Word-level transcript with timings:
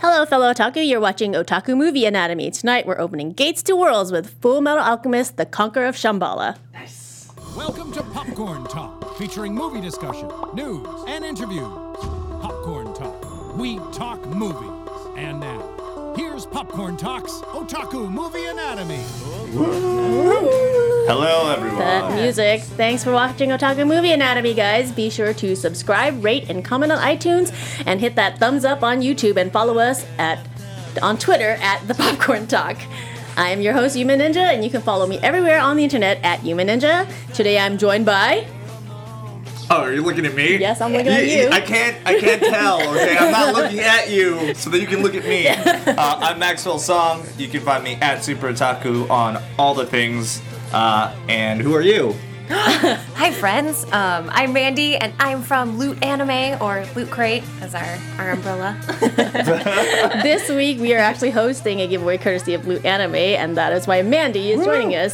Hello, 0.00 0.24
fellow 0.24 0.52
otaku. 0.52 0.88
You're 0.88 1.00
watching 1.00 1.32
Otaku 1.32 1.76
Movie 1.76 2.06
Anatomy. 2.06 2.52
Tonight, 2.52 2.86
we're 2.86 3.00
opening 3.00 3.32
gates 3.32 3.64
to 3.64 3.74
worlds 3.74 4.12
with 4.12 4.30
Full 4.40 4.60
Metal 4.60 4.80
Alchemist: 4.80 5.36
The 5.36 5.44
Conqueror 5.44 5.86
of 5.86 5.96
Shamballa. 5.96 6.56
Nice. 6.72 7.28
Welcome 7.56 7.90
to 7.90 8.04
Popcorn 8.04 8.62
Talk, 8.66 9.18
featuring 9.18 9.56
movie 9.56 9.80
discussion, 9.80 10.30
news, 10.54 10.86
and 11.08 11.24
interviews. 11.24 11.66
Popcorn 12.40 12.94
Talk. 12.94 13.56
We 13.56 13.80
talk 13.90 14.24
movies. 14.24 14.70
And 15.16 15.40
now, 15.40 16.14
here's 16.16 16.46
Popcorn 16.46 16.96
Talk's 16.96 17.32
Otaku 17.32 18.08
Movie 18.08 18.46
Anatomy. 18.46 19.02
Hello, 21.08 21.50
everyone. 21.50 21.78
That 21.78 22.14
music. 22.16 22.60
Thanks 22.60 23.02
for 23.02 23.12
watching 23.12 23.48
Otaku 23.48 23.86
Movie 23.86 24.12
Anatomy, 24.12 24.52
guys. 24.52 24.92
Be 24.92 25.08
sure 25.08 25.32
to 25.32 25.56
subscribe, 25.56 26.22
rate, 26.22 26.50
and 26.50 26.62
comment 26.62 26.92
on 26.92 26.98
iTunes, 26.98 27.50
and 27.86 27.98
hit 27.98 28.14
that 28.16 28.36
thumbs 28.38 28.62
up 28.62 28.82
on 28.82 29.00
YouTube, 29.00 29.38
and 29.38 29.50
follow 29.50 29.78
us 29.78 30.04
at 30.18 30.38
on 31.00 31.16
Twitter 31.16 31.56
at 31.62 31.88
the 31.88 31.94
Popcorn 31.94 32.46
Talk. 32.46 32.76
I 33.38 33.48
am 33.48 33.62
your 33.62 33.72
host, 33.72 33.96
Yuma 33.96 34.18
Ninja, 34.18 34.52
and 34.52 34.62
you 34.62 34.68
can 34.68 34.82
follow 34.82 35.06
me 35.06 35.18
everywhere 35.22 35.58
on 35.60 35.78
the 35.78 35.82
internet 35.82 36.22
at 36.22 36.44
Yuma 36.44 36.64
Ninja. 36.64 37.10
Today, 37.32 37.58
I'm 37.58 37.78
joined 37.78 38.04
by. 38.04 38.46
Oh, 39.70 39.80
are 39.80 39.94
you 39.94 40.02
looking 40.02 40.26
at 40.26 40.34
me? 40.34 40.58
Yes, 40.58 40.82
I'm 40.82 40.92
looking 40.92 41.08
at 41.08 41.26
you. 41.26 41.48
I 41.48 41.62
can't. 41.62 41.96
I 42.06 42.20
can't 42.20 42.42
tell. 42.42 42.82
Okay, 42.98 43.16
I'm 43.16 43.32
not 43.32 43.54
looking 43.54 43.80
at 43.80 44.10
you, 44.10 44.52
so 44.52 44.68
that 44.68 44.78
you 44.78 44.86
can 44.86 45.02
look 45.02 45.14
at 45.14 45.24
me. 45.24 45.48
Uh, 45.48 45.94
I'm 45.96 46.38
Maxwell 46.38 46.78
Song. 46.78 47.24
You 47.38 47.48
can 47.48 47.62
find 47.62 47.82
me 47.82 47.94
at 47.94 48.22
Super 48.22 48.52
Otaku 48.52 49.08
on 49.08 49.42
all 49.58 49.74
the 49.74 49.86
things. 49.86 50.42
Uh, 50.72 51.14
and 51.28 51.60
who 51.60 51.74
are 51.74 51.82
you? 51.82 52.14
Hi, 52.50 53.30
friends. 53.32 53.84
Um, 53.92 54.30
I'm 54.32 54.54
Mandy, 54.54 54.96
and 54.96 55.12
I'm 55.18 55.42
from 55.42 55.78
Loot 55.78 56.02
Anime 56.02 56.60
or 56.62 56.86
Loot 56.96 57.10
Crate 57.10 57.44
as 57.60 57.74
our, 57.74 57.98
our 58.18 58.30
umbrella. 58.30 58.80
This 60.22 60.48
week, 60.48 60.78
we 60.80 60.94
are 60.94 60.98
actually 60.98 61.30
hosting 61.30 61.80
a 61.80 61.86
giveaway 61.86 62.16
courtesy 62.16 62.54
of 62.54 62.66
Loot 62.66 62.86
Anime, 62.86 63.14
and 63.14 63.56
that 63.58 63.74
is 63.74 63.86
why 63.86 64.00
Mandy 64.00 64.50
is 64.52 64.64
joining 64.64 64.94
us. 64.96 65.12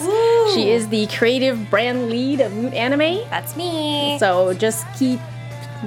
She 0.54 0.70
is 0.70 0.88
the 0.88 1.08
creative 1.08 1.70
brand 1.70 2.08
lead 2.08 2.40
of 2.40 2.54
Loot 2.56 2.72
Anime. 2.72 3.28
That's 3.30 3.56
me. 3.56 4.16
So 4.20 4.54
just 4.54 4.86
keep 4.96 5.18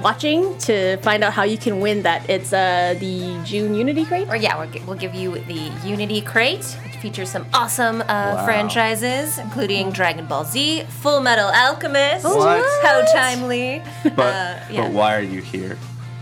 watching 0.01 0.57
to 0.59 0.97
find 0.97 1.23
out 1.23 1.33
how 1.33 1.43
you 1.43 1.57
can 1.57 1.79
win 1.79 2.03
that. 2.03 2.29
It's 2.29 2.53
uh, 2.53 2.95
the 2.99 3.39
June 3.45 3.73
Unity 3.75 4.05
crate. 4.05 4.27
or 4.29 4.35
yeah, 4.35 4.57
we'll, 4.59 4.69
gi- 4.69 4.83
we'll 4.87 4.97
give 4.97 5.13
you 5.15 5.31
the 5.45 5.71
Unity 5.85 6.21
Crate, 6.21 6.65
which 6.83 6.95
features 6.97 7.29
some 7.29 7.45
awesome 7.53 8.03
uh, 8.07 8.43
franchises, 8.45 9.37
including 9.37 9.91
Dragon 9.91 10.25
Ball 10.25 10.45
Z, 10.45 10.83
Full 11.01 11.21
Metal 11.21 11.49
Alchemist. 11.49 12.25
What? 12.25 12.63
How 12.83 13.01
timely. 13.13 13.81
But 14.03 14.19
Uh, 14.19 14.59
yeah. 14.71 14.81
but 14.83 14.91
why 14.91 15.15
are 15.15 15.21
you 15.21 15.41
here? 15.41 15.77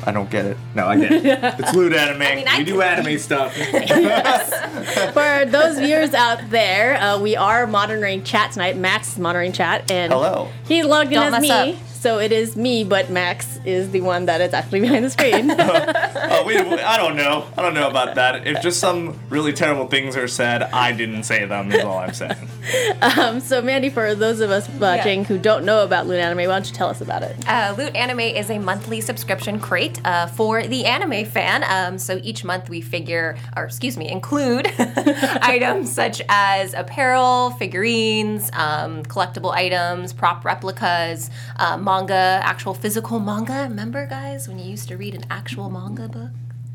I 0.08 0.12
don't 0.12 0.30
get 0.30 0.46
it. 0.46 0.58
No, 0.76 0.86
I 0.86 0.98
get 1.00 1.12
it. 1.14 1.26
It's 1.60 1.74
Loot 1.74 1.94
Anime. 1.94 2.20
mean, 2.20 2.48
I 2.48 2.60
we 2.60 2.64
do 2.66 2.82
anime 2.82 3.18
stuff. 3.18 3.56
For 5.14 5.46
those 5.46 5.80
viewers 5.80 6.14
out 6.14 6.50
there, 6.52 6.96
uh, 7.02 7.20
we 7.20 7.36
are 7.36 7.66
monitoring 7.66 8.24
chat 8.24 8.52
tonight. 8.52 8.78
Max 8.78 9.14
is 9.14 9.18
monitoring 9.20 9.52
chat, 9.52 9.90
and 9.90 10.12
Hello. 10.14 10.50
he 10.68 10.84
logged 10.84 11.08
in 11.12 11.16
Don't 11.20 11.34
as 11.34 11.42
me. 11.42 11.50
up. 11.50 11.76
So 12.06 12.20
it 12.20 12.32
is 12.32 12.56
me, 12.56 12.84
but 12.84 13.10
Max 13.10 13.58
is 13.66 13.90
the 13.90 14.02
one 14.02 14.28
that 14.28 14.40
is 14.40 14.54
actually 14.54 14.82
behind 14.82 15.06
the 15.06 15.10
screen. 15.10 15.52
Oh, 16.28 16.44
wait, 16.46 16.68
wait, 16.68 16.80
I 16.84 16.98
don't 16.98 17.16
know. 17.16 17.46
I 17.58 17.62
don't 17.62 17.76
know 17.76 17.88
about 17.88 18.16
that. 18.16 18.46
If 18.48 18.62
just 18.62 18.80
some 18.80 19.18
really 19.30 19.54
terrible 19.54 19.88
things 19.88 20.18
are 20.18 20.28
said, 20.28 20.64
I 20.64 20.92
didn't 20.92 21.24
say 21.24 21.46
them. 21.46 21.72
Is 21.72 21.84
all 21.84 22.00
I'm 22.00 22.14
saying. 22.14 22.36
um, 23.02 23.40
so 23.40 23.62
Mandy, 23.62 23.90
for 23.90 24.16
those 24.16 24.40
of 24.40 24.50
us 24.50 24.68
watching 24.70 25.20
Yeah. 25.20 25.26
who 25.28 25.38
don't 25.38 25.66
know 25.66 25.84
about 25.84 26.08
Loot 26.08 26.20
Anime, 26.20 26.40
why 26.40 26.46
don't 26.56 26.68
you 26.68 26.74
tell 26.74 26.90
us 26.90 27.00
about 27.00 27.22
it? 27.22 27.36
Uh, 27.48 27.76
Loot 27.78 27.96
Anime 27.96 28.22
is 28.22 28.50
a 28.50 28.58
monthly 28.58 29.02
subscription 29.02 29.60
crate 29.60 30.02
uh, 30.04 30.28
for 30.28 30.64
the 30.64 30.86
anime 30.86 31.26
fan. 31.26 31.64
Um, 31.70 32.00
so 32.00 32.20
each 32.24 32.44
month 32.44 32.70
we 32.70 32.82
figure, 32.82 33.38
or 33.56 33.66
excuse 33.66 33.98
me, 33.98 34.10
include 34.10 34.68
items 34.80 35.92
such 35.92 36.22
as 36.28 36.74
apparel, 36.74 37.52
figurines, 37.52 38.50
um, 38.54 39.04
collectible 39.04 39.52
items, 39.52 40.12
prop 40.12 40.44
replicas, 40.44 41.30
uh, 41.58 41.78
manga, 41.96 42.40
actual 42.44 42.74
physical 42.74 43.20
manga. 43.20 43.66
Remember, 43.70 44.06
guys, 44.06 44.48
when 44.48 44.60
you 44.60 44.66
used 44.70 44.88
to 44.90 44.98
read 44.98 45.16
an 45.16 45.26
actual 45.30 45.70
manga 45.70 46.08
book? 46.08 46.32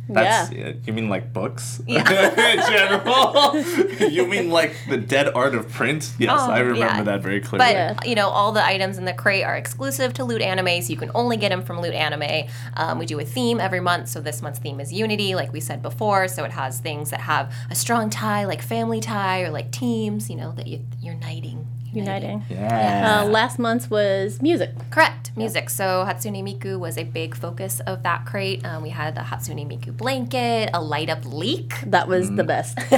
That's, 0.09 0.51
yeah. 0.51 0.67
yeah. 0.69 0.73
You 0.87 0.93
mean 0.93 1.09
like 1.09 1.33
books? 1.33 1.81
In 1.87 2.05
general? 2.05 3.57
you 4.11 4.27
mean 4.27 4.51
like 4.51 4.75
the 4.89 4.97
dead 4.97 5.29
art 5.37 5.55
of 5.55 5.69
print? 5.71 6.11
Yes, 6.19 6.31
Oh, 6.35 6.51
I 6.51 6.59
remember 6.61 6.79
yeah. 6.81 7.03
that 7.05 7.21
very 7.21 7.41
clearly. 7.41 7.65
But 7.65 7.75
Yeah. 7.75 7.97
you 8.11 8.17
know, 8.17 8.29
all 8.29 8.51
the 8.51 8.65
items 8.65 8.99
in 8.99 9.05
the 9.05 9.13
crate 9.13 9.45
are 9.45 9.57
exclusive 9.57 10.13
to 10.15 10.25
Loot 10.25 10.43
Anime, 10.43 10.83
so 10.83 10.91
you 10.91 10.97
can 10.97 11.13
only 11.15 11.37
get 11.37 11.51
them 11.51 11.63
from 11.63 11.81
Loot 11.81 11.95
Anime. 11.95 12.49
Um, 12.77 12.99
we 12.99 13.07
do 13.07 13.21
a 13.21 13.25
theme 13.25 13.61
every 13.61 13.79
month, 13.81 14.09
so 14.09 14.21
this 14.21 14.43
month's 14.43 14.59
theme 14.59 14.81
is 14.81 14.93
Unity, 14.93 15.37
like 15.37 15.53
we 15.53 15.61
said 15.61 15.81
before. 15.81 16.27
So 16.27 16.43
it 16.45 16.51
has 16.51 16.81
things 16.81 17.11
that 17.11 17.21
have 17.21 17.55
a 17.71 17.77
strong 17.77 18.11
tie, 18.11 18.47
like 18.47 18.63
family 18.63 19.01
tie, 19.01 19.43
or 19.43 19.51
like 19.51 19.71
teams. 19.71 20.29
You 20.29 20.37
know 20.37 20.53
that 20.53 20.67
you, 20.67 20.81
you're 21.01 21.15
uniting. 21.15 21.67
Uniting. 21.93 22.45
yeah. 22.49 23.23
Uh, 23.23 23.27
last 23.28 23.59
month 23.59 23.91
was 23.91 24.41
music. 24.41 24.71
Correct, 24.91 25.33
music. 25.37 25.69
So 25.71 26.05
Hatsune 26.06 26.43
Miku 26.43 26.78
was 26.78 26.97
a 26.97 27.05
big 27.05 27.34
focus 27.37 27.81
of 27.81 28.03
that 28.05 28.27
crate. 28.27 28.65
Um, 28.65 28.83
we 28.83 28.91
had 28.91 29.15
the 29.15 29.23
Hatsune 29.23 29.67
Miku 29.67 29.97
blanket, 29.97 30.71
a 30.73 30.81
light 30.81 31.09
up 31.11 31.25
leek. 31.25 31.73
That 31.87 32.06
was 32.09 32.31
Mm. 32.31 32.37
the 32.37 32.45
best. 32.45 32.78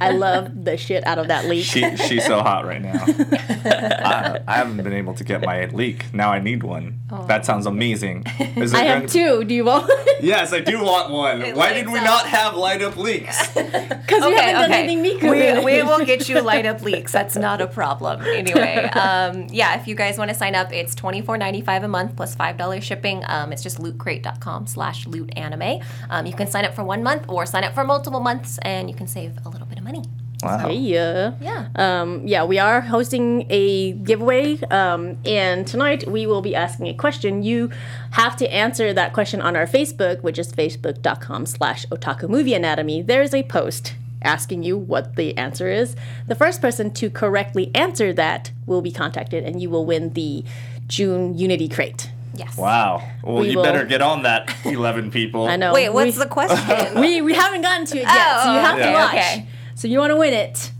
I 0.00 0.10
love 0.12 0.64
the 0.64 0.76
shit 0.76 1.06
out 1.06 1.18
of 1.18 1.28
that 1.28 1.44
leek. 1.46 1.64
She, 1.64 1.96
she's 1.96 2.24
so 2.26 2.40
hot 2.40 2.64
right 2.64 2.80
now. 2.80 3.04
I, 3.64 4.40
I 4.46 4.54
haven't 4.56 4.76
been 4.82 4.92
able 4.92 5.14
to 5.14 5.24
get 5.24 5.42
my 5.42 5.66
leek. 5.66 6.12
Now 6.14 6.30
I 6.32 6.40
need 6.40 6.62
one. 6.62 7.00
That 7.26 7.44
sounds 7.44 7.66
amazing. 7.66 8.24
Is 8.56 8.72
Oh. 8.72 8.78
I 8.78 8.82
have 8.84 9.06
two. 9.06 9.44
Do 9.44 9.54
you 9.54 9.64
want? 9.64 9.90
Yes, 10.20 10.52
I 10.52 10.60
do 10.60 10.82
want 10.82 11.10
one. 11.12 11.42
It 11.42 11.56
Why 11.56 11.72
did 11.72 11.88
we 11.88 11.98
up. 11.98 12.04
not 12.04 12.26
have 12.26 12.54
light 12.56 12.82
up 12.82 12.96
leeks? 12.96 13.48
Because 13.48 14.24
you 14.24 14.36
haven't 14.36 14.54
done 14.62 14.72
anything 14.72 15.02
Miku. 15.02 15.30
We, 15.30 15.64
we 15.64 15.82
will 15.82 16.04
get 16.04 16.28
you 16.28 16.40
light 16.40 16.66
up 16.66 16.82
leeks. 16.82 17.12
That's 17.12 17.36
not 17.36 17.60
a 17.60 17.66
problem. 17.66 18.20
Anyway, 18.34 18.76
um, 18.94 19.46
yeah, 19.50 19.78
if 19.80 19.86
you 19.86 19.94
guys 19.94 20.18
want 20.18 20.30
to 20.30 20.34
sign 20.34 20.54
up, 20.54 20.72
it's 20.72 20.94
twenty 20.94 21.22
four 21.22 21.36
ninety 21.36 21.60
five 21.60 21.82
a 21.84 21.88
month 21.88 22.16
plus 22.16 22.34
five 22.34 22.56
dollars 22.56 22.84
shipping. 22.84 23.22
Um, 23.26 23.52
it's 23.52 23.62
just 23.62 23.78
lootcrate.com 23.78 24.66
slash 24.66 25.06
loot 25.06 25.30
anime. 25.36 25.80
Um, 26.08 26.26
you 26.26 26.32
can 26.32 26.46
sign 26.46 26.64
up 26.64 26.74
for 26.74 26.84
one 26.84 27.02
month 27.02 27.26
or 27.28 27.46
sign 27.46 27.64
up 27.64 27.74
for 27.74 27.84
multiple 27.84 28.20
months, 28.20 28.58
and 28.62 28.88
you 28.88 28.96
can 28.96 29.06
save 29.06 29.38
a 29.44 29.48
little 29.48 29.66
bit 29.66 29.78
of 29.78 29.84
money. 29.84 30.02
Wow. 30.42 30.68
Yeah. 30.70 31.34
Yeah. 31.40 31.68
Um, 31.76 32.26
yeah, 32.26 32.44
we 32.44 32.58
are 32.58 32.80
hosting 32.80 33.46
a 33.50 33.92
giveaway, 33.92 34.58
um, 34.70 35.18
and 35.26 35.66
tonight 35.66 36.08
we 36.08 36.26
will 36.26 36.40
be 36.40 36.54
asking 36.54 36.86
a 36.88 36.94
question. 36.94 37.42
You 37.42 37.70
have 38.12 38.36
to 38.36 38.50
answer 38.50 38.94
that 38.94 39.12
question 39.12 39.42
on 39.42 39.54
our 39.54 39.66
Facebook, 39.66 40.22
which 40.22 40.38
is 40.38 40.50
facebook.com 40.50 41.44
slash 41.44 41.84
otaku 41.86 42.28
movie 42.28 42.54
anatomy. 42.54 43.02
There's 43.02 43.34
a 43.34 43.42
post 43.42 43.94
asking 44.22 44.62
you 44.62 44.76
what 44.76 45.16
the 45.16 45.36
answer 45.38 45.68
is. 45.68 45.96
The 46.26 46.34
first 46.34 46.60
person 46.60 46.90
to 46.92 47.10
correctly 47.10 47.70
answer 47.74 48.12
that 48.12 48.52
will 48.66 48.82
be 48.82 48.92
contacted, 48.92 49.44
and 49.44 49.60
you 49.62 49.70
will 49.70 49.84
win 49.86 50.12
the 50.12 50.44
June 50.88 51.36
Unity 51.38 51.68
crate. 51.68 52.10
Yes. 52.34 52.56
Wow. 52.56 53.02
Well, 53.22 53.36
We 53.42 53.50
you 53.50 53.56
will- 53.56 53.64
better 53.64 53.84
get 53.84 54.00
on 54.02 54.22
that, 54.22 54.54
11 54.64 55.10
people. 55.10 55.46
I 55.46 55.56
know. 55.56 55.72
Wait, 55.72 55.88
what's 55.92 56.16
we, 56.16 56.22
the 56.24 56.28
question? 56.28 57.00
we 57.00 57.20
we 57.22 57.34
haven't 57.34 57.62
gotten 57.62 57.86
to 57.86 57.98
it 57.98 58.02
yet, 58.02 58.08
oh, 58.10 58.42
so 58.44 58.52
you 58.52 58.58
Oh, 58.58 58.62
have 58.62 58.78
to 58.78 58.92
watch. 58.92 59.08
okay. 59.14 59.46
So 59.74 59.88
you 59.88 59.98
want 59.98 60.10
to 60.10 60.16
win 60.16 60.34
it. 60.34 60.70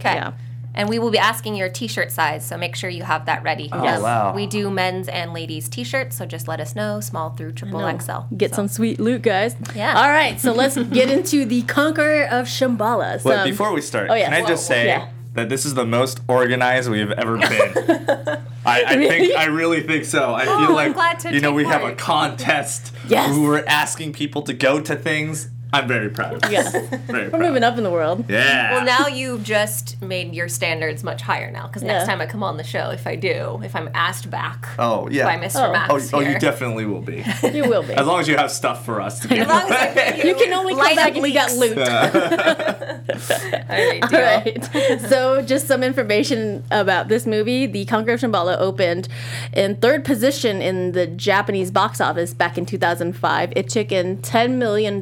Okay. 0.00 0.14
Yeah. 0.14 0.32
And 0.76 0.88
we 0.90 0.98
will 0.98 1.10
be 1.10 1.18
asking 1.18 1.56
your 1.56 1.70
t-shirt 1.70 2.12
size, 2.12 2.44
so 2.46 2.58
make 2.58 2.76
sure 2.76 2.90
you 2.90 3.02
have 3.02 3.24
that 3.26 3.42
ready. 3.42 3.70
Oh, 3.72 3.82
Yes. 3.82 4.00
wow. 4.02 4.34
We 4.34 4.46
do 4.46 4.68
men's 4.70 5.08
and 5.08 5.32
ladies 5.32 5.68
t-shirts, 5.70 6.14
so 6.16 6.26
just 6.26 6.46
let 6.48 6.60
us 6.60 6.76
know, 6.76 7.00
small 7.00 7.30
through 7.30 7.52
triple 7.52 7.80
XL. 7.98 8.34
Get 8.36 8.54
some 8.54 8.68
sweet 8.68 9.00
loot, 9.00 9.22
guys. 9.22 9.56
Yeah. 9.74 9.94
All 9.96 10.10
right, 10.10 10.38
so 10.38 10.52
let's 10.52 10.76
get 10.98 11.10
into 11.10 11.46
the 11.46 11.62
Conqueror 11.62 12.24
of 12.24 12.46
Shamballa. 12.46 13.22
But 13.24 13.36
Some- 13.38 13.48
before 13.48 13.72
we 13.72 13.80
start, 13.80 14.10
oh, 14.10 14.14
yeah. 14.14 14.28
can 14.30 14.44
I 14.44 14.46
just 14.46 14.66
say 14.66 14.86
Yeah. 14.86 15.08
that 15.32 15.48
this 15.48 15.64
is 15.64 15.72
the 15.74 15.86
most 15.86 16.20
organized 16.28 16.90
we've 16.90 17.10
ever 17.12 17.38
been? 17.38 18.38
I, 18.66 18.82
I 18.82 18.94
Really? 18.94 19.08
think 19.08 19.36
I 19.38 19.44
really 19.46 19.80
think 19.82 20.04
so. 20.04 20.34
I 20.34 20.44
Oh, 20.46 20.66
feel 20.66 20.74
like 20.74 20.92
glad 20.92 21.20
to 21.20 21.32
you 21.32 21.40
know 21.40 21.50
take 21.50 21.56
we 21.56 21.64
have 21.66 21.84
a 21.84 21.94
contest 21.94 22.92
Yes. 23.08 23.34
we're 23.36 23.64
asking 23.66 24.12
people 24.12 24.42
to 24.42 24.52
go 24.52 24.80
to 24.80 24.96
things. 24.96 25.48
I'm 25.72 25.88
very 25.88 26.08
proud. 26.08 26.44
Of 26.44 26.50
Yeah. 26.52 26.62
this. 26.62 26.88
Very 27.06 27.24
We're 27.24 27.30
proud. 27.30 27.40
moving 27.42 27.62
up 27.64 27.76
in 27.76 27.84
the 27.84 27.90
world. 27.90 28.24
Yeah. 28.28 28.72
Well, 28.72 28.84
now 28.84 29.08
you've 29.08 29.42
just 29.42 30.00
made 30.00 30.34
your 30.34 30.48
standards 30.48 31.02
much 31.04 31.20
higher 31.22 31.50
now. 31.50 31.66
Because 31.66 31.82
next 31.82 32.02
Yeah. 32.02 32.06
time 32.12 32.20
I 32.20 32.26
come 32.26 32.42
on 32.42 32.56
the 32.56 32.64
show, 32.64 32.90
if 32.90 33.06
I 33.06 33.16
do, 33.16 33.60
if 33.64 33.74
I'm 33.76 33.90
asked 33.92 34.30
back 34.30 34.66
Oh 34.78 35.08
yeah. 35.10 35.24
by 35.24 35.36
Mr. 35.44 35.56
Oh. 35.56 35.66
oh. 35.68 35.72
Max 35.72 35.90
Oh, 35.90 36.16
oh, 36.16 36.20
here, 36.20 36.32
you 36.32 36.38
definitely 36.38 36.86
will 36.86 37.00
be. 37.02 37.24
You 37.52 37.68
will 37.68 37.82
be. 37.82 37.94
As 37.94 38.06
long 38.06 38.20
as 38.20 38.28
you 38.28 38.36
have 38.36 38.50
stuff 38.50 38.84
for 38.84 39.00
us 39.00 39.20
to 39.20 39.28
give 39.28 39.38
as 39.40 39.48
long 39.48 39.62
as 39.64 39.70
I 39.72 39.86
away. 39.86 40.12
give 40.16 40.24
you 40.26 40.34
can 40.36 40.52
only 40.54 40.72
come 40.74 40.82
light 40.84 40.96
back 40.96 41.08
up 41.08 41.14
and 41.14 41.22
we 41.22 41.32
got 41.32 41.52
leeks. 41.52 41.76
loot. 41.76 41.88
All 41.88 43.68
right, 43.68 44.00
deal. 44.08 44.20
Right. 44.20 45.00
so, 45.08 45.42
just 45.42 45.66
some 45.66 45.82
information 45.82 46.64
about 46.70 47.08
this 47.08 47.26
movie. 47.26 47.66
The 47.66 47.84
Conqueror 47.86 48.14
of 48.14 48.20
Shamballa 48.20 48.56
opened 48.58 49.08
in 49.52 49.76
third 49.76 50.04
position 50.04 50.60
in 50.62 50.92
the 50.92 51.06
Japanese 51.06 51.70
box 51.70 52.00
office 52.00 52.34
back 52.34 52.56
in 52.58 52.66
2005. 52.66 53.52
It 53.56 53.68
took 53.68 53.92
in 53.92 54.18
$10 54.18 54.52
million 54.58 55.00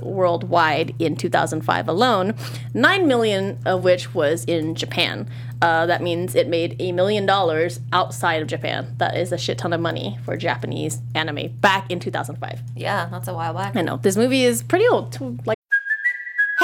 worldwide 0.00 0.94
in 0.98 1.16
2005 1.16 1.88
alone, 1.88 2.34
9 2.74 3.06
million 3.06 3.58
of 3.66 3.84
which 3.84 4.14
was 4.14 4.44
in 4.44 4.74
Japan. 4.74 5.28
Uh, 5.60 5.86
that 5.86 6.02
means 6.02 6.34
it 6.34 6.48
made 6.48 6.74
a 6.80 6.90
million 6.90 7.24
dollars 7.24 7.78
outside 7.92 8.42
of 8.42 8.48
Japan. 8.48 8.94
That 8.98 9.16
is 9.16 9.30
a 9.30 9.38
shit 9.38 9.58
ton 9.58 9.72
of 9.72 9.80
money 9.80 10.18
for 10.24 10.36
Japanese 10.36 10.98
anime 11.14 11.56
back 11.60 11.88
in 11.90 12.00
2005. 12.00 12.60
Yeah, 12.74 13.08
that's 13.10 13.28
a 13.28 13.34
while 13.34 13.54
back. 13.54 13.76
I 13.76 13.82
know 13.82 13.98
this 13.98 14.16
movie 14.16 14.42
is 14.42 14.62
pretty 14.62 14.88
old, 14.88 15.46
like 15.46 15.58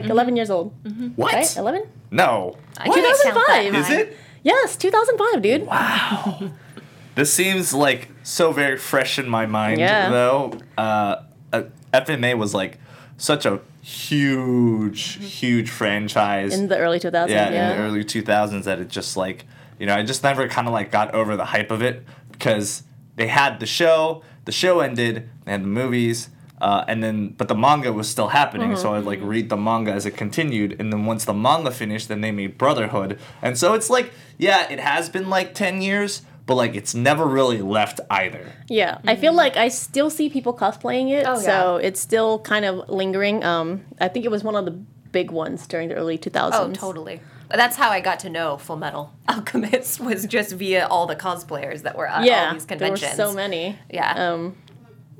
11 0.00 0.36
years 0.36 0.50
old. 0.50 0.72
What? 1.16 1.34
Right? 1.34 1.56
11? 1.56 1.86
No. 2.10 2.56
I 2.76 2.84
can't 2.88 2.94
count 2.96 3.46
that 3.46 3.62
2005. 3.72 3.74
Is 3.74 3.90
it? 3.90 4.16
Yes, 4.42 4.76
2005, 4.76 5.42
dude. 5.42 5.66
Wow. 5.66 6.50
this 7.14 7.32
seems 7.32 7.74
like 7.74 8.08
so 8.22 8.52
very 8.52 8.76
fresh 8.78 9.18
in 9.18 9.28
my 9.28 9.46
mind, 9.46 9.78
Yeah. 9.80 10.08
though. 10.10 10.52
Uh, 10.78 11.22
uh, 11.52 11.62
FMA 11.92 12.36
was 12.38 12.54
like 12.54 12.78
such 13.16 13.44
a 13.44 13.60
huge, 13.82 15.14
huge 15.24 15.70
franchise. 15.70 16.54
In 16.58 16.68
the 16.68 16.78
early 16.78 16.98
2000s. 16.98 17.28
yeah, 17.30 17.50
Yeah. 17.50 17.70
in 17.72 17.76
the 17.78 17.82
early 17.84 18.04
2000s 18.04 18.64
that 18.64 18.78
it 18.78 18.88
just 18.88 19.16
like, 19.16 19.44
you 19.78 19.86
know, 19.86 19.94
I 19.94 20.02
just 20.02 20.22
never 20.22 20.48
kind 20.48 20.66
of 20.66 20.72
like 20.72 20.90
got 20.90 21.14
over 21.14 21.36
the 21.36 21.46
hype 21.46 21.70
of 21.70 21.82
it 21.82 22.04
because 22.32 22.82
they 23.16 23.26
had 23.28 23.60
the 23.60 23.66
show, 23.66 24.22
the 24.44 24.52
show 24.52 24.80
ended, 24.80 25.28
they 25.44 25.52
had 25.52 25.62
the 25.62 25.68
movies. 25.68 26.28
Uh, 26.60 26.84
and 26.88 27.02
then, 27.02 27.28
but 27.38 27.48
the 27.48 27.54
manga 27.54 27.92
was 27.92 28.08
still 28.08 28.28
happening, 28.28 28.76
so 28.76 28.94
I'd 28.94 29.04
like 29.04 29.18
read 29.22 29.48
the 29.48 29.56
manga 29.56 29.92
as 29.92 30.04
it 30.06 30.12
continued. 30.16 30.76
And 30.78 30.92
then 30.92 31.06
once 31.06 31.24
the 31.24 31.32
manga 31.34 31.70
finished, 31.70 32.08
then 32.08 32.20
they 32.20 32.30
made 32.32 32.58
Brotherhood. 32.58 33.18
And 33.40 33.56
so 33.56 33.74
it's 33.74 33.88
like, 33.88 34.12
yeah, 34.38 34.70
it 34.70 34.78
has 34.80 35.08
been 35.08 35.30
like 35.30 35.54
10 35.54 35.80
years, 35.80 36.22
but 36.46 36.56
like 36.56 36.74
it's 36.74 36.94
never 36.94 37.24
really 37.24 37.62
left 37.62 38.00
either. 38.10 38.52
Yeah, 38.68 38.98
I 39.06 39.16
feel 39.16 39.32
like 39.32 39.56
I 39.56 39.68
still 39.68 40.10
see 40.10 40.28
people 40.28 40.52
cosplaying 40.54 41.10
it, 41.10 41.26
Oh, 41.26 41.38
so 41.38 41.76
it's 41.76 42.00
still 42.00 42.38
kind 42.40 42.64
of 42.64 42.88
lingering. 42.90 43.42
Um, 43.44 43.82
I 44.00 44.08
think 44.08 44.24
it 44.26 44.30
was 44.30 44.44
one 44.44 44.54
of 44.56 44.64
the 44.66 44.72
big 45.12 45.30
ones 45.30 45.66
during 45.66 45.88
the 45.88 45.94
early 45.94 46.18
2000s. 46.18 46.50
Oh, 46.52 46.70
totally. 46.72 47.20
That's 47.48 47.74
how 47.76 47.90
I 47.90 48.00
got 48.00 48.20
to 48.20 48.30
know 48.30 48.58
Full 48.58 48.76
Metal 48.76 49.12
Alchemist 49.28 49.98
was 50.04 50.24
just 50.26 50.52
via 50.52 50.86
all 50.86 51.06
the 51.06 51.16
cosplayers 51.16 51.82
that 51.82 51.96
were 51.96 52.06
at 52.06 52.24
Yeah, 52.24 52.48
all 52.48 52.52
these 52.52 52.64
conventions. 52.64 53.00
there 53.00 53.10
were 53.10 53.16
conventions. 53.16 53.16
so 53.30 53.34
many. 53.34 53.78
Yeah. 53.90 54.12
Um, 54.32 54.56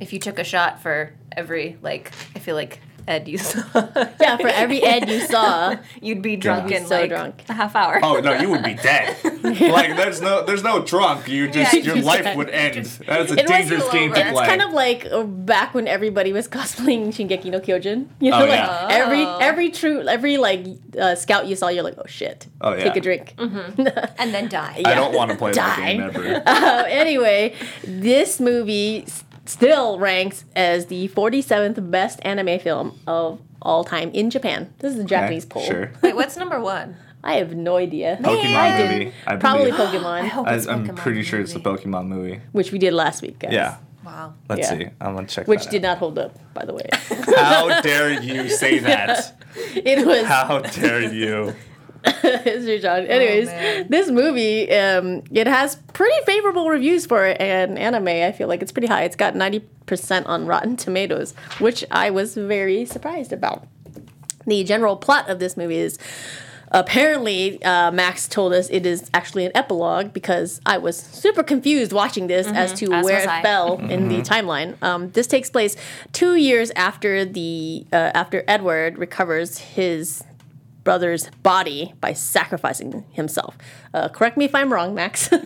if 0.00 0.12
you 0.12 0.18
took 0.18 0.38
a 0.38 0.44
shot 0.44 0.80
for 0.82 1.12
every 1.36 1.78
like, 1.82 2.12
I 2.34 2.38
feel 2.38 2.56
like 2.56 2.80
Ed 3.08 3.26
you 3.26 3.38
saw, 3.38 3.62
yeah, 4.20 4.36
for 4.36 4.46
every 4.48 4.82
Ed 4.84 5.08
you 5.08 5.20
saw, 5.20 5.74
you'd 6.02 6.22
be 6.22 6.36
drunk 6.36 6.70
You'd 6.70 6.82
in 6.82 6.86
so 6.86 6.96
like 7.00 7.08
drunk. 7.10 7.42
a 7.48 7.54
half 7.54 7.74
hour. 7.74 7.98
Oh 8.02 8.20
no, 8.20 8.34
you 8.34 8.50
would 8.50 8.62
be 8.62 8.74
dead. 8.90 9.16
like 9.42 9.96
there's 9.96 10.20
no 10.20 10.44
there's 10.44 10.62
no 10.62 10.82
drunk. 10.84 11.26
You 11.26 11.48
just 11.50 11.72
Yeah, 11.72 11.80
your 11.80 11.96
you 11.96 12.02
life 12.02 12.22
said- 12.24 12.36
would 12.36 12.50
end. 12.50 12.84
That 13.08 13.22
is 13.22 13.32
a 13.32 13.40
It 13.40 13.46
dangerous 13.48 13.88
game 13.90 14.12
over. 14.12 14.20
to 14.20 14.28
it's 14.28 14.40
kind 14.40 14.62
of 14.62 14.72
like 14.72 15.06
uh, 15.10 15.24
back 15.24 15.72
when 15.74 15.88
everybody 15.88 16.32
was 16.32 16.46
cosplaying 16.46 17.08
Shingeki 17.08 17.46
no 17.50 17.58
Kyojin. 17.58 18.06
You 18.20 18.30
know, 18.32 18.36
Oh, 18.44 18.46
like 18.46 18.50
yeah. 18.60 18.86
every 18.90 19.22
Oh. 19.24 19.38
every 19.40 19.70
true 19.70 20.06
every 20.06 20.36
like 20.36 20.66
uh, 20.96 21.14
scout 21.16 21.46
you 21.46 21.56
saw, 21.56 21.68
you're 21.68 21.82
like, 21.82 21.96
oh 21.98 22.06
shit, 22.06 22.46
Oh, 22.60 22.74
yeah. 22.74 22.84
take 22.84 22.96
a 22.96 23.00
drink. 23.00 23.34
and 23.38 24.34
then 24.34 24.48
die. 24.48 24.82
I 24.84 24.94
don't 24.94 25.14
want 25.14 25.30
to 25.32 25.36
play 25.38 25.52
that 25.52 25.78
game 25.78 26.02
ever. 26.02 26.42
Uh, 26.46 26.84
anyway, 26.86 27.54
this 27.82 28.38
movie 28.38 29.04
s- 29.06 29.24
still 29.50 29.98
ranks 29.98 30.44
as 30.56 30.86
the 30.86 31.08
47th 31.08 31.90
best 31.90 32.18
anime 32.22 32.58
film 32.60 32.98
of 33.06 33.40
all 33.62 33.84
time 33.84 34.10
in 34.12 34.30
Japan. 34.30 34.72
This 34.78 34.94
is 34.94 35.00
a 35.00 35.04
Japanese 35.04 35.44
poll. 35.44 35.62
Sure. 35.62 35.92
Wait, 36.02 36.14
what's 36.16 36.36
number 36.36 36.60
one? 36.60 36.96
I 37.22 37.34
have 37.34 37.54
no 37.54 37.76
idea. 37.76 38.18
Pokemon 38.22 38.54
I 38.54 38.76
did- 38.78 38.90
movie. 38.90 39.12
I 39.26 39.36
Probably 39.36 39.70
believe. 39.70 39.90
Pokemon, 40.02 40.28
hope 40.36 40.46
I, 40.46 40.54
it's 40.54 40.66
I'm 40.66 40.86
Pokemon 40.88 40.96
pretty 40.96 41.22
sure 41.22 41.40
it's 41.40 41.52
the. 41.52 41.60
Pokemon 41.60 42.06
movie. 42.06 42.40
which 42.52 42.72
we 42.72 42.78
did 42.78 42.94
last 42.94 43.20
week, 43.20 43.38
guys. 43.38 43.52
Yeah. 43.52 43.76
Wow. 44.04 44.32
Let's 44.48 44.62
Yeah. 44.62 44.78
see. 44.78 44.86
I'm 45.00 45.14
gonna 45.14 45.26
check. 45.26 45.46
Which 45.46 45.64
that 45.64 45.70
did 45.70 45.84
out. 45.84 45.88
not 45.90 45.98
hold 45.98 46.18
up, 46.18 46.38
by 46.54 46.64
the 46.64 46.72
way. 46.72 46.88
How 47.36 47.82
dare 47.82 48.22
you 48.22 48.48
say 48.48 48.78
that? 48.88 49.36
it 49.74 50.06
was 50.06 50.24
How 50.24 50.60
dare 50.60 51.02
you? 51.12 51.54
Mr. 52.04 52.80
John. 52.80 53.06
Anyways, 53.06 53.46
man. 53.46 53.86
this 53.88 54.10
movie, 54.10 54.70
um, 54.72 55.22
it 55.30 55.46
has 55.46 55.76
pretty 55.92 56.16
favorable 56.24 56.68
reviews 56.68 57.06
for 57.06 57.24
an 57.26 57.76
anime. 57.78 58.08
I 58.08 58.32
feel 58.32 58.48
like 58.48 58.62
it's 58.62 58.72
pretty 58.72 58.88
high. 58.88 59.04
It's 59.04 59.16
got 59.16 59.34
90% 59.34 60.26
on 60.26 60.46
Rotten 60.46 60.76
Tomatoes, 60.76 61.34
which 61.58 61.84
I 61.90 62.10
was 62.10 62.34
very 62.34 62.84
surprised 62.84 63.32
about. 63.32 63.66
The 64.46 64.64
general 64.64 64.96
plot 64.96 65.28
of 65.28 65.38
this 65.38 65.56
movie 65.56 65.76
is 65.78 65.98
apparently 66.72 67.62
uh, 67.64 67.90
Max 67.90 68.28
told 68.28 68.52
us 68.52 68.68
it 68.70 68.86
is 68.86 69.10
actually 69.12 69.44
an 69.44 69.52
epilogue 69.54 70.12
because 70.12 70.60
I 70.64 70.78
was 70.78 70.96
super 70.96 71.42
confused 71.42 71.92
watching 71.92 72.26
this 72.28 72.46
as 72.46 72.72
to 72.74 72.92
As 72.92 73.04
where 73.04 73.20
it 73.20 73.28
I. 73.28 73.42
fell 73.42 73.78
in 73.78 74.08
the 74.08 74.22
timeline. 74.22 74.80
Um, 74.82 75.10
this 75.10 75.26
takes 75.26 75.50
place 75.50 75.76
two 76.12 76.36
years 76.36 76.70
after 76.76 77.24
the 77.24 77.86
uh, 77.92 78.12
after 78.14 78.44
Edward 78.46 78.98
recovers 78.98 79.58
his 79.58 80.22
brother's 80.84 81.30
body 81.42 81.94
by 82.00 82.12
sacrificing 82.12 83.04
himself. 83.12 83.56
Uh, 83.92 84.08
correct 84.08 84.36
me 84.36 84.44
if 84.44 84.54
I'm 84.54 84.72
wrong, 84.72 84.94
Max. 84.94 85.30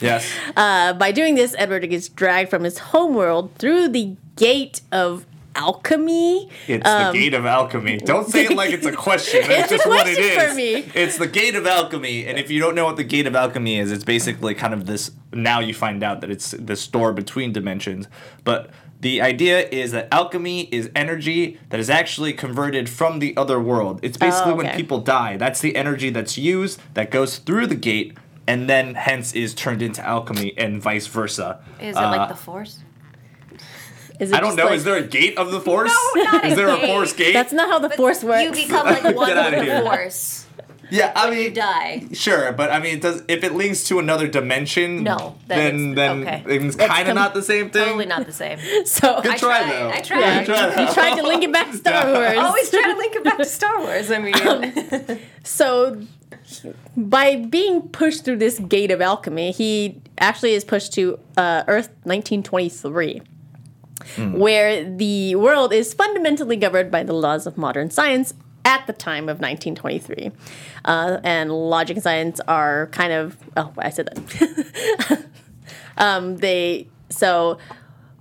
Yes. 0.00 0.30
Uh, 0.56 0.92
by 0.92 1.12
doing 1.12 1.34
this, 1.34 1.54
Edward 1.58 1.88
gets 1.88 2.08
dragged 2.08 2.50
from 2.50 2.64
his 2.64 2.78
homeworld 2.78 3.54
through 3.56 3.88
the 3.88 4.16
gate 4.36 4.80
of 4.92 5.24
alchemy. 5.54 6.50
It's 6.66 6.84
the 6.84 7.10
gate 7.12 7.34
of 7.34 7.46
alchemy. 7.46 7.96
Don't 7.98 8.28
say 8.28 8.44
it 8.46 8.54
like 8.54 8.70
it's 8.72 8.86
a 8.86 8.92
question. 8.92 9.42
That's 9.48 9.70
just 9.76 9.86
what 9.86 10.06
it 10.06 10.18
is. 10.18 10.42
for 10.42 10.54
me. 10.54 10.74
It's 10.94 11.16
the 11.18 11.26
gate 11.26 11.54
of 11.54 11.66
alchemy, 11.66 12.26
and 12.26 12.38
if 12.38 12.50
you 12.50 12.60
don't 12.60 12.74
know 12.74 12.84
what 12.84 12.96
the 12.96 13.04
gate 13.04 13.26
of 13.26 13.34
alchemy 13.34 13.78
is, 13.78 13.90
it's 13.90 14.04
basically 14.04 14.54
kind 14.54 14.74
of 14.74 14.86
this. 14.86 15.10
Now 15.32 15.60
you 15.60 15.74
find 15.74 16.02
out 16.02 16.20
that 16.20 16.30
it's 16.30 16.50
the 16.50 16.76
store 16.76 17.12
between 17.12 17.52
dimensions, 17.52 18.06
but. 18.44 18.70
The 19.00 19.20
idea 19.20 19.68
is 19.68 19.92
that 19.92 20.08
alchemy 20.10 20.62
is 20.72 20.90
energy 20.96 21.58
that 21.68 21.78
is 21.78 21.90
actually 21.90 22.32
converted 22.32 22.88
from 22.88 23.18
the 23.18 23.36
other 23.36 23.60
world. 23.60 24.00
It's 24.02 24.16
basically 24.16 24.54
when 24.54 24.66
Oh, 24.66 24.70
okay. 24.70 24.76
people 24.78 25.00
die. 25.00 25.36
That's 25.36 25.60
the 25.60 25.76
energy 25.76 26.10
that's 26.10 26.38
used 26.38 26.80
that 26.94 27.10
goes 27.10 27.38
through 27.38 27.66
the 27.66 27.74
gate 27.74 28.16
and 28.46 28.68
then 28.70 28.94
hence 28.94 29.34
is 29.34 29.54
turned 29.54 29.82
into 29.82 30.00
alchemy 30.04 30.54
and 30.56 30.80
vice 30.80 31.06
versa. 31.08 31.60
Is 31.80 31.96
it 31.96 32.02
Uh, 32.02 32.10
like 32.16 32.28
the 32.28 32.34
Force? 32.36 32.78
Is 34.18 34.30
it 34.32 34.34
I 34.36 34.40
don't 34.40 34.56
know. 34.56 34.64
like- 34.64 34.76
is 34.76 34.84
there 34.84 34.96
a 34.96 35.02
gate 35.02 35.36
of 35.36 35.50
the 35.52 35.60
force? 35.60 35.94
No, 36.14 36.22
not 36.22 36.44
a 36.44 36.46
is 36.46 36.56
there 36.56 36.68
a 36.70 36.76
gate. 36.78 36.86
force 36.86 37.12
gate? 37.12 37.32
That's 37.34 37.52
not 37.52 37.68
how 37.68 37.78
the 37.78 37.90
force 37.90 38.24
works. 38.24 38.44
You 38.58 38.66
become 38.66 38.86
like 38.86 39.02
one 39.14 39.26
Get 39.28 39.36
with 39.36 39.36
outta 39.36 39.56
the 39.56 39.62
here. 39.64 39.82
Force. 39.82 40.45
Yeah, 40.90 41.12
I 41.16 41.30
mean, 41.30 41.42
You 41.44 41.50
die. 41.50 42.04
Sure, 42.12 42.52
but 42.52 42.70
I 42.70 42.78
mean, 42.80 42.96
it 42.96 43.02
does 43.02 43.22
if 43.28 43.42
it 43.44 43.54
links 43.54 43.84
to 43.88 43.98
another 43.98 44.28
dimension? 44.28 45.02
No, 45.02 45.36
then 45.46 45.94
then 45.94 46.24
then, 46.24 46.26
it's- 46.26 46.44
okay. 46.46 46.66
it's 46.66 46.76
kind 46.76 47.00
of 47.02 47.06
com- 47.06 47.14
not 47.16 47.34
the 47.34 47.42
same 47.42 47.70
thing. 47.70 47.84
Totally 47.84 48.06
not 48.06 48.26
the 48.26 48.32
same. 48.32 48.58
so 48.86 49.20
Good 49.22 49.32
I 49.32 49.36
try 49.36 49.58
tried, 49.62 49.72
though. 49.72 49.90
I 49.90 50.00
tried. 50.00 50.20
Yeah, 50.20 50.44
Good 50.44 50.46
try, 50.46 50.82
you 50.86 50.92
tried 50.94 51.16
to 51.16 51.22
link 51.26 51.42
it 51.44 51.52
back 51.52 51.70
to 51.70 51.76
Star 51.76 52.06
Wars. 52.12 52.38
Always 52.38 52.70
try 52.70 52.82
to 52.92 52.96
link 52.98 53.14
it 53.16 53.24
back 53.24 53.38
to 53.38 53.44
Star 53.44 53.78
Wars. 53.82 54.10
I 54.10 54.18
mean, 54.18 55.20
So, 55.44 56.00
by 56.96 57.36
being 57.36 57.88
pushed 57.88 58.24
through 58.24 58.36
this 58.38 58.58
gate 58.58 58.90
of 58.90 59.00
alchemy, 59.00 59.52
he 59.52 60.00
actually 60.18 60.54
is 60.54 60.64
pushed 60.64 60.92
to 60.94 61.18
uh, 61.36 61.64
Earth 61.68 61.88
1923, 62.04 63.22
where 64.32 64.84
the 64.84 65.34
world 65.36 65.72
is 65.72 65.92
fundamentally 65.94 66.56
governed 66.56 66.90
by 66.90 67.02
the 67.02 67.12
laws 67.12 67.46
of 67.46 67.56
modern 67.58 67.90
science 67.90 68.34
at 68.66 68.86
the 68.86 68.92
time 68.92 69.28
of 69.30 69.40
1923. 69.40 70.32
Uh, 70.84 71.18
and 71.24 71.50
logic 71.52 71.96
and 71.96 72.02
science 72.04 72.40
are 72.48 72.88
kind 72.88 73.12
of, 73.12 73.36
oh, 73.56 73.72
I 73.78 73.88
said 73.90 74.08
that. 74.12 75.24
um, 75.96 76.36
they, 76.38 76.88
so 77.08 77.58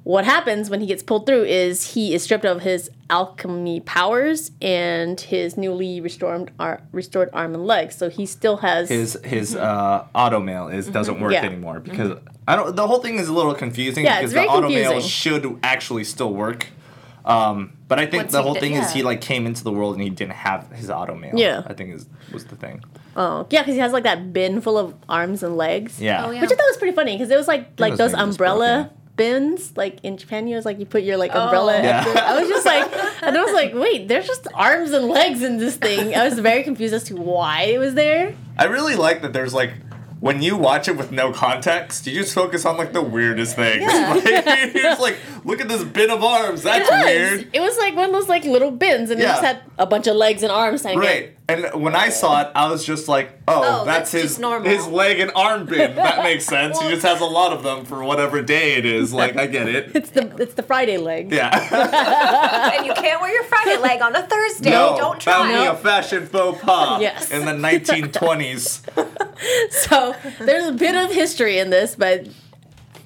what 0.04 0.24
happens 0.24 0.70
when 0.70 0.80
he 0.82 0.86
gets 0.86 1.02
pulled 1.02 1.26
through 1.26 1.44
is 1.46 1.94
he 1.96 2.14
is 2.14 2.22
stripped 2.24 2.46
of 2.46 2.62
his 2.62 2.92
alchemy 3.10 3.80
powers 3.80 4.52
and 4.62 5.20
his 5.20 5.58
newly 5.58 6.00
restored 6.00 6.52
ar- 6.60 6.84
restored 6.92 7.30
arm 7.34 7.56
and 7.56 7.66
leg. 7.66 7.92
So 7.92 8.10
he 8.12 8.28
still 8.28 8.58
has 8.58 8.88
His 8.90 9.18
his 9.24 9.56
uh, 9.56 10.06
auto 10.14 10.40
mail 10.40 10.68
is 10.68 10.88
doesn't 10.88 11.20
work 11.20 11.34
Mm-hmm. 11.34 11.44
Yeah. 11.44 11.50
anymore 11.52 11.80
because 11.80 12.20
I 12.48 12.56
don't. 12.56 12.76
The 12.76 12.86
whole 12.86 13.00
thing 13.00 13.16
is 13.18 13.28
a 13.28 13.34
little 13.34 13.56
confusing 13.56 14.06
Yeah, 14.06 14.20
it's 14.20 14.32
because 14.32 14.46
the 14.46 14.52
auto 14.52 14.70
mail 14.70 15.02
should 15.02 15.60
actually 15.64 16.04
still 16.04 16.32
work. 16.32 16.68
Um, 17.26 17.74
but 17.88 18.00
I 18.00 18.06
think 18.06 18.24
Once 18.24 18.32
the 18.34 18.42
whole 18.44 18.54
did- 18.54 18.60
thing 18.62 18.74
is 18.74 18.92
he 18.94 19.02
like 19.04 19.20
came 19.22 19.46
into 19.48 19.64
the 19.64 19.72
world 19.72 19.96
and 19.96 20.04
he 20.04 20.10
didn't 20.10 20.34
have 20.34 20.72
his 20.72 20.90
auto 20.90 21.16
mail. 21.16 21.34
Yeah. 21.36 21.64
I 21.66 21.74
think 21.74 21.94
is 21.96 22.06
was 22.32 22.46
the 22.46 22.56
thing. 22.56 22.84
Oh, 23.18 23.48
yeah, 23.50 23.62
because 23.62 23.74
he 23.76 23.80
has 23.80 23.92
like 23.94 24.04
that 24.04 24.32
bin 24.34 24.62
full 24.62 24.78
of 24.78 24.94
arms 25.10 25.42
and 25.42 25.58
legs. 25.58 26.00
Yeah. 26.02 26.26
Oh, 26.26 26.32
yeah. 26.32 26.42
Which 26.42 26.52
I 26.52 26.56
thought 26.56 26.68
was 26.68 26.78
pretty 26.78 26.96
funny 26.96 27.14
because 27.18 27.32
it 27.32 27.38
was 27.38 27.48
like 27.48 27.80
like 27.80 27.96
those 27.96 28.14
umbrella 28.14 28.92
bins. 29.16 29.76
Like 29.78 30.00
in 30.04 30.18
Japan, 30.18 30.48
you 30.48 30.56
was 30.56 30.66
like 30.66 30.78
you 30.80 30.86
put 30.86 31.04
your 31.04 31.18
like 31.18 31.34
umbrella. 31.34 31.82
Yeah. 31.82 32.04
I 32.28 32.40
was 32.40 32.50
just 32.50 32.66
like, 32.66 32.84
and 33.24 33.36
I 33.38 33.42
was 33.44 33.54
like, 33.54 33.74
wait, 33.74 34.08
there's 34.08 34.28
just 34.28 34.48
arms 34.54 34.92
and 34.92 35.08
legs 35.08 35.42
in 35.42 35.58
this 35.58 35.78
thing. 35.78 36.14
I 36.14 36.26
was 36.28 36.38
very 36.40 36.64
confused 36.64 36.94
as 36.94 37.04
to 37.06 37.16
why 37.16 37.64
it 37.64 37.80
was 37.80 37.94
there. 37.96 38.36
I 38.58 38.66
really 38.66 38.96
like 38.96 39.22
that 39.24 39.34
there's 39.34 39.54
like 39.54 39.74
when 40.26 40.42
you 40.42 40.58
watch 40.58 40.88
it 40.88 40.98
with 40.98 41.12
no 41.12 41.32
context, 41.32 42.08
you 42.08 42.14
just 42.20 42.34
focus 42.34 42.66
on 42.66 42.78
like 42.78 42.94
the 42.94 43.02
weirdest 43.02 43.56
things. 43.56 43.86
Like, 43.96 44.74
you're 44.74 44.84
just 44.84 45.00
like, 45.02 45.18
look 45.44 45.62
at 45.62 45.68
this 45.68 45.84
bin 45.84 46.10
of 46.10 46.24
arms. 46.24 46.64
That's 46.64 46.90
It 46.90 47.06
weird. 47.06 47.50
It 47.54 47.60
was 47.62 47.78
like 47.78 47.96
one 47.96 48.06
of 48.06 48.12
those 48.12 48.28
like 48.28 48.44
little 48.44 48.72
bins, 48.72 49.12
and 49.12 49.20
it 49.20 49.24
just 49.24 49.44
had 49.44 49.62
a 49.78 49.86
bunch 49.86 50.08
of 50.08 50.16
legs 50.16 50.42
and 50.42 50.52
arms 50.52 50.82
hanging. 50.84 51.00
Right. 51.00 51.32
And 51.48 51.80
when 51.84 51.96
I 51.96 52.10
saw 52.10 52.42
it, 52.42 52.52
I 52.56 52.68
was 52.72 52.84
just 52.84 53.08
like, 53.08 53.30
oh, 53.48 53.62
Oh, 53.64 53.86
that's, 53.86 54.12
that's 54.12 54.24
his 54.24 54.40
normal. 54.40 54.68
his 54.68 54.88
leg 54.88 55.20
and 55.20 55.32
arm 55.36 55.68
bin. 55.68 55.94
That 55.96 56.24
makes 56.24 56.46
sense. 56.56 56.80
he 56.82 56.90
just 56.90 57.04
has 57.06 57.22
a 57.22 57.26
lot 57.26 57.54
of 57.54 57.62
them 57.62 57.86
for 57.86 58.04
whatever 58.04 58.42
day 58.42 58.74
it 58.78 58.86
is. 58.86 59.14
Like, 59.14 59.38
I 59.38 59.46
get 59.46 59.68
it. 59.68 59.96
It's 59.96 60.10
the 60.10 60.36
it's 60.42 60.56
the 60.56 60.64
Friday 60.64 60.98
leg. 60.98 61.32
Yeah. 61.32 61.52
and 62.78 62.86
you 62.88 62.94
can't 62.96 63.22
wear 63.22 63.32
your 63.32 63.44
Friday 63.44 63.78
leg 63.78 64.02
on 64.02 64.16
a 64.16 64.24
Thursday. 64.26 64.72
no, 64.72 64.98
Don't 64.98 65.24
that 65.24 65.40
would 65.42 65.50
try. 65.54 65.60
be 65.62 65.66
a 65.68 65.76
fashion 65.76 66.26
faux 66.26 66.60
pas 66.64 67.00
Yes. 67.00 67.30
in 67.30 67.46
the 67.46 67.52
1920s. 67.54 68.82
So 69.70 70.16
there's 70.40 70.68
a 70.68 70.72
bit 70.72 70.96
of 70.96 71.12
history 71.12 71.58
in 71.60 71.70
this, 71.70 71.96
but 71.96 72.28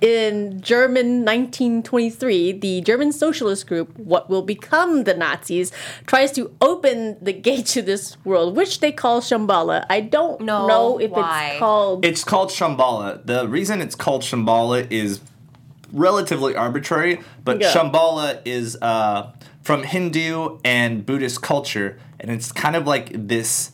in 0.02 0.62
German 0.62 1.26
1923, 1.26 2.54
the 2.54 2.82
German 2.82 3.12
socialist 3.12 3.68
group, 3.68 3.98
what 3.98 4.30
will 4.30 4.42
become 4.42 5.04
the 5.04 5.14
Nazis, 5.14 5.72
tries 6.08 6.32
to 6.34 6.52
open 6.62 7.18
the 7.22 7.34
gate 7.34 7.66
to 7.68 7.82
this 7.82 8.16
world, 8.24 8.56
which 8.56 8.80
they 8.80 8.92
call 8.94 9.20
Shambhala. 9.22 9.86
I 9.90 10.00
don't 10.02 10.42
No, 10.42 10.68
know 10.68 11.00
if 11.00 11.12
why? 11.12 11.50
it's 11.52 11.60
called. 11.60 12.06
It's 12.06 12.24
called 12.24 12.50
Shambhala. 12.50 13.26
The 13.26 13.48
reason 13.48 13.82
it's 13.82 13.96
called 13.96 14.22
Shambhala 14.22 14.90
is 14.90 15.20
relatively 15.92 16.56
arbitrary, 16.56 17.20
but 17.44 17.60
Yeah. 17.60 17.74
Shambhala 17.74 18.40
is 18.46 18.78
uh, 18.82 19.32
from 19.64 19.84
Hindu 19.84 20.60
and 20.64 21.06
Buddhist 21.06 21.42
culture, 21.42 22.00
and 22.22 22.32
it's 22.32 22.52
kind 22.52 22.76
of 22.76 22.88
like 22.88 23.10
this. 23.14 23.72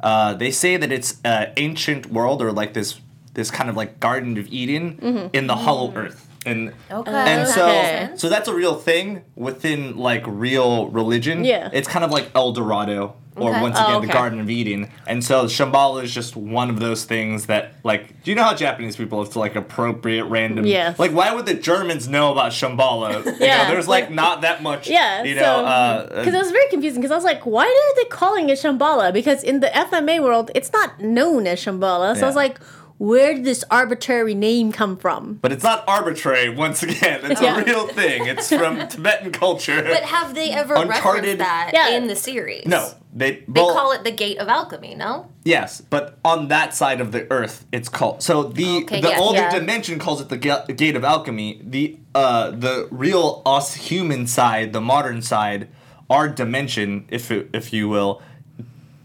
Uh, 0.00 0.34
they 0.34 0.50
say 0.50 0.76
that 0.76 0.92
it's 0.92 1.20
an 1.24 1.52
ancient 1.56 2.06
world, 2.06 2.42
or 2.42 2.52
like 2.52 2.74
this 2.74 3.00
this 3.34 3.50
kind 3.50 3.68
of 3.68 3.76
like 3.76 4.00
Garden 4.00 4.38
of 4.38 4.46
Eden 4.48 4.96
mm-hmm. 4.96 5.28
in 5.32 5.46
the 5.46 5.56
Hollow 5.56 5.90
mm. 5.90 5.96
Earth, 5.96 6.28
and 6.46 6.72
Okay. 6.90 7.10
and 7.12 7.48
so 7.48 8.08
so 8.16 8.28
that's 8.28 8.48
a 8.48 8.54
real 8.54 8.74
thing 8.74 9.22
within 9.36 9.96
like 9.96 10.22
real 10.26 10.88
religion. 10.88 11.44
Yeah. 11.44 11.70
it's 11.72 11.88
kind 11.88 12.04
of 12.04 12.10
like 12.10 12.30
El 12.34 12.52
Dorado. 12.52 13.16
Or 13.36 13.50
Okay. 13.50 13.62
once 13.62 13.76
Oh, 13.76 13.82
again, 13.82 13.96
okay. 13.96 14.06
the 14.06 14.12
Garden 14.12 14.38
of 14.38 14.48
Eden, 14.48 14.88
and 15.08 15.24
so 15.24 15.46
Shambhala 15.46 16.04
is 16.04 16.14
just 16.14 16.36
one 16.36 16.70
of 16.70 16.78
those 16.78 17.02
things 17.04 17.46
that, 17.46 17.72
like, 17.82 18.22
do 18.22 18.30
you 18.30 18.36
know 18.36 18.44
how 18.44 18.54
Japanese 18.54 18.94
people 18.94 19.20
have 19.24 19.32
to 19.32 19.40
like 19.40 19.56
appropriate 19.56 20.26
random? 20.26 20.64
Yes. 20.64 21.00
Like, 21.00 21.10
why 21.10 21.34
would 21.34 21.44
the 21.44 21.54
Germans 21.54 22.06
know 22.06 22.30
about 22.30 22.52
Shambhala? 22.52 23.24
You 23.26 23.34
Yeah, 23.44 23.64
know, 23.64 23.70
there's 23.74 23.88
like, 23.88 24.04
like- 24.04 24.12
not 24.14 24.42
that 24.42 24.62
much. 24.62 24.88
yeah, 24.88 25.24
You 25.24 25.34
so 25.34 25.40
know, 25.40 25.64
uh, 25.66 26.06
because 26.20 26.32
it 26.32 26.38
was 26.38 26.52
very 26.52 26.68
confusing. 26.68 27.00
Because 27.00 27.10
I 27.10 27.16
was 27.16 27.24
like, 27.24 27.42
why 27.44 27.64
are 27.66 27.94
they 28.00 28.08
calling 28.08 28.50
it 28.50 28.56
Shambhala? 28.56 29.12
Because 29.12 29.42
in 29.42 29.58
the 29.58 29.66
FMA 29.76 30.20
world, 30.22 30.52
it's 30.54 30.72
not 30.72 31.00
known 31.00 31.48
as 31.48 31.58
Shambhala. 31.58 32.16
So 32.16 32.22
I 32.22 32.26
was 32.26 32.36
like, 32.36 32.60
where 32.98 33.34
did 33.34 33.44
this 33.44 33.64
arbitrary 33.70 34.34
name 34.34 34.70
come 34.72 34.96
from? 34.96 35.34
but 35.42 35.52
it's 35.52 35.64
not 35.64 35.84
arbitrary. 35.88 36.48
Once 36.48 36.82
again, 36.82 37.20
it's 37.24 37.40
Yeah. 37.40 37.60
a 37.60 37.64
real 37.64 37.86
thing. 37.88 38.26
It's 38.26 38.48
from 38.48 38.86
Tibetan 38.88 39.32
culture. 39.32 39.82
But 39.82 40.04
have 40.04 40.34
they 40.34 40.50
ever 40.50 40.74
Uncharted- 40.74 41.02
referenced 41.04 41.38
that 41.38 41.70
Yeah. 41.74 41.96
in 41.96 42.06
the 42.06 42.16
series? 42.16 42.66
no, 42.66 42.88
they 43.14 43.42
They 43.48 43.60
call 43.60 43.92
it 43.92 44.04
the 44.04 44.10
Gate 44.12 44.38
of 44.38 44.48
Alchemy, 44.48 44.94
no? 44.94 45.26
Yes, 45.44 45.80
but 45.80 46.18
on 46.24 46.48
that 46.48 46.74
side 46.74 47.00
of 47.00 47.12
the 47.12 47.26
earth, 47.30 47.66
it's 47.72 47.88
called. 47.88 48.22
So 48.22 48.44
the 48.44 48.78
Okay, 48.84 49.00
the 49.00 49.10
yeah, 49.10 49.18
older 49.18 49.38
yeah. 49.40 49.50
dimension 49.58 49.98
calls 49.98 50.20
it 50.20 50.28
the 50.28 50.36
ga- 50.38 50.64
gate 50.66 50.96
of 50.96 51.04
alchemy. 51.04 51.60
The 51.64 51.98
uh 52.14 52.50
the 52.50 52.88
real 52.90 53.42
us 53.44 53.74
human 53.74 54.26
side, 54.26 54.72
the 54.72 54.80
modern 54.80 55.20
side, 55.20 55.68
our 56.08 56.28
dimension, 56.28 57.06
if 57.08 57.30
it, 57.30 57.50
if 57.52 57.72
you 57.72 57.88
will, 57.88 58.22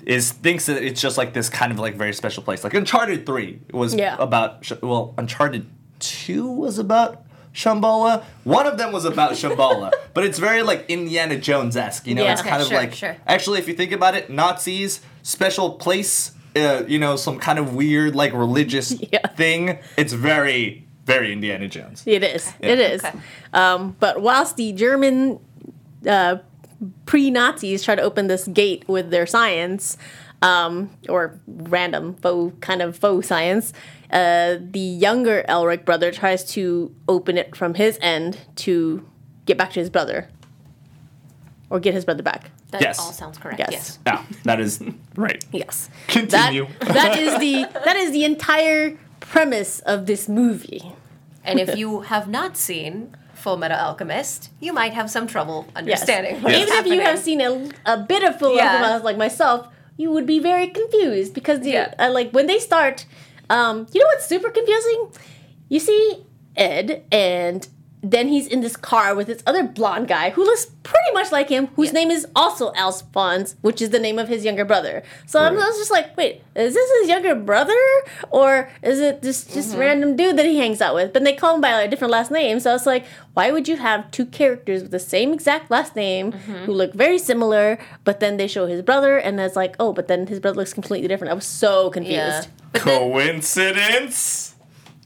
is 0.06 0.32
thinks 0.32 0.66
that 0.68 0.82
it's 0.84 1.02
just 1.02 1.18
like 1.18 1.34
this 1.34 1.50
kind 1.50 1.72
of 1.72 1.80
like 1.80 1.96
very 1.96 2.14
special 2.14 2.44
place. 2.44 2.64
Like 2.64 2.74
Uncharted 2.74 3.26
Three 3.26 3.60
was 3.72 3.94
Yeah. 3.96 4.16
about 4.20 4.70
well, 4.82 5.14
Uncharted 5.18 5.68
Two 6.00 6.50
was 6.52 6.80
about. 6.80 7.24
Shambhala. 7.52 8.24
One 8.44 8.68
of 8.68 8.78
them 8.78 8.92
was 8.94 9.06
about 9.06 9.32
Shambhala, 9.32 9.92
but 10.14 10.24
it's 10.24 10.38
very 10.38 10.62
like 10.62 10.86
Indiana 10.88 11.36
Jones 11.38 11.76
esque. 11.76 12.06
You 12.06 12.14
know, 12.16 12.24
Yeah. 12.24 12.34
it's 12.34 12.42
Okay, 12.42 12.50
kind 12.52 12.62
of 12.62 12.68
sure, 12.68 12.78
like 12.78 12.94
sure. 12.94 13.18
Actually, 13.26 13.58
if 13.60 13.68
you 13.68 13.74
think 13.74 13.92
about 13.92 14.14
it, 14.16 14.30
Nazis, 14.30 15.02
special 15.24 15.72
place, 15.72 16.32
uh, 16.56 16.84
you 16.88 17.00
know, 17.00 17.16
some 17.16 17.40
kind 17.40 17.58
of 17.58 17.74
weird, 17.74 18.16
like, 18.16 18.34
religious 18.34 18.94
Yeah. 19.12 19.28
thing. 19.30 19.80
It's 19.98 20.14
very, 20.14 20.88
very 21.06 21.34
Indiana 21.34 21.68
Jones. 21.68 22.04
It 22.06 22.24
is. 22.24 22.54
It 22.60 22.80
is. 22.80 23.04
Okay. 23.04 23.18
Um, 23.52 23.96
but 24.00 24.22
whilst 24.22 24.56
the 24.56 24.72
German 24.72 25.40
uh, 26.08 26.38
pre 27.06 27.30
Nazis 27.30 27.84
try 27.84 27.96
to 27.96 28.02
open 28.02 28.28
this 28.28 28.48
gate 28.48 28.88
with 28.88 29.10
their 29.12 29.26
science, 29.26 29.98
um, 30.42 30.90
or 31.08 31.40
random 31.48 32.16
faux 32.16 32.56
kind 32.62 32.82
of 32.82 32.96
faux 32.98 33.28
science, 33.28 33.74
uh, 34.12 34.56
the 34.60 34.80
younger 34.80 35.44
Elric 35.50 35.86
brother 35.86 36.12
tries 36.12 36.44
to 36.54 36.94
open 37.08 37.38
it 37.38 37.56
from 37.56 37.74
his 37.74 37.98
end 38.02 38.38
to 38.56 39.06
get 39.46 39.58
back 39.58 39.72
to 39.74 39.80
his 39.80 39.90
brother, 39.90 40.30
or 41.70 41.80
get 41.80 41.94
his 41.94 42.06
brother 42.06 42.24
back. 42.24 42.52
That 42.72 42.82
Yes. 42.82 43.00
all 43.00 43.12
sounds 43.12 43.38
correct. 43.38 43.60
Yes. 43.60 43.72
Yes. 43.72 44.00
Yeah, 44.06 44.24
that 44.44 44.60
is 44.60 44.82
right. 45.16 45.44
Yes. 45.52 45.90
Continue. 46.08 46.68
That, 46.80 46.94
that 46.94 47.20
is 47.20 47.38
the 47.40 47.66
that 47.84 47.96
is 47.96 48.12
the 48.12 48.24
entire 48.24 48.98
premise 49.20 49.80
of 49.82 50.06
this 50.06 50.30
movie. 50.30 50.94
And 51.44 51.60
if 51.60 51.76
you 51.78 52.02
have 52.02 52.28
not 52.28 52.58
seen 52.58 53.16
Full 53.40 53.58
Metal 53.58 53.78
Alchemist, 53.78 54.50
you 54.60 54.74
might 54.74 54.94
have 54.94 55.10
some 55.10 55.26
trouble 55.28 55.66
Yes. 55.68 55.76
understanding 55.78 56.42
what's 56.42 56.56
Even 56.58 56.74
if 56.74 56.86
you 56.88 57.02
have 57.02 57.20
seen 57.20 57.42
a, 57.42 57.52
a 57.86 57.98
bit 57.98 58.24
of 58.24 58.38
Full 58.40 58.56
Yeah. 58.56 58.74
Alchemist 58.76 59.04
like 59.06 59.18
myself, 59.18 59.68
you 59.98 60.12
would 60.12 60.26
be 60.26 60.40
very 60.40 60.68
confused 60.68 61.34
because 61.34 61.60
the, 61.62 61.72
Yeah. 61.72 61.94
uh, 62.00 62.12
like 62.12 62.32
when 62.32 62.48
they 62.48 62.60
start, 62.60 63.06
um, 63.50 63.88
you 63.94 64.00
know 64.02 64.08
what's 64.08 64.26
super 64.26 64.50
confusing? 64.50 65.10
You 65.70 65.80
see 65.80 66.24
Ed 66.56 67.04
and 67.12 67.68
then 68.02 68.30
he's 68.30 68.48
in 68.48 68.62
this 68.62 68.78
car 68.78 69.14
with 69.14 69.28
this 69.28 69.44
other 69.46 69.64
blonde 69.64 70.08
guy 70.08 70.30
who 70.30 70.44
looks 70.46 70.68
pretty 70.84 71.12
much 71.14 71.32
like 71.34 71.50
him, 71.50 71.68
whose 71.76 71.88
Yeah. 71.90 72.00
name 72.00 72.12
is 72.12 72.26
also 72.36 72.72
Alphonse, 72.74 73.56
which 73.62 73.82
is 73.82 73.90
the 73.90 74.00
name 74.00 74.18
of 74.18 74.30
his 74.30 74.46
younger 74.46 74.64
brother. 74.64 75.04
So 75.26 75.40
I'm, 75.42 75.54
I 75.54 75.68
was 75.68 75.78
just 75.78 75.92
like, 75.92 76.16
wait, 76.16 76.42
is 76.56 76.74
this 76.74 76.92
his 77.02 77.10
younger 77.10 77.36
brother 77.36 77.78
or 78.30 78.70
is 78.82 79.00
it 79.02 79.22
this 79.22 79.44
just 79.44 79.72
Mm-hmm. 79.72 79.80
random 79.80 80.16
dude 80.16 80.38
that 80.38 80.46
he 80.46 80.58
hangs 80.58 80.80
out 80.82 80.96
with? 80.96 81.12
But 81.12 81.26
they 81.26 81.34
call 81.34 81.56
him 81.56 81.62
by 81.62 81.82
a 81.82 81.88
different 81.90 82.12
last 82.12 82.32
name, 82.32 82.60
so 82.62 82.70
I 82.70 82.74
was 82.74 82.86
like, 82.86 83.06
why 83.34 83.52
would 83.52 83.68
you 83.68 83.76
have 83.78 84.10
two 84.12 84.26
characters 84.26 84.82
with 84.82 84.92
the 84.92 85.00
same 85.00 85.34
exact 85.34 85.70
last 85.70 85.96
name 85.96 86.32
Mm-hmm. 86.32 86.66
who 86.66 86.74
look 86.74 86.94
very 86.94 87.20
similar, 87.20 87.78
but 88.06 88.20
then 88.22 88.38
they 88.38 88.48
show 88.48 88.66
his 88.66 88.82
brother 88.82 89.18
and 89.18 89.40
it's 89.42 89.56
like, 89.58 89.76
oh, 89.80 89.92
but 89.94 90.08
then 90.08 90.28
his 90.28 90.40
brother 90.40 90.58
looks 90.58 90.74
completely 90.74 91.08
different. 91.08 91.32
I 91.32 91.36
was 91.36 91.46
so 91.46 91.90
confused. 91.90 92.16
Yeah. 92.18 92.44
But 92.72 92.86
then, 92.86 93.12
Coincidence? 93.12 94.49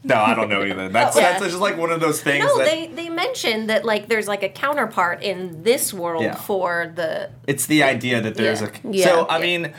No, 0.04 0.16
I 0.16 0.34
don't 0.34 0.50
know 0.50 0.62
either. 0.64 0.88
That's, 0.90 1.16
Oh, 1.16 1.20
yeah. 1.22 1.32
that's 1.38 1.44
just 1.46 1.58
like 1.60 1.78
one 1.78 1.90
of 1.90 1.98
those 2.00 2.20
things 2.22 2.44
no, 2.44 2.58
that 2.58 2.66
they, 2.66 2.86
they 2.88 3.08
mentioned 3.08 3.70
that 3.70 3.84
like 3.84 4.06
there's 4.08 4.28
like 4.28 4.42
a 4.42 4.48
counterpart 4.50 5.22
in 5.22 5.62
this 5.62 5.92
world 5.94 6.22
Yeah. 6.22 6.34
for 6.34 6.92
the 6.94 7.30
it's 7.46 7.66
the 7.66 7.82
idea 7.82 8.20
that 8.20 8.34
there's 8.34 8.60
Yeah. 8.60 8.68
a. 8.84 8.90
Yeah. 8.90 9.04
So 9.06 9.24
I 9.26 9.38
Yeah. 9.38 9.42
mean, 9.42 9.74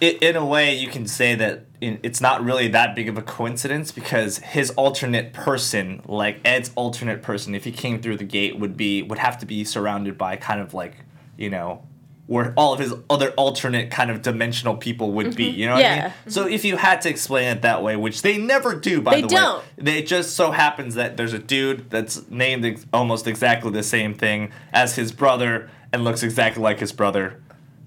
i 0.00 0.04
in 0.20 0.36
a 0.36 0.44
way, 0.44 0.74
you 0.76 0.88
can 0.88 1.06
say 1.06 1.34
that 1.36 1.64
it's 1.80 2.20
not 2.20 2.44
really 2.44 2.66
that 2.68 2.94
big 2.96 3.08
of 3.08 3.16
a 3.16 3.22
coincidence 3.22 3.92
because 3.92 4.38
his 4.38 4.70
alternate 4.70 5.32
person, 5.32 6.02
like 6.06 6.40
Ed's 6.44 6.72
alternate 6.74 7.22
person, 7.22 7.54
if 7.54 7.62
he 7.64 7.70
came 7.72 8.00
through 8.02 8.16
the 8.16 8.24
gate, 8.24 8.58
would 8.58 8.76
be 8.76 9.02
would 9.02 9.18
have 9.18 9.38
to 9.38 9.46
be 9.46 9.62
surrounded 9.64 10.18
by 10.18 10.34
kind 10.36 10.60
of 10.60 10.74
like 10.74 10.96
you 11.36 11.48
know. 11.50 11.82
Where 12.28 12.52
all 12.56 12.72
of 12.74 12.78
his 12.78 12.92
other 13.10 13.30
alternate 13.32 13.90
kind 13.90 14.10
of 14.10 14.20
dimensional 14.22 14.76
people 14.76 15.12
would 15.12 15.34
be, 15.34 15.44
you 15.44 15.64
know 15.66 15.72
what 15.72 15.84
I 15.84 15.88
Yeah. 15.96 16.02
mean? 16.02 16.12
So 16.28 16.46
if 16.46 16.62
you 16.64 16.76
had 16.76 17.00
to 17.02 17.08
explain 17.08 17.48
it 17.48 17.62
that 17.62 17.82
way, 17.82 17.96
which 17.96 18.20
they 18.22 18.36
never 18.36 18.74
do, 18.74 19.00
by 19.00 19.14
They 19.16 19.22
the 19.22 19.28
don't. 19.28 19.58
way, 19.58 19.64
they- 19.78 19.98
it 19.98 20.06
just 20.06 20.36
so 20.36 20.50
happens 20.50 20.94
that 20.94 21.16
there's 21.16 21.32
a 21.32 21.38
dude 21.38 21.88
that's 21.90 22.20
named 22.28 22.64
ex- 22.66 22.84
almost 22.92 23.26
exactly 23.26 23.70
the 23.72 23.82
same 23.82 24.12
thing 24.14 24.50
as 24.74 24.94
his 24.96 25.10
brother 25.10 25.70
and 25.90 26.04
looks 26.04 26.22
exactly 26.22 26.62
like 26.62 26.80
his 26.80 26.92
brother, 26.92 27.40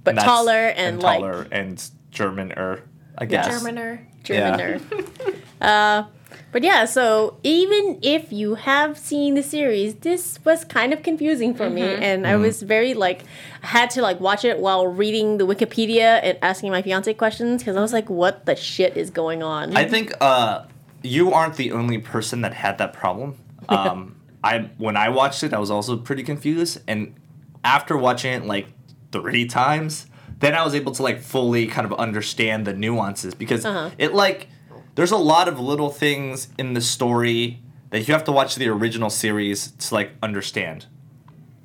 But 0.03 0.15
that's- 0.15 0.25
taller 0.25 0.73
and, 0.75 1.01
like 1.03 1.19
taller 1.19 1.45
and 1.51 1.77
Germaner, 2.11 2.79
I 3.17 3.25
guess. 3.25 3.47
Germaner. 3.47 3.99
Germaner. 4.23 4.81
uh, 5.61 6.03
but 6.51 6.63
yeah, 6.63 6.85
so 6.85 7.37
even 7.43 7.99
if 8.01 8.31
you 8.31 8.55
have 8.55 8.97
seen 8.97 9.35
the 9.35 9.43
series, 9.43 9.95
this 9.95 10.39
was 10.43 10.65
kind 10.65 10.93
of 10.93 11.03
confusing 11.03 11.53
for 11.53 11.69
me, 11.69 11.81
and 11.81 12.27
I 12.27 12.35
was 12.35 12.61
very 12.61 12.93
like, 12.93 13.23
I 13.63 13.67
had 13.67 13.89
to 13.91 14.01
like 14.01 14.19
watch 14.19 14.43
it 14.45 14.59
while 14.59 14.87
reading 14.87 15.37
the 15.37 15.45
Wikipedia 15.45 16.19
and 16.23 16.37
asking 16.41 16.71
my 16.71 16.81
fiance 16.81 17.13
questions 17.13 17.61
because 17.61 17.77
I 17.77 17.81
was 17.81 17.93
like, 17.93 18.09
what 18.09 18.45
the 18.45 18.55
shit 18.55 18.97
is 18.97 19.09
going 19.09 19.43
on? 19.43 19.75
I 19.77 19.87
think 19.87 20.13
uh, 20.21 20.65
you 21.03 21.33
aren't 21.33 21.55
the 21.55 21.71
only 21.71 21.97
person 21.97 22.41
that 22.41 22.53
had 22.53 22.77
that 22.79 22.93
problem. 22.93 23.37
Um, 23.69 24.17
I 24.43 24.69
when 24.79 24.97
I 24.97 25.09
watched 25.09 25.43
it, 25.43 25.53
I 25.53 25.59
was 25.59 25.71
also 25.71 25.95
pretty 25.95 26.23
confused, 26.23 26.81
and 26.87 27.15
after 27.63 27.95
watching 27.95 28.33
it 28.33 28.43
like 28.43 28.67
three 29.11 29.45
times, 29.45 30.07
then 30.39 30.55
I 30.55 30.65
was 30.65 30.75
able 30.75 30.91
to 30.93 31.03
like 31.03 31.19
fully 31.21 31.67
kind 31.67 31.85
of 31.85 31.93
understand 31.93 32.65
the 32.65 32.73
nuances 32.73 33.33
because 33.33 33.65
it 33.97 34.13
like 34.13 34.47
there's 34.95 35.11
a 35.11 35.17
lot 35.17 35.47
of 35.47 35.59
little 35.59 35.89
things 35.89 36.47
in 36.57 36.73
the 36.73 36.81
story 36.81 37.59
that 37.91 38.07
you 38.07 38.13
have 38.13 38.23
to 38.25 38.31
watch 38.31 38.55
the 38.55 38.67
original 38.67 39.09
series 39.09 39.71
to 39.71 39.93
like 39.93 40.11
understand. 40.23 40.85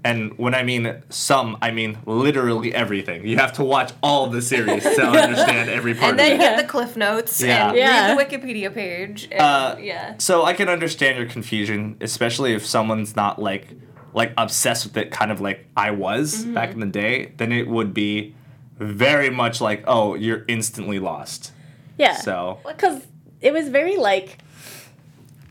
And 0.04 0.38
when 0.38 0.54
I 0.54 0.62
mean 0.62 1.02
some, 1.08 1.56
I 1.60 1.72
mean 1.72 1.98
literally 2.06 2.72
everything. 2.72 3.26
You 3.26 3.38
have 3.38 3.52
to 3.54 3.64
watch 3.64 3.92
all 4.04 4.28
the 4.28 4.40
series 4.40 4.84
to 4.84 5.02
understand 5.06 5.68
every 5.68 5.94
part 5.94 6.12
And 6.12 6.20
of 6.20 6.26
then 6.26 6.36
it. 6.36 6.38
get 6.38 6.56
the 6.56 6.64
cliff 6.68 6.96
notes 6.96 7.40
Yeah. 7.42 7.68
and 7.70 7.76
Yeah. 7.76 8.14
read 8.14 8.30
the 8.30 8.36
Wikipedia 8.38 8.72
page. 8.72 9.28
And, 9.32 9.40
Uh, 9.40 9.76
yeah. 9.80 10.14
So 10.18 10.44
I 10.44 10.52
can 10.52 10.68
understand 10.68 11.18
your 11.18 11.26
confusion, 11.26 11.96
especially 12.00 12.54
if 12.54 12.64
someone's 12.64 13.16
not 13.16 13.40
like 13.42 13.68
like 14.14 14.32
obsessed 14.38 14.86
with 14.86 14.96
it, 14.96 15.10
kind 15.10 15.30
of 15.30 15.40
like 15.42 15.66
I 15.76 15.90
was 15.90 16.36
Mm-hmm. 16.44 16.54
back 16.54 16.70
in 16.72 16.80
the 16.80 16.86
day. 16.86 17.32
Then 17.36 17.52
it 17.52 17.66
would 17.68 17.92
be 17.92 18.34
very 18.78 19.28
much 19.28 19.60
like, 19.60 19.82
oh, 19.86 20.14
you're 20.14 20.44
instantly 20.48 20.98
lost. 20.98 21.52
Yeah. 21.98 22.14
So 22.14 22.60
because 22.66 23.02
it 23.40 23.52
was 23.52 23.68
very 23.68 23.96
like 23.96 24.38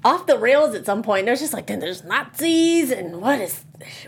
off 0.04 0.28
the 0.28 0.38
rails 0.38 0.76
at 0.76 0.86
some 0.86 1.02
point. 1.02 1.28
It 1.28 1.32
was 1.32 1.40
just 1.40 1.54
like 1.54 1.68
then 1.68 1.80
there's 1.80 2.04
Nazis 2.04 2.92
and 2.92 3.22
what 3.22 3.40
is 3.42 3.64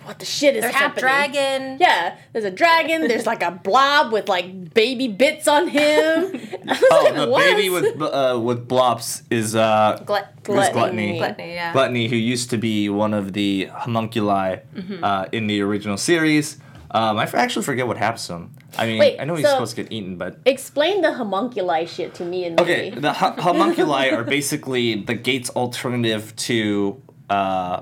what 0.06 0.20
the 0.20 0.26
shit 0.26 0.56
is 0.56 0.62
There's 0.62 0.74
happening? 0.74 0.98
a 1.04 1.08
dragon. 1.08 1.78
Yeah, 1.80 2.18
there's 2.32 2.46
a 2.46 2.52
dragon. 2.52 3.08
There's 3.08 3.26
like 3.26 3.44
a 3.44 3.52
blob 3.52 4.14
with 4.14 4.30
like 4.30 4.74
baby 4.74 5.08
bits 5.08 5.48
on 5.48 5.68
him. 5.68 5.80
I 6.68 6.72
was 6.72 6.84
oh, 6.92 7.02
like, 7.04 7.16
the 7.16 7.28
what? 7.28 7.40
baby 7.56 7.70
with 7.70 8.02
uh, 8.02 8.40
with 8.42 8.68
blops 8.68 9.24
is 9.30 9.56
uh 9.56 10.02
Glut- 10.06 10.44
Gluttony. 10.44 10.72
gluttony. 10.74 11.18
Gluttony, 11.18 11.54
yeah. 11.54 11.74
Gluttony, 11.74 12.08
who 12.08 12.16
used 12.16 12.50
to 12.52 12.58
be 12.58 12.90
one 12.90 13.14
of 13.14 13.34
the 13.34 13.66
homunculi 13.74 14.60
Mm-hmm. 14.76 15.04
uh, 15.04 15.26
in 15.32 15.48
the 15.48 15.62
original 15.62 15.98
series. 15.98 16.58
Um, 16.92 17.18
I 17.18 17.24
actually 17.34 17.64
forget 17.66 17.86
what 17.88 17.98
happens 17.98 18.28
to 18.28 18.34
him. 18.34 18.52
I 18.78 18.86
mean, 18.86 18.98
Wait, 19.00 19.20
I 19.20 19.26
know 19.26 19.36
he's 19.36 19.46
so- 19.46 19.54
supposed 19.54 19.76
to 19.76 19.84
get 19.84 19.92
eaten, 19.92 20.16
but 20.18 20.40
Explain 20.46 21.02
the 21.02 21.14
homunculi 21.14 21.86
shit 21.86 22.14
to 22.16 22.26
me 22.26 22.46
and 22.46 22.60
Okay, 22.62 22.90
maybe. 22.90 23.02
the 23.02 23.14
homunculi 23.46 24.10
are 24.12 24.24
basically 24.24 24.96
the 25.04 25.14
gate's 25.16 25.50
alternative 25.52 26.36
to 26.38 27.02
uh, 27.30 27.82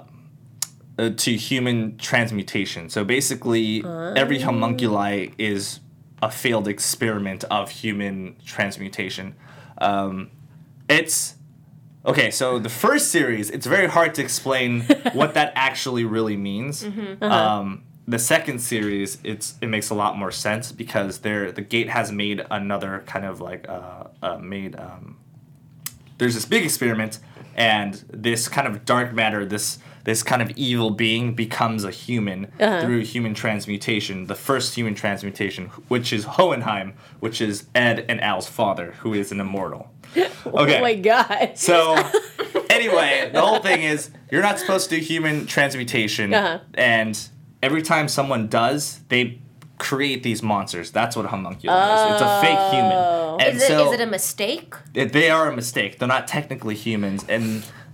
uh, 0.98 1.10
to 1.18 1.36
human 1.36 1.98
transmutation. 1.98 2.90
So 2.90 3.04
basically, 3.04 3.84
every 3.86 4.40
homunculi 4.40 5.34
is 5.38 5.82
a 6.24 6.32
failed 6.32 6.68
experiment 6.68 7.44
of 7.52 7.70
human 7.70 8.38
transmutation. 8.46 9.36
Um, 9.78 10.32
it's 10.90 11.36
okay. 12.06 12.32
So 12.32 12.58
the 12.60 12.70
first 12.70 13.12
series, 13.12 13.50
it's 13.52 13.66
very 13.68 13.88
hard 13.88 14.16
to 14.16 14.22
explain 14.24 14.82
what 15.14 15.34
that 15.36 15.52
actually 15.56 16.06
really 16.06 16.38
means. 16.38 16.84
Um, 17.22 17.84
the 18.08 18.20
second 18.20 18.60
series, 18.60 19.18
it's 19.24 19.56
it 19.62 19.68
makes 19.68 19.90
a 19.90 19.96
lot 19.96 20.18
more 20.18 20.32
sense 20.32 20.72
because 20.72 21.20
there 21.20 21.52
the 21.52 21.62
gate 21.62 21.90
has 21.90 22.12
made 22.12 22.46
another 22.52 23.04
kind 23.08 23.26
of 23.26 23.42
like 23.42 23.68
uh, 23.68 24.06
uh, 24.22 24.38
made 24.38 24.76
um, 24.80 25.18
there's 26.18 26.36
this 26.36 26.46
big 26.46 26.64
experiment 26.64 27.20
and 27.56 28.04
this 28.12 28.48
kind 28.48 28.68
of 28.68 28.86
dark 28.86 29.14
matter 29.14 29.46
this 29.46 29.80
this 30.04 30.22
kind 30.22 30.42
of 30.42 30.52
evil 30.52 30.92
being 30.92 31.34
becomes 31.34 31.84
a 31.84 31.90
human 31.90 32.46
through 32.58 33.00
human 33.02 33.34
transmutation 33.34 34.28
the 34.28 34.36
first 34.36 34.76
human 34.76 34.94
transmutation 34.94 35.68
which 35.88 36.12
is 36.14 36.26
hohenheim 36.26 36.94
which 37.22 37.42
is 37.42 37.66
ed 37.74 38.06
and 38.10 38.22
al's 38.22 38.48
father 38.48 38.92
who 39.00 39.14
is 39.14 39.32
an 39.32 39.40
immortal 39.40 39.90
okay 40.16 40.78
Oh 40.78 40.82
my 40.82 40.96
god. 40.96 41.54
so 41.58 41.96
anyway 42.70 43.30
the 43.34 43.42
whole 43.42 43.60
thing 43.62 43.82
is 43.84 44.10
you're 44.32 44.42
not 44.44 44.60
supposed 44.60 44.90
to 44.90 44.98
do 44.98 45.02
human 45.02 45.46
transmutation 45.48 46.34
Uh-huh. 46.34 46.60
and 46.76 47.30
every 47.66 47.82
time 47.82 48.08
someone 48.08 48.44
does 48.48 49.00
they 49.10 49.24
create 49.78 50.24
these 50.24 50.42
monsters 50.52 50.88
that's 50.92 51.16
what 51.18 51.26
a 51.26 51.32
homunculus 51.36 52.00
is 52.00 52.14
it's 52.14 52.22
a 52.22 52.42
fake 52.42 52.64
human 52.74 52.94
oh. 52.94 53.38
and 53.42 53.58
Is 53.58 53.64
it, 53.64 53.68
so 53.68 53.88
is 53.88 53.94
it 54.00 54.04
a 54.10 54.12
mistake? 54.20 54.74
it- 54.94 55.12
they 55.12 55.30
are 55.30 55.46
a 55.52 55.56
mistake. 55.56 55.92
They're 56.00 56.08
not 56.18 56.26
technically 56.28 56.76
humans, 56.76 57.26
and 57.28 57.46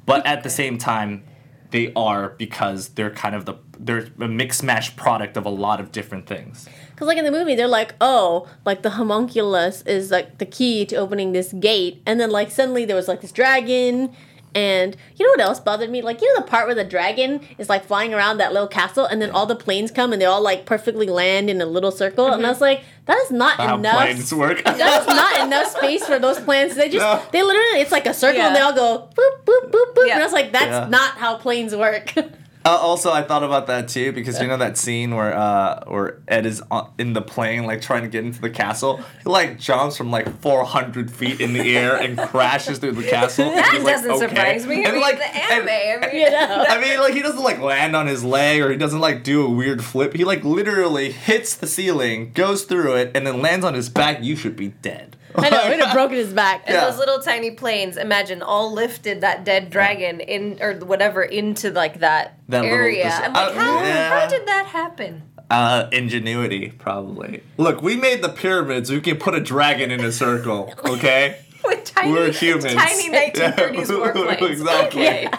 but 0.05 0.19
at 0.33 0.39
the 0.43 0.49
same 0.61 0.77
time, 0.77 1.23
they 1.71 1.91
are 1.95 2.29
because 2.37 2.89
they're 2.95 3.15
kind 3.23 3.33
of 3.35 3.45
the 3.45 3.55
they're 3.79 4.07
a 4.19 4.27
mix 4.27 4.61
mash 4.61 4.95
product 4.95 5.33
of 5.37 5.45
a 5.45 5.49
lot 5.65 5.79
of 5.79 5.91
different 5.91 6.27
things. 6.27 6.67
Because 6.91 7.07
like 7.07 7.17
in 7.17 7.25
the 7.25 7.31
movie, 7.31 7.55
they're 7.55 7.67
like, 7.81 7.95
oh, 7.99 8.47
like 8.69 8.83
the 8.83 8.91
homunculus 8.91 9.81
is 9.83 10.11
like 10.11 10.37
the 10.37 10.45
key 10.45 10.85
to 10.85 10.95
opening 10.97 11.31
this 11.31 11.49
gate, 11.53 12.03
and 12.05 12.19
then 12.19 12.29
like 12.29 12.51
suddenly 12.51 12.85
there 12.85 12.95
was 13.01 13.07
like 13.07 13.21
this 13.21 13.31
dragon, 13.31 14.13
and 14.53 14.95
you 15.15 15.25
know 15.25 15.31
what 15.31 15.41
else 15.41 15.59
bothered 15.59 15.89
me? 15.89 16.01
Like 16.01 16.21
you 16.21 16.33
know 16.33 16.41
the 16.41 16.47
part 16.47 16.65
where 16.65 16.75
the 16.75 16.83
dragon 16.83 17.41
is 17.57 17.69
like 17.69 17.85
flying 17.85 18.13
around 18.13 18.37
that 18.37 18.53
little 18.53 18.67
castle, 18.67 19.05
and 19.05 19.21
then 19.21 19.31
all 19.31 19.45
the 19.45 19.55
planes 19.55 19.91
come 19.91 20.13
and 20.13 20.21
they 20.21 20.25
all 20.25 20.41
like 20.41 20.65
perfectly 20.65 21.07
land 21.07 21.49
in 21.49 21.61
a 21.61 21.65
little 21.65 21.91
circle, 21.91 22.25
and 22.25 22.35
I 22.35 22.37
mm-hmm. 22.37 22.47
was 22.47 22.61
like, 22.61 22.83
that 23.05 23.17
is 23.19 23.31
not 23.31 23.57
How 23.57 23.75
enough. 23.75 23.95
planes 23.95 24.33
work. 24.33 24.63
That 24.81 25.01
is 25.01 25.07
not 25.07 25.45
enough 25.45 25.67
space 25.67 26.05
for 26.05 26.19
those 26.19 26.39
planes. 26.39 26.75
They 26.75 26.89
just 26.89 27.01
No. 27.01 27.21
they 27.31 27.43
literally 27.43 27.81
it's 27.81 27.91
like 27.91 28.05
a 28.05 28.13
circle 28.13 28.41
and 28.41 28.55
they 28.55 28.61
all 28.61 28.73
go 28.73 29.09
boop 29.15 29.45
boop 29.45 29.71
boop 29.71 29.93
boop. 29.93 30.07
Yeah. 30.07 30.13
And 30.13 30.23
I 30.23 30.25
was 30.25 30.33
like, 30.33 30.51
that's 30.51 30.65
Yeah. 30.65 30.87
not 30.87 31.17
how 31.17 31.35
planes 31.37 31.75
work. 31.75 32.13
Uh, 32.63 32.69
also, 32.69 33.11
I 33.11 33.23
thought 33.23 33.43
about 33.43 33.67
that 33.67 33.87
too 33.89 34.11
because 34.11 34.39
you 34.39 34.47
know 34.47 34.57
that 34.57 34.77
scene 34.77 35.15
where 35.15 35.35
uh, 35.35 35.83
where 35.87 36.19
Ed 36.27 36.45
is 36.45 36.61
on, 36.69 36.91
in 36.99 37.13
the 37.13 37.21
plane, 37.21 37.65
like 37.65 37.81
trying 37.81 38.03
to 38.03 38.07
get 38.07 38.23
into 38.23 38.39
the 38.39 38.51
castle. 38.51 38.97
He 39.23 39.29
like 39.29 39.59
jumps 39.59 39.97
from 39.97 40.11
like 40.11 40.41
400 40.41 41.09
feet 41.09 41.41
in 41.41 41.53
the 41.53 41.75
air 41.75 41.95
and 41.95 42.17
crashes 42.17 42.77
through 42.77 42.91
the 42.93 43.03
castle. 43.03 43.45
That 43.61 43.81
doesn't 43.83 44.11
"Okay." 44.11 44.27
surprise 44.27 44.67
me. 44.67 44.85
And, 44.85 44.99
like, 44.99 45.17
the 45.17 45.25
anime. 45.25 46.01
Mean, 46.11 46.21
you 46.21 46.29
know. 46.31 46.65
I 46.67 46.79
mean, 46.79 46.99
like 46.99 47.13
he 47.13 47.21
doesn't 47.21 47.41
like 47.43 47.59
land 47.59 47.95
on 47.95 48.05
his 48.07 48.23
leg 48.23 48.61
or 48.61 48.69
he 48.69 48.77
doesn't 48.77 48.99
like 48.99 49.23
do 49.23 49.43
a 49.45 49.49
weird 49.49 49.83
flip. 49.83 50.13
He 50.13 50.23
like 50.23 50.43
literally 50.43 51.11
hits 51.11 51.55
the 51.55 51.67
ceiling, 51.67 52.31
goes 52.33 52.63
through 52.63 52.95
it, 52.95 53.11
and 53.15 53.25
then 53.25 53.41
lands 53.41 53.65
on 53.65 53.73
his 53.73 53.89
back. 53.89 54.23
You 54.23 54.35
should 54.35 54.55
be 54.55 54.69
dead. 54.69 55.17
I 55.35 55.49
know, 55.49 55.65
it 55.65 55.69
would 55.69 55.79
have 55.85 55.93
broken 55.93 56.17
his 56.17 56.33
back. 56.33 56.63
And 56.65 56.75
Yeah. 56.75 56.89
those 56.89 56.97
little 56.99 57.19
tiny 57.21 57.51
planes, 57.51 57.97
imagine, 57.97 58.41
all 58.41 58.71
lifted 58.73 59.21
that 59.21 59.43
dead 59.43 59.69
dragon 59.69 60.19
in 60.19 60.57
or 60.61 60.73
whatever 60.75 61.21
into 61.23 61.71
like 61.71 61.99
that, 61.99 62.37
That 62.49 62.61
little- 62.63 62.77
area. 62.77 63.03
this- 63.05 63.13
I'm 63.19 63.33
like, 63.33 63.55
uh, 63.55 63.59
how, 63.59 63.83
yeah. 63.83 64.19
how 64.21 64.27
did 64.27 64.47
that 64.47 64.65
happen? 64.67 65.23
Uh, 65.49 65.87
ingenuity, 65.91 66.69
probably. 66.69 67.43
Look, 67.57 67.81
we 67.81 67.97
made 67.97 68.21
the 68.21 68.29
pyramids. 68.29 68.89
We 68.89 69.01
can 69.01 69.17
put 69.17 69.35
a 69.35 69.41
dragon 69.41 69.91
in 69.91 69.99
a 70.03 70.11
circle. 70.11 70.73
Okay. 70.85 71.39
With 71.65 71.83
tiny, 71.83 72.11
We're 72.13 72.31
humans. 72.31 72.73
tiny 72.73 73.09
1930s 73.09 73.37
Yeah, 73.37 73.51
warplanes. 73.91 74.41
exactly. 74.49 75.07
Okay. 75.07 75.29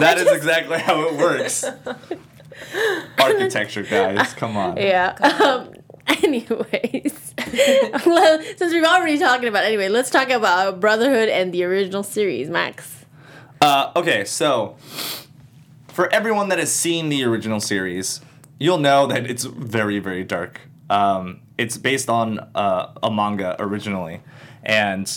That 0.00 0.18
is 0.18 0.32
exactly 0.32 0.78
how 0.78 1.02
it 1.06 1.14
works. 1.16 1.64
Architecture, 3.18 3.82
guys, 3.82 4.32
come 4.34 4.56
on. 4.56 4.76
Yeah. 4.76 5.12
Um, 5.40 5.72
anyways, 6.22 7.34
well, 8.06 8.42
since 8.56 8.72
we've 8.72 8.84
already 8.84 9.18
talking 9.18 9.48
about 9.48 9.64
anyway, 9.64 9.88
let's 9.88 10.10
talk 10.10 10.30
about 10.30 10.80
Brotherhood 10.80 11.28
and 11.28 11.52
the 11.52 11.64
original 11.64 12.02
series, 12.02 12.48
Max. 12.48 13.04
Uh, 13.60 13.90
okay, 13.96 14.24
so 14.24 14.76
for 15.88 16.12
everyone 16.12 16.48
that 16.50 16.58
has 16.58 16.72
seen 16.72 17.08
the 17.08 17.24
original 17.24 17.60
series, 17.60 18.20
you'll 18.58 18.78
know 18.78 19.06
that 19.06 19.28
it's 19.28 19.44
very, 19.44 19.98
very 19.98 20.24
dark. 20.24 20.60
Um, 20.88 21.40
it's 21.58 21.76
based 21.76 22.08
on 22.08 22.38
uh, 22.54 22.92
a 23.02 23.10
manga 23.10 23.56
originally, 23.58 24.20
and 24.62 25.10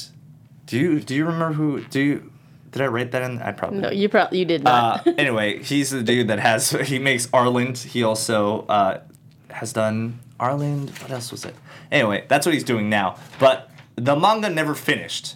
do 0.66 0.80
you 0.80 1.00
do 1.00 1.16
you 1.16 1.26
remember 1.26 1.54
who? 1.54 1.84
Do 1.86 2.00
you 2.00 2.32
did 2.72 2.82
I 2.82 2.88
write 2.88 3.12
that 3.12 3.22
in? 3.24 3.42
I 3.42 3.52
probably 3.52 3.80
No, 3.80 3.92
you 3.92 4.10
probably 4.10 4.40
you 4.40 4.46
did 4.46 4.64
not. 4.64 5.06
uh, 5.06 5.14
anyway, 5.18 5.62
he's 5.62 5.90
the 5.92 6.02
dude 6.02 6.28
that 6.30 6.40
has 6.40 6.70
he 6.88 6.98
makes 6.98 7.28
Arslan. 7.34 7.76
He 7.76 8.04
also 8.04 8.62
uh, 8.68 9.02
has 9.50 9.74
done 9.74 10.20
Arslan. 10.40 10.88
What 11.02 11.12
else 11.12 11.32
was 11.32 11.46
it? 11.46 11.56
Anyway, 11.92 12.26
that's 12.28 12.46
what 12.46 12.54
he's 12.54 12.64
doing 12.64 12.90
now. 12.90 13.18
But 13.40 13.70
the 13.96 14.16
manga 14.16 14.50
never 14.50 14.76
finished. 14.76 15.36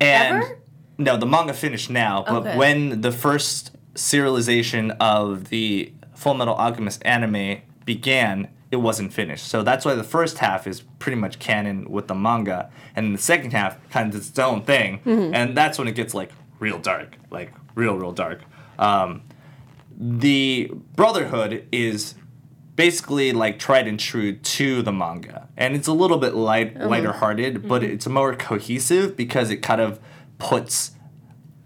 And 0.00 0.42
Ever? 0.44 0.58
no, 0.98 1.16
the 1.16 1.26
manga 1.26 1.52
finished 1.52 1.90
now. 1.90 2.24
But 2.26 2.36
Okay. 2.46 2.56
when 2.56 3.00
the 3.02 3.12
first 3.12 3.76
serialization 3.94 4.96
of 5.00 5.48
the 5.50 5.92
Full 6.14 6.34
Metal 6.34 6.54
Alchemist 6.54 7.02
anime 7.04 7.58
began, 7.84 8.48
it 8.70 8.76
wasn't 8.76 9.12
finished. 9.12 9.46
So 9.48 9.62
that's 9.62 9.84
why 9.84 9.94
the 9.94 10.04
first 10.04 10.38
half 10.38 10.66
is 10.66 10.82
pretty 10.98 11.16
much 11.16 11.38
canon 11.38 11.90
with 11.90 12.06
the 12.08 12.14
manga, 12.14 12.70
and 12.94 13.14
the 13.14 13.18
second 13.20 13.52
half 13.52 13.76
kind 13.90 14.06
of 14.06 14.12
does 14.20 14.28
its 14.30 14.38
own 14.38 14.62
thing, 14.62 15.00
Mhm. 15.04 15.34
and 15.34 15.56
that's 15.56 15.78
when 15.78 15.88
it 15.88 15.94
gets 15.94 16.14
like 16.14 16.30
real 16.60 16.78
dark, 16.78 17.16
like 17.30 17.52
real, 17.74 17.96
real 17.96 18.12
dark. 18.12 18.42
Um, 18.78 19.22
the 19.98 20.70
Brotherhood 20.96 21.64
is 21.72 22.14
basically 22.80 23.30
like 23.30 23.58
tried 23.58 23.86
and 23.86 24.00
true 24.00 24.32
to 24.32 24.80
the 24.80 24.90
manga, 24.90 25.46
and 25.54 25.76
it's 25.76 25.86
a 25.86 25.92
little 25.92 26.16
bit 26.16 26.34
light, 26.34 26.74
uh-huh. 26.74 26.88
lighter 26.88 27.12
hearted, 27.12 27.68
but 27.68 27.82
mm-hmm. 27.82 27.92
it's 27.92 28.06
more 28.06 28.34
cohesive 28.34 29.14
because 29.18 29.50
it 29.50 29.58
kind 29.58 29.82
of 29.82 30.00
puts 30.38 30.92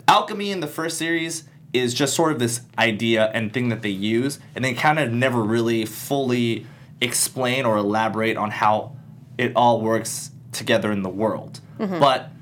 alchemy 0.08 0.50
in 0.50 0.58
the 0.58 0.66
first 0.66 0.98
series 0.98 1.44
is 1.72 1.94
just 1.94 2.16
sort 2.16 2.32
of 2.32 2.40
this 2.40 2.62
idea 2.78 3.30
and 3.32 3.52
thing 3.52 3.68
that 3.68 3.82
they 3.82 3.90
use, 3.90 4.40
and 4.56 4.64
they 4.64 4.74
kind 4.74 4.98
of 4.98 5.12
never 5.12 5.40
really 5.40 5.86
fully 5.86 6.66
explain 7.00 7.64
or 7.64 7.76
elaborate 7.76 8.36
on 8.36 8.50
how 8.50 8.96
it 9.38 9.52
all 9.54 9.80
works 9.80 10.32
together 10.50 10.90
in 10.90 11.04
the 11.04 11.08
world. 11.08 11.60
Mm-hmm. 11.78 12.00
But 12.00 12.32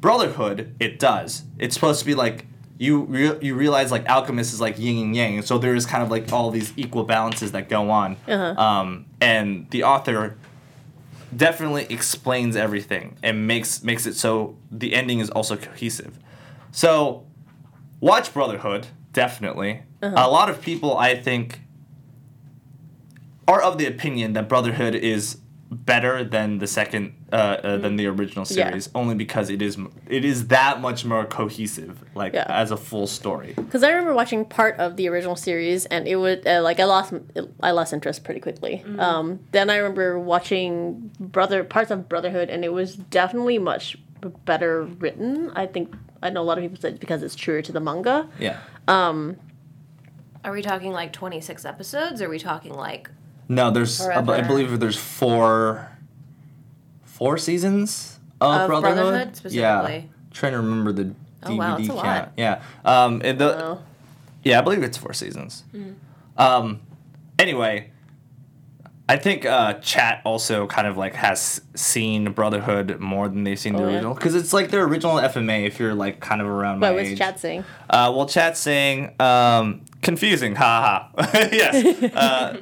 Brotherhood, 0.00 0.74
it 0.80 0.98
does. 0.98 1.44
It's 1.56 1.74
supposed 1.74 2.00
to 2.00 2.06
be 2.06 2.16
like 2.16 2.46
you 2.78 3.02
re- 3.02 3.38
you 3.40 3.54
realize 3.54 3.90
like 3.90 4.08
alchemist 4.08 4.52
is 4.52 4.60
like 4.60 4.78
yin 4.78 5.02
and 5.02 5.16
yang, 5.16 5.36
and 5.36 5.44
so 5.44 5.58
there 5.58 5.74
is 5.74 5.84
kind 5.84 6.02
of 6.02 6.10
like 6.10 6.32
all 6.32 6.50
these 6.50 6.72
equal 6.76 7.04
balances 7.04 7.52
that 7.52 7.68
go 7.68 7.90
on. 7.90 8.16
Uh-huh. 8.26 8.60
Um, 8.60 9.06
and 9.20 9.68
the 9.70 9.82
author 9.82 10.36
definitely 11.36 11.86
explains 11.90 12.56
everything 12.56 13.16
and 13.22 13.46
makes 13.46 13.82
makes 13.82 14.06
it 14.06 14.14
so 14.14 14.56
the 14.70 14.94
ending 14.94 15.18
is 15.18 15.28
also 15.30 15.56
cohesive. 15.56 16.18
So 16.70 17.26
watch 18.00 18.32
Brotherhood 18.32 18.86
definitely. 19.12 19.82
Uh-huh. 20.00 20.14
A 20.16 20.30
lot 20.30 20.48
of 20.48 20.62
people 20.62 20.96
I 20.96 21.16
think 21.16 21.60
are 23.48 23.60
of 23.60 23.78
the 23.78 23.86
opinion 23.86 24.34
that 24.34 24.48
Brotherhood 24.48 24.94
is 24.94 25.38
better 25.70 26.24
than 26.24 26.58
the 26.58 26.66
second 26.66 27.12
uh, 27.32 27.36
uh, 27.36 27.76
than 27.76 27.96
the 27.96 28.06
original 28.06 28.46
Yeah. 28.48 28.68
series 28.70 28.88
only 28.94 29.14
because 29.14 29.50
it 29.50 29.60
is 29.60 29.76
it 30.08 30.24
is 30.24 30.48
that 30.48 30.80
much 30.80 31.04
more 31.04 31.26
cohesive 31.26 32.02
like 32.14 32.32
Yeah. 32.32 32.46
as 32.48 32.70
a 32.70 32.76
full 32.76 33.06
story. 33.06 33.52
Because 33.54 33.82
I 33.82 33.90
remember 33.90 34.14
watching 34.14 34.44
part 34.46 34.78
of 34.78 34.96
the 34.96 35.08
original 35.08 35.36
series, 35.36 35.84
and 35.86 36.08
it 36.08 36.16
would 36.16 36.46
uh, 36.46 36.62
like 36.62 36.80
I 36.80 36.84
lost 36.84 37.12
I 37.62 37.72
lost 37.72 37.92
interest 37.92 38.24
pretty 38.24 38.40
quickly. 38.40 38.82
Um, 38.98 39.40
then 39.52 39.68
I 39.68 39.76
remember 39.76 40.18
watching 40.18 41.10
Brother 41.20 41.64
parts 41.64 41.90
of 41.90 42.08
Brotherhood, 42.08 42.48
and 42.48 42.64
it 42.64 42.72
was 42.72 42.96
definitely 42.96 43.58
much 43.58 43.96
better 44.46 44.84
written. 44.84 45.52
I 45.54 45.66
think 45.66 45.94
I 46.22 46.30
know 46.30 46.40
a 46.42 46.44
lot 46.50 46.56
of 46.58 46.64
people 46.64 46.78
said 46.80 46.98
because 46.98 47.22
it's 47.22 47.34
truer 47.34 47.60
to 47.62 47.72
the 47.72 47.80
manga. 47.80 48.26
Yeah. 48.40 48.58
Um 48.88 49.36
Are 50.44 50.52
we 50.52 50.62
talking 50.62 50.92
like 50.92 51.12
26 51.12 51.64
episodes? 51.66 52.22
Or 52.22 52.26
are 52.26 52.30
we 52.30 52.38
talking 52.38 52.72
like 52.72 53.10
No, 53.48 53.70
there's 53.70 54.00
I, 54.00 54.18
I 54.18 54.40
believe 54.42 54.78
there's 54.80 54.96
four 54.98 55.90
four 57.04 57.38
seasons 57.38 58.18
of, 58.40 58.60
Of 58.62 58.66
Brotherhood. 58.68 58.96
Brotherhood, 58.96 59.40
Yeah. 59.52 59.80
specifically? 59.82 60.10
Trying 60.32 60.52
to 60.52 60.58
remember 60.58 60.92
the 60.92 61.04
DVD 61.04 61.14
Oh, 61.44 61.56
wow, 61.56 61.76
that's 61.76 61.88
a 61.88 61.94
lot. 61.94 62.32
Yeah. 62.36 62.62
Um 62.84 63.22
and 63.24 63.38
the 63.38 63.64
Oh. 63.64 63.82
Yeah, 64.44 64.58
I 64.58 64.62
believe 64.62 64.82
it's 64.82 64.96
four 64.96 65.12
seasons. 65.12 65.64
Mm-hmm. 65.74 66.40
Um, 66.40 66.80
anyway, 67.38 67.90
I 69.08 69.16
think 69.16 69.44
uh, 69.44 69.74
chat 69.74 70.22
also 70.24 70.66
kind 70.68 70.86
of 70.86 70.96
like 70.96 71.14
has 71.14 71.60
seen 71.74 72.30
Brotherhood 72.32 73.00
more 73.00 73.28
than 73.28 73.42
they've 73.42 73.58
seen 73.58 73.74
the 73.74 73.82
Oh, 73.82 73.88
yeah. 73.88 73.94
original 73.94 74.14
because 74.14 74.34
it's 74.36 74.52
like 74.52 74.70
their 74.70 74.84
original 74.84 75.16
FMA. 75.16 75.66
If 75.66 75.80
you're 75.80 75.94
like 75.94 76.20
kind 76.20 76.40
of 76.40 76.46
around 76.46 76.78
But 76.80 76.94
my 76.94 77.00
age. 77.00 77.18
chat 77.18 77.40
saying? 77.40 77.64
Uh, 77.90 78.12
well, 78.14 78.26
chat's 78.26 78.60
saying 78.60 79.14
um, 79.20 79.80
confusing. 80.02 80.54
Ha 80.54 81.10
ha. 81.16 81.26
yes. 81.52 82.12
Uh, 82.14 82.56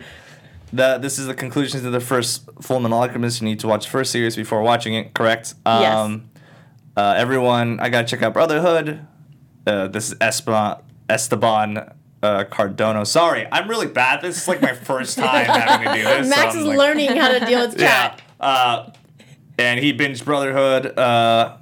the 0.73 0.99
this 0.99 1.19
is 1.19 1.27
the 1.27 1.35
conclusion 1.35 1.83
to 1.83 1.91
the 1.91 2.01
first 2.01 2.49
Full 2.63 2.85
Alchemist. 2.93 3.41
You 3.41 3.47
need 3.49 3.61
to 3.61 3.69
watch 3.69 3.85
the 3.87 3.91
first 3.91 4.13
series 4.13 4.37
before 4.37 4.63
watching 4.63 4.95
it. 4.95 5.15
Correct. 5.15 5.55
Um, 5.65 6.31
uh, 6.97 7.15
everyone, 7.17 7.79
I 7.81 7.89
gotta 7.89 8.07
check 8.07 8.23
out 8.23 8.33
Brotherhood. 8.33 9.07
Uh, 9.67 9.89
this 9.89 10.09
is 10.11 10.17
Esteban 10.21 10.79
Esteban 11.09 11.79
uh, 12.23 12.45
Cardono. 12.45 13.07
Sorry, 13.07 13.47
I'm 13.51 13.69
really 13.69 13.87
bad. 13.87 14.23
This 14.23 14.43
is 14.43 14.49
like 14.49 14.61
my 14.63 14.73
first 14.75 15.19
time 15.19 15.45
having 15.47 15.89
to 15.89 15.95
do 15.95 16.03
this. 16.03 16.29
so 16.31 16.31
Max 16.31 16.55
I'm 16.55 16.61
is 16.61 16.67
like- 16.67 16.79
learning 16.79 17.17
how 17.17 17.29
to 17.29 17.41
deal 17.45 17.67
with 17.67 17.79
Yeah. 17.81 18.09
chat. 18.09 18.23
Uh, 18.41 18.91
and 19.59 19.81
he 19.81 19.93
binged 19.97 20.25
Brotherhood. 20.25 20.99
Uh, 20.99 21.57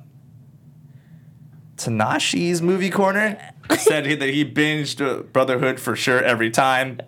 Tanashi's 1.76 2.62
movie 2.62 2.90
corner 2.90 3.36
said 3.76 4.06
he, 4.06 4.14
that 4.14 4.30
he 4.30 4.44
binged 4.44 5.04
uh, 5.04 5.22
Brotherhood 5.24 5.80
for 5.80 5.96
sure 5.96 6.22
every 6.22 6.50
time. 6.50 7.00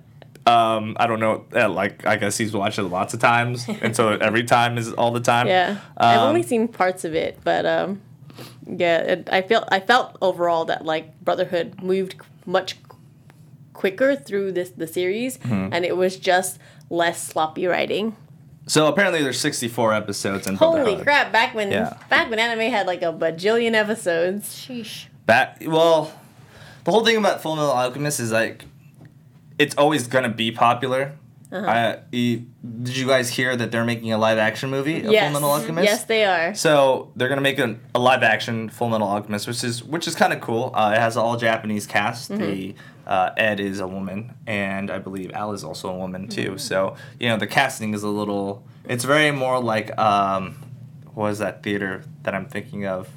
Um, 0.47 0.97
I 1.01 1.07
don't 1.09 1.19
know. 1.21 1.45
Uh, 1.55 1.69
like 1.69 2.07
I 2.07 2.17
guess 2.17 2.37
he's 2.39 2.53
watched 2.55 2.79
it 2.79 2.85
lots 2.85 3.15
of 3.15 3.21
times, 3.21 3.67
and 3.69 3.97
so 3.97 4.11
every 4.21 4.45
time 4.45 4.79
is 4.79 4.93
all 4.93 5.11
the 5.11 5.21
time. 5.21 5.49
Yeah, 5.49 5.79
I've 5.97 6.21
Um, 6.21 6.29
only 6.29 6.43
seen 6.45 6.69
parts 6.69 7.05
of 7.05 7.15
it, 7.15 7.39
but 7.43 7.67
um, 7.67 8.01
yeah, 8.67 8.99
it, 8.99 9.29
I 9.33 9.43
felt 9.43 9.65
I 9.73 9.81
felt 9.81 10.17
overall 10.23 10.65
that 10.67 10.85
like 10.85 11.21
Brotherhood 11.21 11.83
moved 11.83 12.15
much 12.45 12.77
quicker 13.73 14.15
through 14.17 14.53
this 14.53 14.71
the 14.71 14.87
series, 14.87 15.39
Mm-hmm. 15.39 15.73
and 15.73 15.85
it 15.85 15.97
was 15.97 16.17
just 16.17 16.59
less 16.91 17.21
sloppy 17.23 17.67
writing. 17.67 18.15
So 18.69 18.87
apparently 18.89 19.23
there's 19.23 19.39
64 19.39 19.95
episodes 19.95 20.47
in 20.49 20.57
Holy 20.57 20.81
Brotherhood. 20.83 21.05
crap! 21.05 21.33
Back 21.33 21.55
when 21.55 21.71
Yeah. 21.73 21.97
back 22.09 22.31
when 22.31 22.39
anime 22.39 22.71
had 22.71 22.87
like 22.87 23.03
a 23.03 23.13
bajillion 23.13 23.75
episodes. 23.75 24.55
sheesh? 24.55 25.07
That 25.27 25.59
well, 25.67 26.13
the 26.85 26.91
whole 26.93 27.05
thing 27.05 27.17
about 27.17 27.43
Full 27.43 27.57
Metal 27.57 27.71
Alchemist 27.73 28.21
is 28.21 28.31
like, 28.33 28.65
it's 29.59 29.75
always 29.77 30.07
gonna 30.07 30.29
be 30.29 30.51
popular. 30.53 31.13
Uh-huh. 31.53 31.65
I, 31.71 31.99
e- 32.11 32.43
did 32.83 32.97
you 32.97 33.07
guys 33.07 33.29
hear 33.31 33.55
that 33.55 33.71
they're 33.71 33.85
making 33.85 34.13
a 34.13 34.19
live 34.19 34.37
action 34.37 34.69
movie 34.69 35.05
of 35.05 35.13
Yes, 35.13 35.25
Full 35.25 35.33
Metal 35.41 35.51
Alchemist? 35.51 35.85
yes, 35.85 36.05
they 36.05 36.25
are. 36.25 36.55
So 36.55 37.13
they're 37.15 37.29
gonna 37.29 37.41
make 37.41 37.59
a, 37.61 37.77
a 37.95 38.01
live 38.01 38.23
action 38.25 38.69
Full 38.69 38.89
Metal 38.89 39.07
Alchemist, 39.07 39.47
which 39.47 39.63
is 39.63 39.83
which 39.85 40.09
is 40.09 40.15
kind 40.15 40.33
of 40.33 40.41
cool. 40.41 40.73
Uh, 40.75 40.93
it 40.97 40.99
has 41.01 41.17
all 41.17 41.37
Japanese 41.37 41.87
cast. 41.87 42.31
Mm-hmm. 42.33 42.43
The 42.43 42.75
uh, 43.07 43.31
Ed 43.37 43.61
is 43.61 43.79
a 43.79 43.87
woman, 43.87 44.35
and 44.49 44.91
I 44.91 44.99
believe 44.99 45.31
Al 45.33 45.53
is 45.53 45.63
also 45.63 45.89
a 45.89 45.97
woman 45.97 46.27
too. 46.29 46.51
Mm-hmm. 46.51 46.57
So 46.59 46.97
you 47.21 47.29
know 47.29 47.37
the 47.37 47.47
casting 47.47 47.95
is 47.95 48.03
a 48.03 48.09
little. 48.09 48.65
It's 48.85 49.05
very 49.05 49.31
more 49.31 49.61
like 49.63 49.97
um, 49.99 50.57
what 51.15 51.25
was 51.29 51.39
that 51.39 51.63
theater 51.63 52.03
that 52.25 52.35
I'm 52.35 52.47
thinking 52.47 52.87
of? 52.87 53.09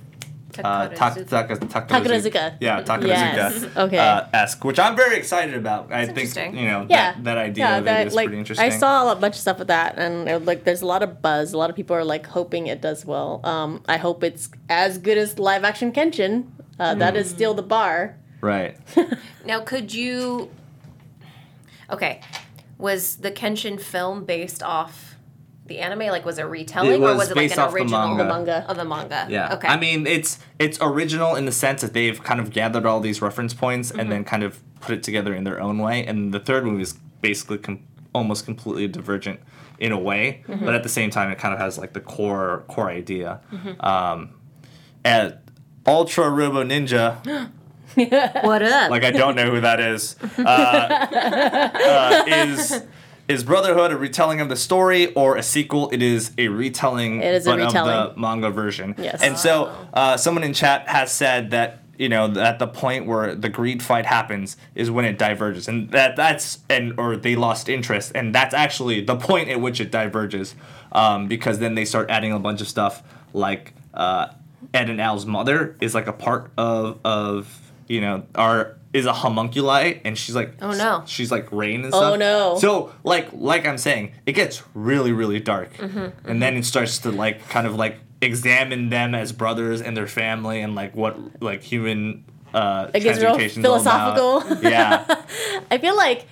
Uh, 0.58 0.88
Tak- 0.90 1.16
Takarazuka. 1.18 2.58
Yeah, 2.60 2.82
Takarazuka. 2.82 3.08
Yes, 3.08 3.66
okay. 3.78 3.98
Uh, 3.98 4.26
esque, 4.34 4.64
which 4.64 4.80
I'm 4.80 4.96
very 4.96 5.18
excited 5.18 5.54
about. 5.56 5.92
I 5.92 6.08
think 6.08 6.36
you 6.56 6.66
know 6.66 6.88
Yeah, 6.90 7.14
that, 7.14 7.24
that 7.26 7.38
idea 7.38 7.66
yeah, 7.66 7.78
of 7.78 7.86
that, 7.86 8.02
it 8.02 8.08
is 8.08 8.16
like, 8.16 8.26
pretty 8.28 8.40
interesting. 8.40 8.66
I 8.66 8.70
saw 8.70 9.12
a 9.12 9.16
bunch 9.16 9.36
of 9.36 9.42
stuff 9.42 9.60
with 9.60 9.68
that, 9.68 9.98
and 9.98 10.28
it, 10.28 10.46
like, 10.46 10.64
there's 10.64 10.82
a 10.82 10.86
lot 10.88 11.04
of 11.04 11.22
buzz. 11.22 11.54
A 11.54 11.58
lot 11.58 11.70
of 11.70 11.76
people 11.76 11.96
are 11.96 12.04
like 12.04 12.26
hoping 12.26 12.68
it 12.68 12.82
does 12.82 13.06
well. 13.06 13.42
Um, 13.44 13.84
I 13.88 13.98
hope 13.98 14.24
it's 14.24 14.50
as 14.70 14.98
good 14.98 15.18
as 15.18 15.38
live 15.38 15.64
action 15.64 15.92
Kenshin. 15.92 16.48
Uh, 16.80 16.96
that 16.96 17.16
is 17.16 17.30
still 17.30 17.54
the 17.54 17.62
bar. 17.64 18.16
right. 18.42 18.78
Now, 19.46 19.60
could 19.62 19.94
you? 19.94 20.50
Okay, 21.92 22.22
was 22.78 23.18
the 23.18 23.32
Kenshin 23.32 23.80
film 23.80 24.26
based 24.26 24.62
off 24.64 25.16
the 25.70 25.80
anime? 25.80 26.08
Like, 26.10 26.26
was 26.26 26.38
it 26.38 26.44
retelling, 26.44 26.92
It 26.92 26.98
or 26.98 27.12
was 27.12 27.18
was 27.18 27.32
it 27.32 27.38
like 27.38 27.44
based 27.46 27.54
an 27.56 27.60
off 27.62 27.72
the 27.72 27.78
original 27.78 28.08
manga. 28.08 28.24
The 28.24 28.30
manga. 28.30 28.66
of 28.70 28.78
the 28.78 28.86
manga? 28.86 29.28
Yeah. 29.30 29.54
Okay. 29.54 29.68
I 29.68 29.78
mean, 29.78 30.06
it's 30.06 30.40
it's 30.60 30.78
original 30.82 31.36
in 31.36 31.46
the 31.46 31.52
sense 31.52 31.82
that 31.82 31.94
they've 31.94 32.22
kind 32.22 32.40
of 32.42 32.52
gathered 32.52 32.86
all 32.86 33.00
these 33.00 33.22
reference 33.22 33.54
points 33.54 33.90
and 33.92 34.12
then 34.12 34.24
kind 34.26 34.44
of 34.44 34.60
put 34.82 34.94
it 34.96 35.04
together 35.04 35.34
in 35.34 35.46
their 35.46 35.62
own 35.62 35.78
way. 35.78 36.06
And 36.06 36.34
the 36.34 36.40
third 36.40 36.66
movie 36.66 36.82
is 36.82 36.94
basically 37.22 37.58
com- 37.60 37.84
almost 38.14 38.44
completely 38.46 38.88
divergent 38.88 39.40
in 39.78 39.92
a 39.94 40.00
way, 40.00 40.44
but 40.48 40.76
at 40.76 40.84
the 40.84 40.90
same 40.90 41.10
time, 41.10 41.32
it 41.32 41.38
kind 41.38 41.54
of 41.54 41.60
has 41.60 41.78
like 41.78 41.94
the 41.94 42.02
core 42.02 42.66
core 42.68 42.90
idea. 42.90 43.40
Um, 43.80 44.32
and 45.06 45.38
Ultra 45.88 46.30
Robo 46.30 46.64
Ninja, 46.64 47.50
what 48.44 48.62
up? 48.62 48.92
like 48.92 49.04
I 49.04 49.12
don't 49.12 49.36
know 49.36 49.50
who 49.50 49.62
that 49.62 49.80
is, 49.80 50.16
uh, 50.38 50.42
uh, 50.44 52.24
is. 52.28 52.84
Is 53.30 53.44
Brotherhood 53.44 53.92
a 53.92 53.98
retelling 53.98 54.42
of 54.42 54.50
the 54.50 54.56
story 54.56 55.14
or 55.14 55.38
a 55.38 55.44
sequel? 55.44 55.92
It 55.92 56.02
is 56.02 56.32
a 56.40 56.48
retelling, 56.48 57.22
It 57.22 57.36
is 57.36 57.46
a 57.46 57.52
but 57.52 57.62
of 57.62 57.74
the 57.74 58.20
manga 58.20 58.50
version. 58.50 58.96
Yes. 58.98 59.22
And 59.22 59.38
so, 59.38 59.72
uh, 59.94 60.18
someone 60.18 60.44
in 60.44 60.52
chat 60.52 60.88
has 60.90 61.12
said 61.12 61.52
that 61.52 61.84
you 62.00 62.10
know 62.10 62.34
at 62.40 62.58
the 62.58 62.66
point 62.66 63.06
where 63.06 63.36
the 63.36 63.50
greed 63.50 63.84
fight 63.84 64.08
happens 64.08 64.58
is 64.74 64.90
when 64.90 65.06
it 65.06 65.20
diverges, 65.20 65.68
and 65.68 65.92
that 65.92 66.16
that's 66.16 66.60
and 66.72 67.00
or 67.00 67.16
they 67.16 67.36
lost 67.36 67.70
interest, 67.70 68.14
and 68.16 68.34
that's 68.34 68.56
actually 68.56 69.02
the 69.02 69.16
point 69.16 69.50
at 69.50 69.62
which 69.62 69.80
it 69.80 69.92
diverges, 69.92 70.56
um, 70.92 71.28
because 71.28 71.60
then 71.60 71.76
they 71.76 71.86
start 71.86 72.10
adding 72.10 72.32
a 72.32 72.40
bunch 72.40 72.62
of 72.62 72.68
stuff 72.68 73.04
like 73.34 73.76
uh, 73.94 74.30
Ed 74.74 74.90
and 74.90 75.00
Al's 75.00 75.28
mother 75.28 75.76
is 75.82 75.94
like 75.94 76.08
a 76.08 76.14
part 76.14 76.50
of 76.58 76.98
of 77.06 77.72
you 77.88 78.02
know 78.02 78.24
our 78.34 78.79
is 78.94 79.06
a 79.06 79.14
homunculi 79.14 80.02
and 80.04 80.18
she's 80.18 80.36
like 80.36 80.54
Oh, 80.62 80.72
no. 80.72 81.04
she's 81.06 81.32
like 81.32 81.52
rain 81.52 81.84
and 81.84 81.94
stuff 81.94 82.14
Oh, 82.14 82.16
no. 82.16 82.58
so 82.60 82.92
like 83.04 83.30
like 83.34 83.68
i'm 83.68 83.78
saying 83.78 84.14
it 84.26 84.32
gets 84.34 84.64
really 84.74 85.12
really 85.12 85.40
dark 85.40 85.74
Mm-hmm, 85.78 86.28
and 86.30 86.42
then 86.42 86.58
it 86.58 86.66
starts 86.66 86.98
to 87.00 87.12
like 87.12 87.48
kind 87.50 87.68
of 87.68 87.76
like 87.76 87.98
examine 88.22 88.90
them 88.90 89.14
as 89.16 89.32
brothers 89.32 89.82
and 89.82 89.96
their 89.96 90.08
family 90.08 90.62
and 90.62 90.76
like 90.76 90.96
what 90.96 91.18
like 91.42 91.62
human 91.62 92.26
uh 92.54 92.90
It 92.94 93.02
gets 93.02 93.20
real 93.20 93.36
transmutation's 93.36 93.66
all 93.66 93.80
about. 93.80 94.16
philosophical. 94.16 94.70
yeah 94.72 95.22
I 95.72 95.78
feel 95.78 95.96
like 95.96 96.26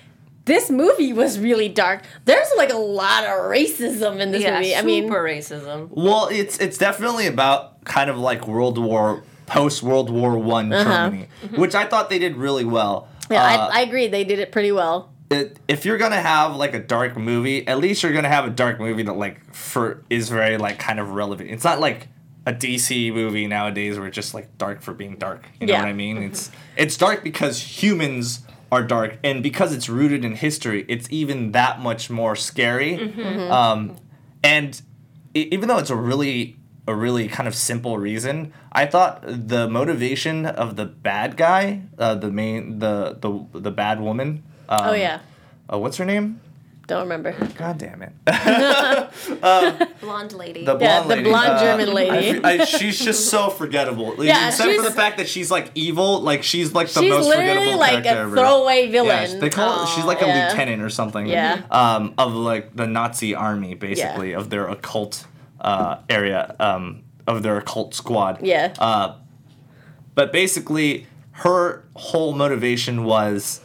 this 0.45 0.71
movie 0.71 1.11
was 1.11 1.37
really 1.39 1.67
dark. 1.67 2.03
There's 2.23 2.47
like 2.55 2.71
a 2.71 2.77
lot 2.77 3.25
of 3.25 3.31
racism 3.51 4.21
in 4.21 4.31
this 4.31 4.41
yeah, 4.43 4.55
movie. 4.55 4.73
I 4.73 4.79
super 4.79 4.85
mean, 4.85 5.09
racism. 5.09 5.89
well 5.91 6.29
it's 6.31 6.57
it's 6.59 6.77
definitely 6.77 7.27
about 7.27 7.83
kind 7.83 8.09
of 8.09 8.17
like 8.17 8.47
world 8.47 8.77
war 8.77 9.23
post 9.47 9.81
world 9.81 10.09
war 10.11 10.37
one 10.37 10.69
germany 10.69 11.27
which 11.55 11.73
i 11.73 11.85
thought 11.85 12.09
they 12.09 12.19
did 12.19 12.35
really 12.35 12.65
well 12.65 13.07
Uh-huh. 13.29 13.33
yeah, 13.33 13.43
Uh, 13.43 13.67
I, 13.73 13.79
I 13.79 13.81
agree. 13.81 14.07
They 14.07 14.23
did 14.23 14.39
it 14.39 14.51
pretty 14.51 14.71
well. 14.71 15.11
it, 15.31 15.59
if 15.67 15.83
you're 15.85 15.97
gonna 15.97 16.21
have 16.21 16.55
like 16.55 16.73
a 16.73 16.79
dark 16.79 17.17
movie, 17.17 17.67
at 17.67 17.77
least 17.79 18.01
you're 18.03 18.13
gonna 18.13 18.29
have 18.29 18.45
a 18.45 18.49
dark 18.49 18.79
movie 18.79 19.03
that 19.03 19.17
like 19.17 19.53
for 19.53 20.03
is 20.09 20.29
very 20.29 20.57
like 20.57 20.77
kind 20.79 20.99
of 20.99 21.11
relevant. 21.11 21.49
It's 21.49 21.63
not 21.65 21.79
like 21.81 22.07
a 22.45 22.53
DC 22.53 23.13
movie 23.13 23.45
nowadays 23.47 23.97
where 23.97 24.07
it's 24.07 24.15
just 24.15 24.33
like 24.33 24.57
dark 24.57 24.81
for 24.81 24.93
being 24.93 25.15
dark. 25.17 25.47
You 25.59 25.67
know 25.67 25.73
Yeah. 25.73 25.81
what 25.81 25.89
I 25.89 25.93
mean? 25.93 26.17
It's 26.17 26.51
it's 26.77 26.95
dark 26.97 27.23
because 27.23 27.59
humans 27.83 28.41
are 28.71 28.83
dark, 28.83 29.17
and 29.23 29.41
because 29.43 29.73
it's 29.73 29.87
rooted 29.89 30.23
in 30.25 30.35
history, 30.35 30.85
it's 30.87 31.07
even 31.09 31.51
that 31.53 31.79
much 31.81 32.09
more 32.09 32.35
scary. 32.35 32.91
Um, 33.49 33.95
and 34.43 34.81
e- 35.33 35.47
even 35.51 35.67
though 35.69 35.77
it's 35.79 35.89
a 35.89 35.95
really 35.95 36.56
a 36.87 36.95
really 36.95 37.27
kind 37.27 37.47
of 37.47 37.55
simple 37.55 37.97
reason. 37.97 38.53
I 38.71 38.85
thought 38.85 39.23
the 39.25 39.67
motivation 39.67 40.45
of 40.45 40.75
the 40.75 40.85
bad 40.85 41.35
guy, 41.37 41.81
uh, 41.99 42.15
the 42.15 42.31
main, 42.31 42.79
the 42.79 43.17
the 43.19 43.59
the 43.59 43.71
bad 43.71 43.99
woman. 44.01 44.43
Um, 44.69 44.79
oh 44.89 44.93
yeah. 44.93 45.19
Uh, 45.71 45.77
what's 45.79 45.97
her 45.97 46.05
name? 46.05 46.39
Don't 46.87 47.01
remember. 47.01 47.33
God 47.57 47.77
damn 47.79 48.01
it. 48.01 48.13
Blonde 50.01 50.31
lady. 50.31 50.63
The 50.63 50.75
blonde 50.75 50.81
Yeah, 50.81 51.01
the 51.01 51.07
lady. 51.09 51.23
blonde 51.29 51.59
German 51.59 51.93
lady. 51.93 52.41
I, 52.41 52.49
I, 52.49 52.63
she's 52.65 52.97
just 52.97 53.29
so 53.29 53.49
forgettable. 53.61 54.15
Like, 54.15 54.27
Yeah, 54.27 54.47
except 54.47 54.73
for 54.73 54.83
the 54.83 54.91
fact 54.91 55.17
that 55.17 55.27
she's 55.27 55.51
like 55.51 55.69
evil, 55.75 56.21
like 56.21 56.43
she's 56.43 56.73
like 56.73 56.87
the 56.87 57.01
She's 57.01 57.09
most 57.09 57.27
literally 57.27 57.49
forgettable 57.49 57.79
like 57.79 58.03
character 58.03 58.09
a 58.09 58.25
ever. 58.27 58.35
throwaway 58.37 58.89
villain. 58.89 59.31
Yeah, 59.31 59.39
they 59.39 59.49
call 59.49 59.83
it, 59.83 59.89
she's 59.89 60.05
like 60.05 60.21
a 60.21 60.27
yeah. 60.27 60.47
lieutenant 60.47 60.81
or 60.81 60.89
something. 60.89 61.27
Yeah. 61.27 61.61
Um, 61.71 62.13
of 62.17 62.33
like 62.33 62.73
the 62.73 62.87
Nazi 62.87 63.35
army, 63.35 63.73
basically, 63.73 64.31
of 64.31 64.49
their 64.49 64.67
occult 64.69 65.25
uh, 65.61 65.97
area, 66.09 66.55
um, 66.59 67.03
of 67.25 67.43
their 67.43 67.57
occult 67.57 67.93
squad. 67.93 68.39
Yeah. 68.45 68.73
Uh, 68.79 69.15
but 70.15 70.31
basically, 70.31 71.05
her 71.31 71.83
whole 71.95 72.33
motivation 72.33 73.03
was 73.03 73.61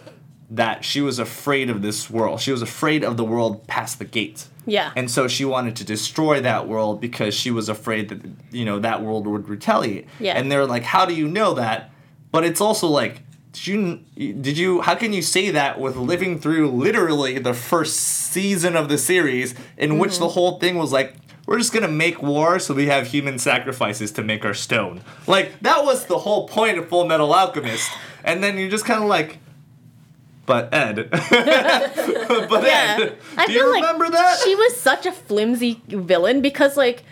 that 0.50 0.85
she 0.85 1.00
was 1.00 1.18
afraid 1.18 1.70
of 1.70 1.81
this 1.81 2.11
world. 2.11 2.40
She 2.40 2.50
was 2.52 2.61
afraid 2.62 3.02
of 3.05 3.16
the 3.16 3.24
world 3.24 3.66
past 3.66 3.98
the 3.98 4.05
gate. 4.05 4.46
Yeah. 4.66 4.92
And 4.94 5.11
so 5.11 5.26
she 5.28 5.44
wanted 5.44 5.76
to 5.76 5.85
destroy 5.85 6.40
that 6.42 6.68
world 6.68 7.00
because 7.00 7.35
she 7.35 7.50
was 7.50 7.68
afraid 7.68 8.09
that 8.11 8.20
you 8.52 8.64
know 8.64 8.78
that 8.81 9.02
world 9.02 9.26
would 9.26 9.48
retaliate. 9.48 10.07
Yeah. 10.20 10.35
And 10.38 10.52
they're 10.52 10.66
like, 10.66 10.83
"How 10.85 11.05
do 11.07 11.14
you 11.14 11.26
know 11.26 11.55
that?" 11.55 11.90
But 12.31 12.44
it's 12.44 12.61
also 12.61 12.87
like, 12.87 13.22
did 13.52 13.66
you 13.66 14.00
did 14.16 14.57
you 14.59 14.81
how 14.83 14.94
can 14.94 15.12
you 15.12 15.22
say 15.22 15.50
that 15.50 15.81
with 15.81 15.96
living 15.96 16.38
through 16.38 16.70
literally 16.70 17.38
the 17.38 17.55
first 17.55 17.96
season 17.96 18.76
of 18.76 18.88
the 18.88 18.98
series 18.98 19.55
in 19.76 19.98
which 19.98 20.12
Mm-hmm. 20.12 20.20
the 20.22 20.28
whole 20.28 20.59
thing 20.61 20.76
was 20.76 20.92
like 20.92 21.21
we're 21.46 21.59
just 21.59 21.72
gonna 21.72 21.88
make 21.88 22.22
war 22.22 22.59
so 22.59 22.74
we 22.74 22.87
have 22.87 23.09
human 23.09 23.38
sacrifices 23.38 24.12
to 24.12 24.22
make 24.22 24.44
our 24.44 24.55
stone. 24.55 25.02
Like 25.26 25.59
that 25.61 25.85
was 25.85 26.07
the 26.07 26.18
whole 26.18 26.48
point 26.48 26.78
of 26.78 26.88
Full 26.88 27.07
Metal 27.07 27.33
Alchemist. 27.33 27.90
And 28.24 28.42
then 28.42 28.57
you're 28.59 28.70
just 28.70 28.85
kind 28.85 29.02
of 29.02 29.09
like, 29.09 29.38
but 30.46 30.72
Ed, 30.72 31.09
but 31.11 31.20
Yeah. 31.31 32.96
Ed, 33.00 33.18
I 33.37 33.46
do 33.46 33.52
feel 33.52 33.66
you 33.66 33.72
like 33.72 33.83
that? 34.12 34.40
She 34.44 34.55
was 34.55 34.76
such 34.76 35.07
a 35.07 35.12
flimsy 35.12 35.81
villain 35.88 36.40
because 36.40 36.76
like 36.76 37.05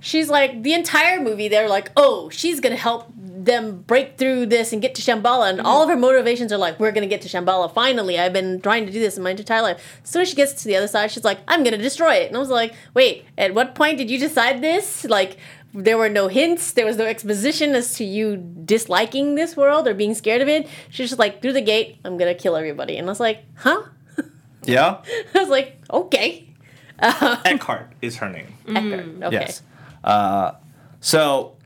she's 0.00 0.28
like 0.28 0.62
the 0.62 0.74
entire 0.74 1.20
movie 1.20 1.48
they're 1.48 1.68
like, 1.68 1.90
"Oh, 1.96 2.28
she's 2.30 2.60
to 2.72 2.76
help 2.76 3.11
them 3.44 3.82
break 3.82 4.18
through 4.18 4.46
this 4.46 4.72
and 4.72 4.80
get 4.80 4.94
to 4.96 5.02
Shambhala." 5.02 5.50
And 5.50 5.60
all 5.60 5.82
of 5.82 5.88
her 5.88 5.96
motivations 5.96 6.52
are 6.52 6.58
like, 6.58 6.78
"We're 6.80 6.92
going 6.92 7.08
to 7.08 7.14
get 7.14 7.22
to 7.22 7.28
Shambhala 7.28 7.72
finally. 7.72 8.18
I've 8.18 8.32
been 8.32 8.60
trying 8.60 8.86
to 8.86 8.92
do 8.92 9.00
this 9.00 9.16
in 9.16 9.22
my 9.22 9.30
entire 9.30 9.62
life." 9.62 10.00
As 10.02 10.10
soon 10.10 10.22
as 10.22 10.28
she 10.28 10.36
gets 10.36 10.52
to 10.62 10.68
the 10.68 10.76
other 10.76 10.88
side, 10.88 11.10
she's 11.10 11.24
like, 11.24 11.40
"I'm 11.48 11.62
going 11.62 11.76
to 11.76 11.82
destroy 11.82 12.14
it." 12.14 12.28
And 12.28 12.36
I 12.36 12.40
was 12.40 12.50
like, 12.50 12.74
"Wait, 12.94 13.24
at 13.36 13.54
what 13.54 13.74
point 13.74 13.98
did 13.98 14.10
you 14.10 14.18
decide 14.18 14.62
this?" 14.62 15.04
Like 15.04 15.38
there 15.74 15.96
were 15.96 16.08
no 16.08 16.28
hints, 16.28 16.72
there 16.72 16.84
was 16.84 16.96
no 16.96 17.06
exposition 17.06 17.74
as 17.74 17.94
to 17.94 18.04
you 18.04 18.36
disliking 18.36 19.34
this 19.36 19.56
world 19.56 19.88
or 19.88 19.94
being 19.94 20.14
scared 20.14 20.42
of 20.42 20.48
it. 20.48 20.68
She's 20.90 21.08
just 21.08 21.18
like, 21.18 21.40
through 21.40 21.54
the 21.54 21.62
gate, 21.62 21.98
I'm 22.04 22.18
gonna 22.18 22.34
kill 22.34 22.56
everybody. 22.56 22.96
And 22.96 23.08
I 23.08 23.10
was 23.10 23.20
like, 23.20 23.44
huh? 23.56 23.82
yeah. 24.64 25.00
I 25.34 25.38
was 25.38 25.48
like, 25.48 25.78
okay. 25.90 26.48
Eckhart 26.98 27.92
is 28.02 28.16
her 28.16 28.28
name. 28.28 28.52
Eckhart. 28.68 29.22
Okay. 29.24 29.32
Yes. 29.32 29.62
Uh, 30.04 30.52
so, 31.00 31.56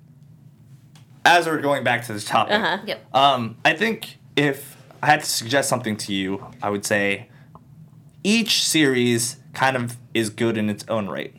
as 1.26 1.46
we're 1.46 1.60
going 1.60 1.84
back 1.84 2.04
to 2.06 2.12
this 2.12 2.24
topic, 2.24 2.54
Uh-huh. 2.54 2.78
Yep. 2.86 3.14
um, 3.14 3.56
I 3.64 3.74
think 3.74 4.16
if 4.36 4.76
I 5.02 5.06
had 5.06 5.20
to 5.20 5.26
suggest 5.26 5.68
something 5.68 5.96
to 5.98 6.14
you, 6.14 6.46
I 6.62 6.70
would 6.70 6.84
say 6.86 7.28
each 8.24 8.64
series 8.64 9.36
kind 9.52 9.76
of 9.76 9.96
is 10.14 10.30
good 10.30 10.56
in 10.56 10.70
its 10.70 10.84
own 10.88 11.08
right. 11.08 11.34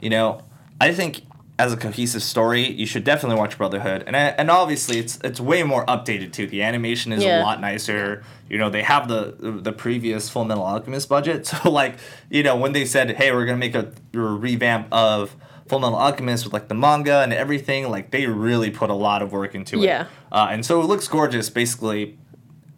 You 0.00 0.10
know, 0.10 0.42
I 0.80 0.92
think 0.92 1.22
as 1.58 1.72
a 1.72 1.76
cohesive 1.76 2.22
story, 2.22 2.68
you 2.70 2.86
should 2.86 3.04
definitely 3.04 3.38
watch 3.38 3.56
Brotherhood, 3.58 4.02
and 4.06 4.16
and 4.16 4.50
obviously 4.50 4.98
it's 4.98 5.18
it's 5.22 5.38
way 5.38 5.62
more 5.62 5.84
updated 5.86 6.32
too. 6.32 6.46
The 6.46 6.62
animation 6.62 7.12
is 7.12 7.22
Yeah. 7.22 7.40
a 7.40 7.42
lot 7.42 7.60
nicer. 7.60 8.24
You 8.48 8.58
know, 8.58 8.68
they 8.70 8.82
have 8.82 9.06
the 9.06 9.36
the 9.38 9.72
previous 9.72 10.28
Full 10.30 10.44
Metal 10.44 10.64
Alchemist 10.64 11.08
budget, 11.08 11.46
so 11.50 11.70
like 11.70 11.96
you 12.30 12.42
know 12.42 12.56
when 12.56 12.72
they 12.72 12.84
said, 12.84 13.10
hey, 13.16 13.30
we're 13.32 13.44
gonna 13.46 13.58
make 13.58 13.74
a, 13.76 13.92
a 14.14 14.18
revamp 14.18 14.88
of 14.92 15.36
Full 15.68 15.78
Metal 15.80 15.96
Alchemist 15.96 16.44
with 16.44 16.52
like 16.52 16.68
the 16.68 16.74
manga 16.74 17.20
and 17.22 17.32
everything, 17.32 17.88
like 17.90 18.10
they 18.10 18.26
really 18.26 18.70
put 18.70 18.90
a 18.90 18.94
lot 18.94 19.22
of 19.22 19.32
work 19.32 19.54
into 19.54 19.78
it. 19.78 19.84
Yeah. 19.84 20.06
uh, 20.30 20.48
and 20.50 20.64
so 20.66 20.80
it 20.80 20.86
looks 20.86 21.08
gorgeous, 21.08 21.48
basically 21.50 22.18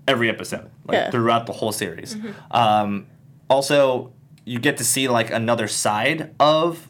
every 0.06 0.28
episode, 0.28 0.70
like 0.86 0.94
Yeah. 0.96 1.10
throughout 1.10 1.46
the 1.46 1.52
whole 1.54 1.72
series. 1.72 2.16
Um, 2.50 3.06
also, 3.48 4.12
you 4.44 4.58
get 4.58 4.76
to 4.76 4.84
see 4.84 5.08
like 5.08 5.30
another 5.32 5.66
side 5.68 6.34
of 6.38 6.88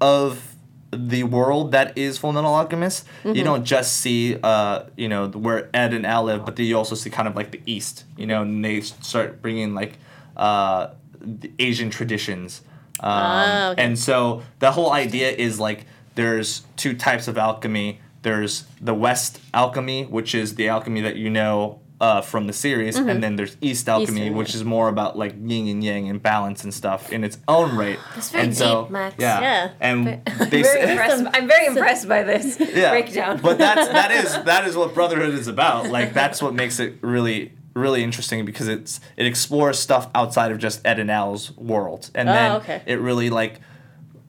of 0.00 0.54
the 0.92 1.24
world 1.24 1.72
that 1.72 1.96
is 1.98 2.16
Full 2.18 2.32
Metal 2.32 2.54
Alchemist. 2.54 3.06
You 3.24 3.44
don't 3.44 3.64
just 3.64 3.98
see 3.98 4.38
uh, 4.42 4.84
you 4.96 5.08
know 5.08 5.28
where 5.28 5.68
Ed 5.74 5.92
and 5.92 6.06
Al 6.06 6.24
live, 6.24 6.44
but 6.46 6.56
then 6.56 6.66
you 6.66 6.76
also 6.76 6.94
see 6.94 7.10
kind 7.10 7.28
of 7.28 7.36
like 7.36 7.50
the 7.50 7.60
East. 7.66 8.04
You 8.16 8.26
know, 8.26 8.42
and 8.42 8.64
they 8.64 8.80
start 8.80 9.42
bringing 9.42 9.74
like 9.74 9.98
uh, 10.36 10.88
the 11.20 11.50
Asian 11.58 11.90
traditions. 11.90 12.62
Um, 13.00 13.10
Ah, 13.10 13.70
okay. 13.70 13.82
And 13.82 13.98
so 13.98 14.42
the 14.58 14.72
whole 14.72 14.92
idea 14.92 15.30
is 15.30 15.60
like 15.60 15.86
there's 16.14 16.62
two 16.76 16.94
types 16.94 17.28
of 17.28 17.38
alchemy. 17.38 18.00
There's 18.22 18.64
the 18.80 18.94
West 18.94 19.40
alchemy, 19.54 20.04
which 20.04 20.34
is 20.34 20.54
the 20.56 20.68
alchemy 20.68 21.02
that 21.02 21.16
you 21.16 21.30
know 21.30 21.80
uh, 22.00 22.20
from 22.20 22.46
the 22.46 22.52
series, 22.52 22.96
and 22.96 23.22
then 23.22 23.36
there's 23.36 23.56
East 23.60 23.88
alchemy, 23.88 24.22
Eastern, 24.22 24.36
which 24.36 24.50
yeah. 24.50 24.56
is 24.56 24.64
more 24.64 24.88
about 24.88 25.16
like 25.16 25.34
yin 25.42 25.68
and 25.68 25.82
yang 25.82 26.08
and 26.08 26.22
balance 26.22 26.62
and 26.64 26.74
stuff 26.74 27.10
in 27.10 27.24
its 27.24 27.38
own 27.48 27.74
right. 27.76 27.98
That's 28.14 28.30
very 28.30 28.44
and 28.44 28.56
so, 28.56 28.88
Max. 28.90 29.14
Yeah. 29.18 29.40
Yeah. 29.40 29.70
And 29.80 30.06
they 30.50 30.62
Very 30.62 30.64
say, 30.64 30.90
impressed. 30.92 31.24
I'm 31.32 31.48
very 31.48 31.66
impressed 31.72 32.08
by 32.08 32.22
this 32.22 32.58
yeah. 32.60 32.90
breakdown. 32.90 33.40
But 33.40 33.58
that's 33.58 33.88
that 33.88 34.10
is 34.24 34.44
that 34.44 34.66
is 34.66 34.76
what 34.76 34.92
Brotherhood 34.92 35.34
is 35.34 35.48
about. 35.48 35.88
Like 35.88 36.12
that's 36.12 36.42
what 36.42 36.54
makes 36.54 36.80
it 36.80 36.98
really 37.00 37.52
really 37.76 38.02
interesting 38.02 38.44
because 38.44 38.66
it's 38.68 39.00
it 39.16 39.26
explores 39.26 39.78
stuff 39.78 40.08
outside 40.14 40.50
of 40.50 40.58
just 40.58 40.80
Ed 40.86 40.98
and 40.98 41.10
Al's 41.10 41.52
world, 41.56 42.10
and 42.14 42.28
Oh, 42.28 42.32
then 42.32 42.52
okay. 42.62 42.82
it 42.86 42.98
really 43.00 43.30
like 43.30 43.60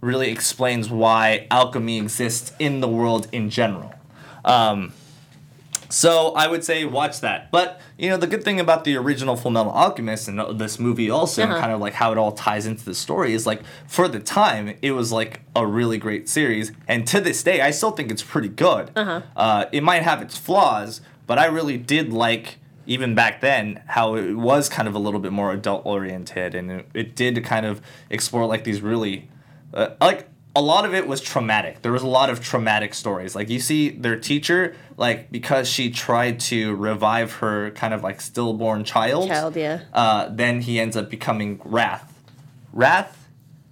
really 0.01 0.29
explains 0.29 0.89
why 0.91 1.47
alchemy 1.49 1.97
exists 1.97 2.51
in 2.60 2.81
the 2.81 2.88
world 2.88 3.27
in 3.31 3.49
general. 3.49 3.91
Um, 4.45 4.93
so 5.89 6.33
I 6.36 6.47
would 6.47 6.63
say 6.65 6.83
watch 6.86 7.21
that. 7.21 7.49
But 7.49 7.79
you 7.97 8.10
know 8.10 8.17
the 8.17 8.27
good 8.27 8.43
thing 8.43 8.60
about 8.60 8.83
the 8.83 8.95
original 8.97 9.36
Full 9.38 9.51
Metal 9.51 9.71
Alchemist 9.71 10.27
and 10.27 10.60
this 10.60 10.77
movie 10.79 11.10
also, 11.10 11.43
Uh-huh. 11.43 11.60
kind 11.60 11.71
of 11.71 11.79
like 11.79 11.93
how 11.93 12.12
it 12.12 12.17
all 12.17 12.33
ties 12.33 12.65
into 12.65 12.83
the 12.83 12.93
story, 12.93 13.33
is 13.33 13.47
like 13.47 13.62
for 13.88 14.07
the 14.07 14.19
time 14.19 14.75
it 14.81 14.91
was 14.91 15.12
like 15.12 15.41
a 15.55 15.65
really 15.65 15.97
great 15.97 16.27
series, 16.27 16.71
and 16.88 17.07
to 17.07 17.21
this 17.21 17.41
day 17.41 17.62
I 17.62 17.71
still 17.71 17.91
think 17.91 18.12
it's 18.12 18.23
pretty 18.23 18.49
good. 18.49 18.91
Uh-huh. 18.95 19.21
Uh, 19.36 19.65
it 19.71 19.81
might 19.81 20.03
have 20.03 20.21
its 20.21 20.38
flaws, 20.38 20.99
but 21.25 21.39
I 21.39 21.45
really 21.45 21.77
did 21.77 22.12
like 22.12 22.57
even 22.88 23.13
back 23.13 23.41
then 23.41 23.84
how 23.88 24.15
it 24.15 24.34
was 24.34 24.69
kind 24.69 24.88
of 24.88 24.95
a 24.95 25.00
little 25.00 25.19
bit 25.19 25.32
more 25.32 25.52
adult 25.52 25.86
oriented, 25.86 26.56
and 26.56 26.71
it, 26.71 26.88
it 26.93 27.15
did 27.15 27.43
kind 27.43 27.65
of 27.65 27.82
explore 28.10 28.45
like 28.47 28.63
these 28.63 28.82
really 28.82 29.30
uh, 29.73 29.89
like 30.02 30.28
a 30.56 30.62
lot 30.62 30.86
of 30.86 30.93
it 30.95 31.08
was 31.08 31.21
traumatic. 31.21 31.84
There 31.84 31.91
was 31.91 32.02
a 32.02 32.08
lot 32.08 32.32
of 32.32 32.43
traumatic 32.43 32.95
stories. 32.95 33.36
Like 33.36 33.47
you 33.50 33.60
see 33.60 33.89
their 33.89 34.19
teacher, 34.19 34.76
like 34.97 35.32
because 35.32 35.69
she 35.69 35.91
tried 35.91 36.39
to 36.41 36.76
revive 36.76 37.34
her 37.34 37.69
kind 37.71 37.93
of 37.93 38.02
like 38.02 38.19
stillborn 38.21 38.84
child. 38.84 39.28
Child, 39.28 39.56
yeah. 39.56 39.82
Uh, 39.93 40.30
then 40.30 40.62
he 40.62 40.80
ends 40.80 40.97
up 40.97 41.12
becoming 41.12 41.62
Wrath. 41.63 42.23
Wrath? 42.73 43.30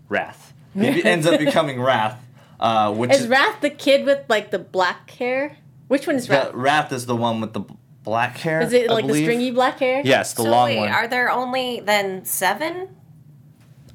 Wrath. 0.10 0.54
He 0.76 1.04
ends 1.06 1.26
up 1.26 1.40
becoming 1.40 1.82
Wrath. 1.82 2.22
Uh, 2.60 2.94
which 2.94 3.12
Is 3.12 3.28
Wrath 3.28 3.62
the 3.62 3.70
kid 3.70 4.06
with 4.06 4.20
like 4.30 4.52
the 4.52 4.60
black 4.60 5.10
hair? 5.12 5.58
Which 5.88 6.06
one 6.06 6.18
is 6.18 6.30
Wrath? 6.30 6.54
Wrath 6.54 6.92
is 6.92 7.06
the 7.06 7.16
one 7.16 7.42
with 7.42 7.54
the 7.54 7.64
black 8.06 8.38
hair. 8.38 8.62
Is 8.62 8.72
it 8.72 8.90
I 8.90 8.94
like 8.94 9.08
the 9.08 9.22
stringy 9.22 9.52
black 9.52 9.80
hair? 9.80 10.02
Yes, 10.06 10.34
the 10.34 10.44
so 10.44 10.50
long 10.50 10.66
wait, 10.70 10.78
one. 10.80 10.90
are 10.90 11.08
there 11.08 11.30
only 11.32 11.82
then 11.82 12.24
seven? 12.26 12.96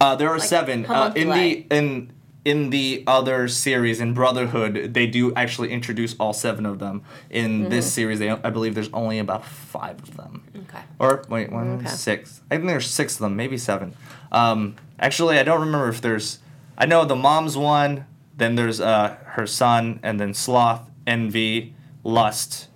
Uh, 0.00 0.16
there 0.16 0.28
are 0.30 0.38
seven. 0.38 0.84
Uh, 0.86 1.12
in 1.16 1.28
the 1.30 1.66
in 1.70 2.12
in 2.44 2.70
the 2.70 3.04
other 3.06 3.48
series 3.48 4.00
in 4.00 4.14
Brotherhood, 4.14 4.94
they 4.94 5.06
do 5.06 5.32
actually 5.34 5.70
introduce 5.70 6.16
all 6.18 6.32
seven 6.32 6.64
of 6.66 6.78
them. 6.78 7.02
In 7.28 7.60
Mm-hmm. 7.62 7.70
this 7.70 7.92
series, 7.92 8.18
they, 8.18 8.30
I 8.30 8.48
believe 8.50 8.74
there's 8.74 8.88
only 8.94 9.18
about 9.18 9.44
five 9.44 10.02
of 10.02 10.16
them. 10.16 10.42
Okay. 10.56 10.80
Or 10.98 11.22
wait, 11.28 11.52
one, 11.52 11.78
Okay. 11.80 11.86
six. 11.88 12.40
I 12.50 12.56
think 12.56 12.66
there's 12.66 12.86
six 12.86 13.14
of 13.14 13.20
them, 13.20 13.36
maybe 13.36 13.58
seven. 13.58 13.94
Um, 14.32 14.76
actually, 14.98 15.38
I 15.38 15.42
don't 15.42 15.60
remember 15.60 15.88
if 15.90 16.00
there's. 16.00 16.38
I 16.78 16.86
know 16.86 17.04
the 17.04 17.14
mom's 17.16 17.56
one. 17.58 18.06
Then 18.38 18.54
there's 18.54 18.80
uh, 18.80 19.16
her 19.36 19.46
son, 19.46 20.00
and 20.02 20.18
then 20.18 20.32
sloth, 20.32 20.88
envy, 21.06 21.74
lust, 22.02 22.68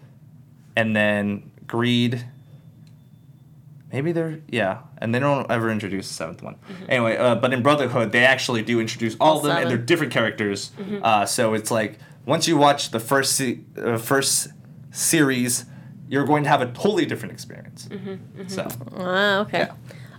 and 0.77 0.95
then 0.95 1.51
greed. 1.67 2.25
Maybe 3.93 4.11
they're 4.11 4.41
yeah, 4.49 4.79
and 4.99 5.15
they 5.15 5.21
don't 5.21 5.49
ever 5.51 5.71
introduce 5.71 6.09
the 6.09 6.15
seventh 6.15 6.43
one. 6.43 6.57
Anyway, 6.89 7.17
uh, 7.17 7.37
but 7.37 7.53
in 7.53 7.63
Brotherhood, 7.63 8.11
they 8.11 8.25
actually 8.25 8.63
do 8.63 8.81
introduce 8.81 9.15
all, 9.21 9.33
All 9.33 9.37
of 9.39 9.45
them, 9.45 9.57
and 9.59 9.71
they're 9.71 9.79
different 9.79 10.13
characters. 10.13 10.73
Uh, 11.03 11.25
so 11.27 11.55
it's 11.55 11.71
like 11.71 11.99
once 12.27 12.49
you 12.49 12.57
watch 12.57 12.91
the 12.91 12.99
first 12.99 13.37
se- 13.37 13.61
uh, 13.81 13.99
first 13.99 14.49
series, 14.91 15.67
you're 16.09 16.25
going 16.25 16.43
to 16.43 16.49
have 16.49 16.61
a 16.61 16.67
totally 16.73 17.07
different 17.07 17.33
experience. 17.33 17.89
So 18.49 18.67
Ah, 18.97 19.39
okay. 19.41 19.59
Yeah. 19.61 19.75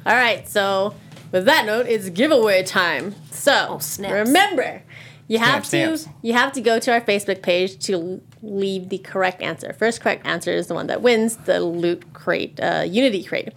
All 0.05 0.15
right. 0.15 0.47
So, 0.47 0.95
with 1.33 1.45
that 1.45 1.65
note, 1.65 1.87
it's 1.87 2.09
giveaway 2.09 2.63
time. 2.63 3.13
So, 3.31 3.77
Oh, 3.79 3.79
remember, 4.09 4.83
You 5.27 5.39
have 5.39 5.65
Stamp, 5.65 5.97
to 5.97 6.09
you 6.21 6.33
have 6.33 6.51
to 6.53 6.61
go 6.61 6.77
to 6.79 6.91
our 6.91 7.01
Facebook 7.01 7.41
page 7.41 7.79
to 7.85 8.21
leave 8.43 8.89
the 8.89 8.99
correct 8.99 9.41
answer. 9.41 9.73
First 9.73 10.01
correct 10.01 10.25
answer 10.25 10.51
is 10.51 10.67
the 10.67 10.75
one 10.75 10.87
that 10.87 11.01
wins 11.01 11.37
the 11.37 11.61
loot 11.61 12.13
crate, 12.13 12.59
uh, 12.59 12.83
Unity 12.87 13.23
crate. 13.23 13.49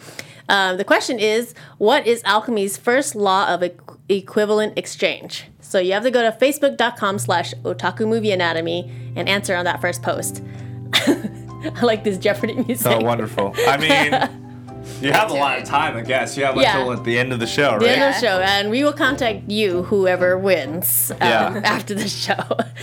Um, 0.48 0.78
the 0.78 0.84
question 0.84 1.18
is, 1.18 1.54
what 1.76 2.06
is 2.06 2.22
alchemy's 2.24 2.78
first 2.78 3.14
law 3.14 3.52
of 3.52 3.60
equ- 3.60 3.98
equivalent 4.08 4.78
exchange? 4.78 5.44
So 5.60 5.78
you 5.78 5.92
have 5.92 6.04
to 6.04 6.10
go 6.10 6.22
to 6.22 6.34
facebook.com 6.34 7.18
slash 7.18 7.52
otaku 7.64 8.08
movie 8.08 8.30
anatomy 8.30 8.90
and 9.14 9.28
answer 9.28 9.54
on 9.54 9.66
that 9.66 9.82
first 9.82 10.02
post. 10.02 10.42
I 10.94 11.80
like 11.82 12.04
this 12.04 12.16
Jeopardy 12.16 12.54
music. 12.54 12.86
Oh, 12.86 13.00
wonderful. 13.00 13.52
I 13.66 13.76
mean, 13.76 14.47
you 15.00 15.12
have 15.12 15.30
a 15.30 15.34
lot 15.34 15.58
of 15.58 15.64
time, 15.64 15.96
I 15.96 16.00
guess. 16.02 16.36
You 16.36 16.44
have 16.44 16.56
Yeah. 16.56 16.76
until 16.78 16.92
at 16.92 17.04
the 17.04 17.18
end 17.18 17.32
of 17.32 17.40
the 17.40 17.46
show, 17.46 17.72
right? 17.72 17.80
the 17.80 17.90
end 17.90 18.02
of 18.02 18.14
the 18.14 18.20
show, 18.26 18.40
and 18.40 18.70
we 18.70 18.82
will 18.84 18.92
contact 18.92 19.48
you, 19.50 19.82
whoever 19.84 20.36
wins, 20.38 21.10
um, 21.12 21.16
Yeah. 21.20 21.60
after 21.64 21.94
the 21.94 22.08
show. 22.08 22.34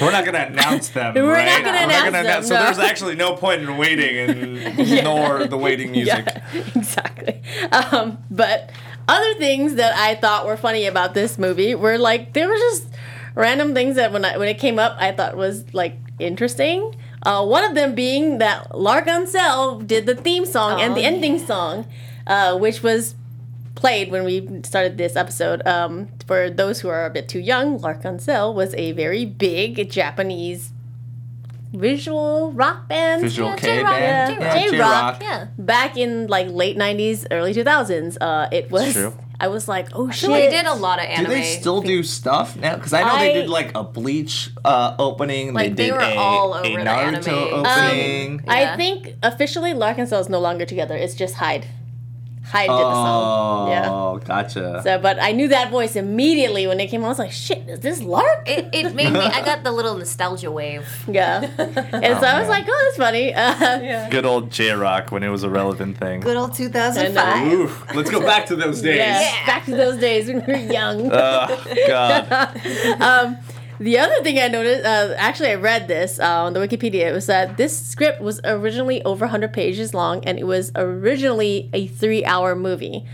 We're 0.01 0.12
not 0.12 0.25
gonna 0.25 0.47
announce 0.49 0.89
them. 0.89 1.13
We're 1.15 1.34
right? 1.34 1.45
not 1.45 1.63
gonna 1.63 1.88
announce 1.88 2.12
them, 2.12 2.43
So 2.43 2.55
no. 2.55 2.63
there's 2.63 2.79
actually 2.79 3.15
no 3.15 3.36
point 3.36 3.62
in 3.63 3.77
waiting 3.77 4.17
and 4.29 4.79
ignore 4.79 5.45
the 5.47 5.58
waiting 5.58 5.91
music. 5.91 6.25
Yeah, 6.27 6.62
exactly. 6.75 7.41
Um, 7.71 8.17
but 8.31 8.69
other 9.08 9.34
things 9.36 9.75
that 9.75 9.95
I 9.95 10.15
thought 10.15 10.45
were 10.45 10.58
funny 10.58 10.86
about 10.86 11.13
this 11.13 11.38
movie 11.38 11.75
were 11.75 11.97
like 11.97 12.34
there 12.34 12.47
were 12.47 12.55
just 12.58 12.88
random 13.36 13.73
things 13.73 13.97
that 13.97 14.12
when 14.13 14.23
I, 14.25 14.38
when 14.38 14.47
it 14.47 14.58
came 14.58 14.79
up 14.79 14.95
I 14.99 15.12
thought 15.12 15.36
was 15.36 15.65
like 15.73 15.97
interesting. 16.19 16.95
Uh, 17.26 17.46
one 17.46 17.64
of 17.64 17.74
them 17.76 17.96
being 17.96 18.38
that 18.38 18.78
L'Arc-en-Ciel 18.78 19.80
did 19.80 20.06
the 20.06 20.16
theme 20.16 20.46
song 20.46 20.80
and 20.80 20.96
the 20.96 21.02
Oh, 21.02 21.06
ending 21.12 21.40
song, 21.40 21.86
uh, 22.28 22.58
which 22.58 22.84
was 22.84 23.16
played 23.74 24.12
when 24.12 24.24
we 24.24 24.48
started 24.64 24.98
this 24.98 25.16
episode. 25.16 25.66
Um, 25.68 26.08
for 26.28 26.50
those 26.50 26.82
who 26.82 26.90
are 26.90 27.06
a 27.06 27.10
bit 27.10 27.28
too 27.28 27.40
young, 27.40 27.78
L'Arc-en-Ciel 27.80 28.54
was 28.54 28.74
a 28.76 28.92
very 28.94 29.26
big 29.26 29.90
Japanese 29.90 30.72
visual 31.74 32.52
rock 32.54 32.88
band. 32.88 33.22
Visual 33.24 33.50
Yeah, 33.50 33.56
K 33.58 33.68
J-rock, 33.68 33.92
band. 33.92 34.36
Yeah, 34.40 34.56
Yeah, 34.56 34.70
J-rock. 34.72 35.18
Yeah. 35.22 35.48
back 35.58 35.98
in 35.98 36.28
like 36.28 36.48
late 36.50 36.78
90s 36.78 37.26
early 37.32 37.54
2000s 37.54 38.18
uh 38.22 38.48
it 38.52 38.72
was. 38.72 38.96
I 39.39 39.48
was 39.48 39.67
like 39.67 39.89
oh 39.93 40.08
I 40.08 40.12
shit 40.12 40.21
feel 40.21 40.32
like 40.32 40.50
they 40.50 40.58
did 40.58 40.65
a 40.65 40.74
lot 40.74 41.00
of 41.00 41.06
anime. 41.06 41.26
Do 41.26 41.32
they 41.32 41.43
still 41.43 41.82
do 41.82 42.04
stuff 42.04 42.56
now? 42.56 42.76
Because 42.76 42.93
I 42.93 43.04
know 43.04 43.17
they 43.19 43.34
did 43.34 43.50
like 43.50 43.76
a 43.76 43.84
Bleach 43.84 44.52
uh, 44.63 44.95
opening. 45.00 45.54
Like, 45.54 45.76
they 45.76 45.84
they 45.84 45.89
did 45.89 45.93
were 45.93 46.00
a, 46.00 46.15
all 46.15 46.54
a 46.54 46.60
over 46.60 46.69
the 46.69 46.86
Naruto 46.86 47.28
anime 47.28 47.65
opening. 47.65 48.43
Yeah. 48.45 48.74
i 48.74 48.78
think 48.78 49.15
officially 49.24 49.74
L'Arc-en-Ciel 49.74 50.19
is 50.19 50.30
no 50.30 50.39
longer 50.39 50.65
together 50.65 50.95
it's 50.95 51.15
just 51.15 51.36
hyde 51.36 51.67
hyde 52.45 52.67
did 52.69 52.75
the 52.77 52.93
song 52.93 53.69
Yeah. 53.69 53.89
oh, 53.91 54.17
yeah 54.21 54.27
gotcha. 54.27 54.81
so 54.84 54.99
but 54.99 55.19
i 55.21 55.31
knew 55.31 55.47
that 55.49 55.71
voice 55.71 55.95
immediately 55.95 56.67
when 56.67 56.79
it 56.79 56.88
came 56.88 57.01
on 57.01 57.05
i 57.08 57.10
was 57.10 57.19
like 57.19 57.31
shit 57.31 57.67
is 57.67 57.79
this 57.79 58.01
lark 58.01 58.47
It, 58.47 58.69
it 58.73 58.93
made 58.95 59.12
me. 59.12 59.19
I 59.19 59.43
got 59.43 59.63
the 59.67 59.71
little 59.71 59.95
nostalgia 59.97 60.51
wave. 60.51 60.88
yeah 61.08 61.41
and 61.58 62.19
so 62.19 62.27
i 62.27 62.39
was 62.39 62.47
man. 62.47 62.47
like 62.49 62.65
oh 62.67 62.81
that's 62.86 62.97
funny 62.97 63.34
uh, 63.34 64.10
Good 64.10 64.25
old 64.25 64.51
J 64.51 64.71
Rock 64.71 65.12
when 65.12 65.23
it 65.23 65.29
was 65.29 65.43
a 65.43 65.49
relevant 65.49 65.97
thing. 65.97 66.19
Good 66.21 66.38
old 66.38 66.49
And, 66.49 66.58
2005. 66.58 67.17
uh, 67.47 67.51
Oof. 67.55 67.95
Let's 67.95 68.10
go 68.12 68.19
back 68.21 68.45
to 68.47 68.55
those 68.55 68.81
days. 68.81 68.97
yeah, 68.97 69.45
back 69.45 69.65
to 69.65 69.71
those 69.75 69.97
days 69.99 70.27
when 70.27 70.45
we 70.45 70.53
were 70.53 70.60
young 70.60 71.10
Oh, 71.12 71.63
God. 71.88 72.27
The 73.80 73.98
other 74.00 74.24
thing 74.24 74.40
I 74.40 74.48
noticed, 74.48 74.86
uh, 74.86 75.14
actually, 75.18 75.50
I 75.50 75.56
read 75.56 75.88
this 75.88 76.20
uh, 76.20 76.44
on 76.46 76.54
the 76.54 76.60
Wikipedia, 76.60 77.08
It 77.10 77.14
was 77.14 77.26
that 77.28 77.58
this 77.58 77.78
script 77.78 78.22
was 78.22 78.40
originally 78.44 79.04
over 79.04 79.26
100 79.26 79.52
pages 79.54 79.94
long 79.94 80.24
and 80.26 80.40
it 80.40 80.46
was 80.46 80.72
originally 80.76 81.70
a 81.74 81.88
three 81.88 82.24
hour 82.26 82.56
movie. 82.56 83.06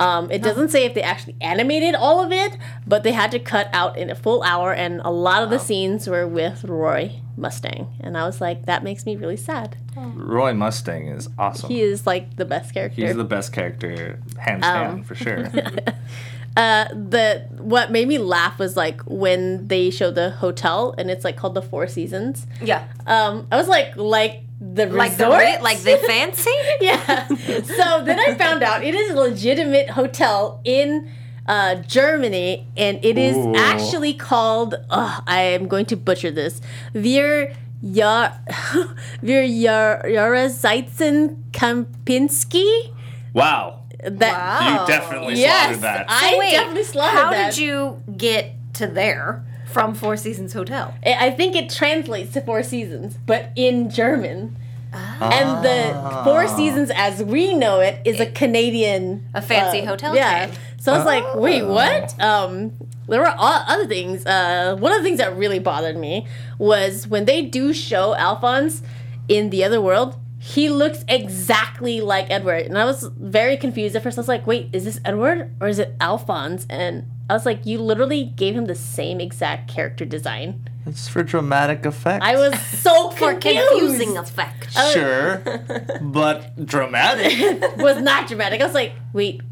Um, 0.00 0.30
it 0.30 0.42
doesn't 0.42 0.68
say 0.68 0.84
if 0.84 0.94
they 0.94 1.02
actually 1.02 1.34
animated 1.40 1.96
all 1.96 2.22
of 2.22 2.30
it, 2.30 2.56
but 2.86 3.02
they 3.02 3.10
had 3.10 3.32
to 3.32 3.40
cut 3.40 3.68
out 3.72 3.98
in 3.98 4.10
a 4.10 4.14
full 4.14 4.44
hour, 4.44 4.72
and 4.72 5.00
a 5.04 5.10
lot 5.10 5.42
of 5.42 5.50
the 5.50 5.58
scenes 5.58 6.06
were 6.08 6.24
with 6.24 6.62
Roy 6.62 7.20
Mustang. 7.36 7.88
And 7.98 8.16
I 8.16 8.24
was 8.24 8.40
like, 8.40 8.66
that 8.66 8.84
makes 8.84 9.04
me 9.04 9.16
really 9.16 9.36
sad. 9.36 9.76
Roy 9.96 10.54
Mustang 10.54 11.08
is 11.08 11.28
awesome. 11.36 11.68
He 11.68 11.80
is 11.80 12.06
like 12.06 12.36
the 12.36 12.44
best 12.44 12.72
character. 12.74 13.04
He's 13.04 13.16
the 13.16 13.24
best 13.24 13.52
character, 13.52 14.20
hands 14.38 14.64
Um, 14.64 14.72
down, 14.74 15.02
for 15.02 15.16
sure. 15.16 15.50
uh, 16.56 16.86
the 16.92 17.46
what 17.58 17.90
made 17.92 18.08
me 18.08 18.18
laugh 18.18 18.58
was 18.58 18.76
like 18.76 19.00
when 19.02 19.68
they 19.68 19.90
show 19.90 20.10
the 20.10 20.30
hotel 20.30 20.94
and 20.98 21.10
it's 21.10 21.24
like 21.24 21.36
called 21.36 21.54
the 21.54 21.62
Four 21.62 21.86
Seasons. 21.86 22.46
Yeah. 22.62 22.88
Um, 23.06 23.46
I 23.52 23.56
was 23.56 23.68
like, 23.68 23.96
like 23.96 24.42
the 24.60 24.86
Like 24.86 25.16
the 25.16 25.26
resort, 25.26 25.40
ri- 25.42 25.62
like 25.62 25.78
the 25.78 25.98
fancy. 26.06 26.50
yeah. 26.80 27.28
So 27.28 28.02
then 28.04 28.18
I 28.18 28.34
found 28.34 28.62
out 28.64 28.82
it 28.82 28.94
is 28.94 29.10
a 29.12 29.16
legitimate 29.16 29.90
hotel 29.90 30.60
in 30.64 31.08
uh, 31.46 31.76
Germany, 31.76 32.66
and 32.76 32.98
it 33.04 33.16
is 33.16 33.36
Ooh. 33.36 33.54
actually 33.54 34.14
called. 34.14 34.74
Oh, 34.90 35.20
I 35.26 35.42
am 35.42 35.68
going 35.68 35.86
to 35.86 35.96
butcher 35.96 36.30
this. 36.32 36.60
Wir 36.92 37.54
Yar 37.80 38.32
Wir 39.22 39.42
Yar 39.44 40.02
Yarazaitzen 40.04 41.36
Kampinski. 41.52 42.92
wow. 43.32 43.77
That 44.02 44.20
Wow. 44.20 44.82
You 44.82 44.86
definitely 44.86 45.34
yes, 45.34 45.64
slaughtered 45.78 45.82
that. 45.82 46.06
I 46.08 46.36
Wait, 46.38 46.50
definitely 46.52 46.84
slaughtered 46.84 47.18
how 47.18 47.30
that. 47.30 47.36
How 47.44 47.50
did 47.50 47.58
you 47.58 48.02
get 48.16 48.54
to 48.74 48.86
there 48.86 49.44
from 49.66 49.94
Four 49.94 50.16
Seasons 50.16 50.52
Hotel? 50.52 50.94
I 51.04 51.26
I 51.26 51.30
think 51.30 51.56
it 51.56 51.68
translates 51.70 52.32
to 52.34 52.40
Four 52.40 52.62
Seasons, 52.62 53.16
but 53.26 53.50
in 53.56 53.90
German. 53.90 54.56
And 54.90 55.62
the 55.64 56.22
Four 56.24 56.48
Seasons, 56.48 56.90
as 56.94 57.22
we 57.22 57.52
know 57.54 57.80
it, 57.80 58.00
is 58.06 58.20
a 58.20 58.26
Canadian, 58.26 59.28
A 59.34 59.42
fancy 59.42 59.82
uh, 59.82 59.86
hotel 59.86 60.14
Yeah. 60.14 60.46
chain. 60.46 60.56
So 60.80 60.92
I 60.92 60.96
was 60.96 61.04
like, 61.04 61.34
wait, 61.34 61.62
what? 61.62 62.18
Um, 62.22 62.72
there 63.06 63.20
were 63.20 63.28
o- 63.28 63.64
other 63.68 63.86
things. 63.86 64.24
Uh, 64.24 64.76
one 64.78 64.92
of 64.92 64.98
the 64.98 65.04
things 65.04 65.18
that 65.18 65.36
really 65.36 65.58
bothered 65.58 65.96
me 65.98 66.26
was 66.56 67.06
when 67.06 67.26
they 67.26 67.42
do 67.42 67.74
show 67.74 68.14
Alphonse 68.14 68.82
in 69.28 69.50
the 69.50 69.62
other 69.64 69.80
world. 69.80 70.16
He 70.54 70.68
looks 70.70 71.04
exactly 71.08 72.00
like 72.00 72.26
Edward, 72.30 72.62
and 72.66 72.78
I 72.78 72.84
was 72.84 73.04
very 73.18 73.56
confused 73.56 73.94
at 73.96 74.02
first. 74.02 74.16
I 74.18 74.20
was 74.22 74.28
like, 74.28 74.46
"Wait, 74.46 74.70
is 74.72 74.84
this 74.84 74.98
Edward 75.04 75.50
or 75.60 75.68
is 75.68 75.78
it 75.78 75.94
Alphonse?" 76.00 76.66
And 76.70 77.04
I 77.28 77.34
was 77.34 77.44
like, 77.44 77.66
"You 77.66 77.78
literally 77.80 78.24
gave 78.24 78.54
him 78.54 78.64
the 78.66 78.74
same 78.74 79.20
exact 79.20 79.68
character 79.68 80.04
design." 80.06 80.48
It's 80.86 81.06
for 81.06 81.22
dramatic 81.22 81.84
effect. 81.84 82.24
I 82.24 82.36
was 82.36 82.58
so 82.60 83.10
For 83.20 83.34
confused. 83.34 83.68
confusing 83.68 84.16
effect. 84.16 84.72
sure, 84.94 85.42
but 86.00 86.64
dramatic. 86.64 87.36
was 87.76 88.00
not 88.00 88.26
dramatic. 88.26 88.62
I 88.62 88.64
was 88.64 88.74
like, 88.74 88.92
wait, 89.12 89.42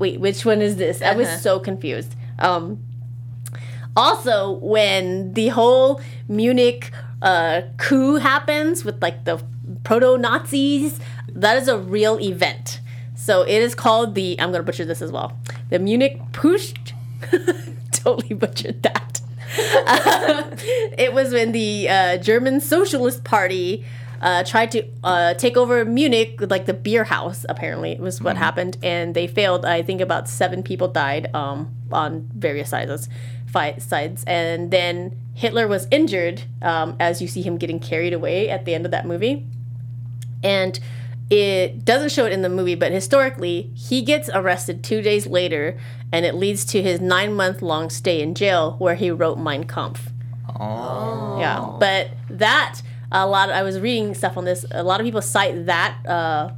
wait, 0.00 0.18
which 0.18 0.44
one 0.44 0.60
is 0.62 0.74
this? 0.76 1.00
I 1.00 1.14
was 1.14 1.28
Uh-huh. 1.28 1.38
so 1.38 1.60
confused. 1.60 2.16
Um, 2.40 2.80
also, 3.96 4.52
when 4.58 5.32
the 5.34 5.48
whole 5.48 6.00
Munich 6.28 6.90
uh, 7.22 7.62
coup 7.76 8.16
happens 8.16 8.84
with 8.84 9.00
like 9.02 9.24
the 9.24 9.40
proto 9.84 10.18
Nazis, 10.18 11.00
that 11.28 11.56
is 11.56 11.68
a 11.68 11.78
real 11.78 12.18
event. 12.20 12.80
So 13.14 13.42
it 13.42 13.62
is 13.62 13.74
called 13.74 14.14
the. 14.14 14.40
I'm 14.40 14.50
gonna 14.50 14.64
butcher 14.64 14.84
this 14.84 15.02
as 15.02 15.12
well. 15.12 15.38
The 15.68 15.78
Munich 15.78 16.18
Putsch. 16.32 16.92
totally 17.92 18.34
butchered 18.34 18.82
that. 18.82 19.20
it 20.98 21.12
was 21.12 21.32
when 21.32 21.52
the 21.52 21.88
uh, 21.88 22.16
German 22.18 22.60
Socialist 22.60 23.24
Party 23.24 23.84
uh, 24.20 24.44
tried 24.44 24.70
to 24.70 24.84
uh, 25.02 25.34
take 25.34 25.56
over 25.56 25.84
Munich, 25.84 26.40
like 26.40 26.66
the 26.66 26.74
beer 26.74 27.04
house. 27.04 27.44
Apparently, 27.48 27.92
it 27.92 28.00
was 28.00 28.20
what 28.20 28.36
happened, 28.36 28.78
and 28.82 29.14
they 29.14 29.26
failed. 29.26 29.64
I 29.64 29.82
think 29.82 30.00
about 30.00 30.28
seven 30.28 30.62
people 30.62 30.88
died 30.88 31.34
um, 31.34 31.74
on 31.90 32.28
various 32.34 32.70
sides, 32.70 33.08
fight 33.46 33.82
sides, 33.82 34.24
and 34.26 34.70
then 34.70 35.16
Hitler 35.34 35.66
was 35.66 35.88
injured, 35.90 36.42
um, 36.62 36.96
as 37.00 37.22
you 37.22 37.28
see 37.28 37.42
him 37.42 37.56
getting 37.56 37.80
carried 37.80 38.12
away 38.12 38.48
at 38.50 38.64
the 38.66 38.74
end 38.74 38.84
of 38.84 38.92
that 38.92 39.06
movie, 39.06 39.46
and. 40.42 40.78
It 41.32 41.84
doesn't 41.84 42.08
show 42.08 42.26
it 42.26 42.32
in 42.32 42.42
the 42.42 42.48
movie, 42.48 42.74
but 42.74 42.90
historically, 42.90 43.70
he 43.76 44.02
gets 44.02 44.28
arrested 44.34 44.82
two 44.82 45.00
days 45.00 45.28
later, 45.28 45.78
and 46.10 46.26
it 46.26 46.34
leads 46.34 46.64
to 46.64 46.82
his 46.82 47.00
nine 47.00 47.34
month 47.34 47.62
long 47.62 47.88
stay 47.88 48.20
in 48.20 48.34
jail 48.34 48.74
where 48.80 48.96
he 48.96 49.12
wrote 49.12 49.38
Mein 49.38 49.62
Kampf. 49.62 50.10
Oh. 50.58 51.38
Yeah, 51.38 51.76
but 51.78 52.10
that 52.30 52.82
a 53.12 53.28
lot. 53.28 53.50
I 53.50 53.62
was 53.62 53.78
reading 53.78 54.14
stuff 54.14 54.36
on 54.36 54.44
this. 54.44 54.64
A 54.72 54.82
lot 54.82 55.00
of 55.00 55.04
people 55.04 55.22
cite 55.22 55.66
that 55.66 56.04
uh, 56.04 56.50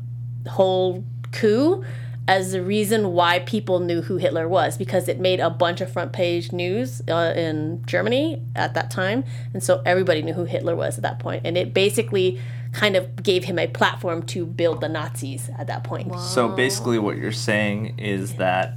whole 0.49 1.05
coup 1.33 1.85
as 2.29 2.53
the 2.53 2.63
reason 2.63 3.13
why 3.13 3.41
people 3.41 3.81
knew 3.81 4.01
who 4.01 4.17
Hitler 4.17 4.49
was 4.49 4.79
because 4.79 5.09
it 5.09 5.19
made 5.19 5.41
a 5.41 5.51
bunch 5.51 5.81
of 5.81 5.93
front 5.93 6.13
page 6.13 6.53
news 6.53 7.03
uh, 7.09 7.33
in 7.37 7.83
Germany 7.85 8.41
at 8.55 8.75
that 8.75 8.91
time, 8.91 9.25
and 9.53 9.63
so 9.63 9.83
everybody 9.85 10.23
knew 10.23 10.33
who 10.33 10.45
Hitler 10.45 10.77
was 10.77 10.97
at 10.97 11.03
that 11.03 11.19
point, 11.19 11.43
and 11.45 11.59
it 11.59 11.75
basically 11.75 12.41
kind 12.73 12.97
of 12.97 13.23
gave 13.23 13.45
him 13.45 13.59
a 13.59 13.67
platform 13.67 14.23
to 14.25 14.47
build 14.47 14.81
the 14.81 14.89
Nazis 14.89 15.51
at 15.59 15.67
that 15.67 15.85
point. 15.85 16.19
So 16.19 16.49
basically, 16.49 16.99
what 16.99 17.17
you're 17.19 17.33
saying 17.33 17.99
is 17.99 18.35
that 18.37 18.75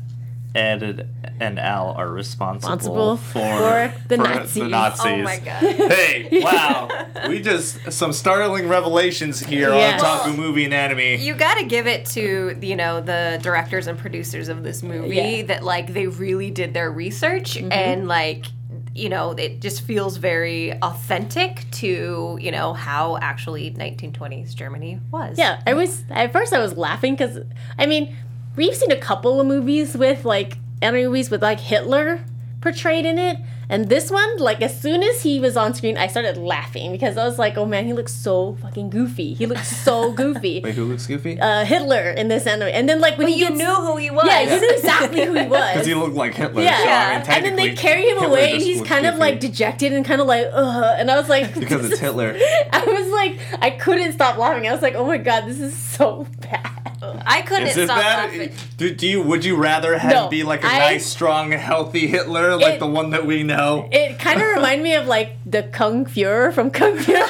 Ed 0.53 1.09
and 1.39 1.59
Al 1.59 1.91
are 1.91 2.09
responsible, 2.09 2.75
Responsible 2.75 3.17
for, 3.17 3.57
for 3.57 3.93
the 4.07 4.15
for 4.15 4.23
Nazis. 4.23 4.53
the 4.53 4.67
Nazis. 4.69 5.05
Oh 5.05 5.17
my 5.17 5.37
god. 5.39 5.59
Hey, 5.91 6.39
wow. 6.41 6.87
we 7.27 7.41
just, 7.41 7.91
some 7.91 8.13
startling 8.13 8.69
revelations 8.69 9.41
here 9.41 9.69
Yeah. 9.69 9.99
on 9.99 9.99
Otaku 9.99 10.37
Movie 10.37 10.63
Anatomy. 10.63 11.17
You 11.17 11.35
got 11.35 11.55
to 11.55 11.65
give 11.65 11.87
it 11.87 12.05
to 12.07 12.57
you 12.61 12.75
know 12.77 13.01
the 13.01 13.37
directors 13.41 13.87
and 13.87 13.99
producers 13.99 14.47
of 14.47 14.63
this 14.63 14.81
movie 14.81 15.15
Yeah. 15.15 15.43
that 15.47 15.63
like 15.63 15.93
they 15.93 16.07
really 16.07 16.51
did 16.51 16.73
their 16.73 16.89
research 16.89 17.55
mm-hmm. 17.55 17.71
and 17.73 18.07
like 18.07 18.45
you 18.95 19.09
know, 19.09 19.31
it 19.31 19.59
just 19.59 19.81
feels 19.81 20.15
very 20.15 20.71
authentic 20.81 21.69
to, 21.71 22.39
you 22.41 22.49
know, 22.49 22.73
how 22.73 23.17
actually 23.17 23.71
1920s 23.71 24.55
Germany 24.55 25.01
was. 25.11 25.37
Yeah, 25.37 25.61
I 25.67 25.73
was 25.73 26.03
at 26.09 26.31
first 26.31 26.53
I 26.53 26.59
was 26.59 26.77
laughing 26.77 27.13
because 27.13 27.39
I 27.77 27.85
mean 27.87 28.15
we've 28.55 28.73
seen 28.73 28.91
a 28.91 28.97
couple 28.97 29.41
of 29.41 29.47
movies 29.47 29.97
with 29.97 30.23
like 30.23 30.57
anime 30.81 31.03
movies 31.03 31.29
with 31.29 31.41
like 31.41 31.59
Hitler 31.59 32.23
portrayed 32.65 33.05
in 33.05 33.19
it, 33.19 33.37
and 33.69 33.89
this 33.89 34.09
one 34.09 34.37
like 34.37 34.61
as 34.63 34.73
soon 34.81 35.03
as 35.03 35.21
he 35.21 35.39
was 35.39 35.55
on 35.55 35.73
screen, 35.75 35.97
I 35.97 36.07
started 36.07 36.35
laughing 36.37 36.91
because 36.91 37.15
I 37.17 37.23
was 37.25 37.37
like, 37.37 37.57
oh 37.57 37.65
man, 37.65 37.85
he 37.85 37.93
looks 37.93 38.11
so 38.11 38.55
fucking 38.61 38.89
goofy. 38.89 39.33
He 39.35 39.45
looks 39.45 39.67
so 39.67 40.11
goofy. 40.21 40.61
Wait, 40.63 40.73
who 40.75 40.85
looks 40.85 41.05
goofy? 41.05 41.39
Uh, 41.39 41.63
Hitler 41.65 42.09
in 42.09 42.27
this 42.27 42.47
anime, 42.47 42.69
and 42.73 42.89
then 42.89 42.99
like 42.99 43.17
when 43.19 43.27
he 43.27 43.35
You 43.35 43.49
gets, 43.49 43.57
knew 43.59 43.73
who 43.85 43.97
he 43.97 44.09
was. 44.09 44.25
yeah, 44.25 44.41
you 44.41 44.59
knew 44.59 44.69
exactly 44.77 45.25
who 45.25 45.33
he 45.33 45.47
was. 45.57 45.73
Because 45.73 45.85
he 45.87 45.93
looked 45.93 46.15
like 46.15 46.33
Hitler. 46.33 46.63
Yeah. 46.63 47.21
so, 47.23 47.31
I 47.31 47.35
mean, 47.35 47.37
and 47.37 47.45
then 47.45 47.55
they 47.55 47.75
carry 47.75 48.01
him 48.09 48.17
Hitler 48.17 48.27
away, 48.27 48.53
and 48.53 48.61
he's 48.61 48.77
looks 48.77 48.89
kind 48.89 49.05
of 49.05 49.13
goofy. 49.13 49.19
like 49.21 49.39
dejected 49.39 49.93
and 49.93 50.03
kind 50.03 50.21
of 50.21 50.27
like, 50.27 50.47
ugh. 50.51 50.95
And 50.97 51.11
I 51.11 51.19
was 51.19 51.29
like, 51.29 51.53
because 51.59 51.89
it's 51.91 51.99
Hitler. 51.99 52.35
I 52.73 52.83
was 52.85 53.07
like, 53.11 53.39
I 53.61 53.69
couldn't 53.69 54.13
stop 54.13 54.37
laughing. 54.37 54.67
I 54.67 54.71
was 54.73 54.81
like, 54.81 54.95
oh 54.95 55.05
my 55.05 55.17
god, 55.17 55.45
this 55.45 55.59
is 55.59 55.75
so 55.77 56.27
bad. 56.41 56.94
I 57.25 57.41
couldn't 57.41 57.67
Is 57.67 57.77
it 57.77 57.85
stop 57.87 57.97
bad? 57.99 58.29
laughing. 58.31 58.51
Do, 58.77 58.93
do 58.93 59.07
you 59.07 59.21
would 59.21 59.43
you 59.45 59.55
rather 59.55 59.97
him 59.97 60.09
No, 60.09 60.27
be 60.29 60.43
like 60.43 60.63
a 60.63 60.67
I- 60.67 60.79
nice, 60.79 61.05
strong, 61.05 61.51
healthy 61.51 62.07
Hitler, 62.07 62.55
like 62.57 62.75
It- 62.75 62.79
the 62.79 62.87
one 62.87 63.09
that 63.11 63.25
we 63.25 63.43
know? 63.43 63.87
It 63.91 64.19
kind 64.19 64.41
of 64.41 64.47
reminded 64.55 64.83
me 64.83 64.95
of 64.95 65.07
like 65.07 65.37
the 65.45 65.63
Kung 65.63 66.05
Fuhrer 66.05 66.53
from 66.53 66.69
Kung 66.71 66.97
Fury. 66.97 67.21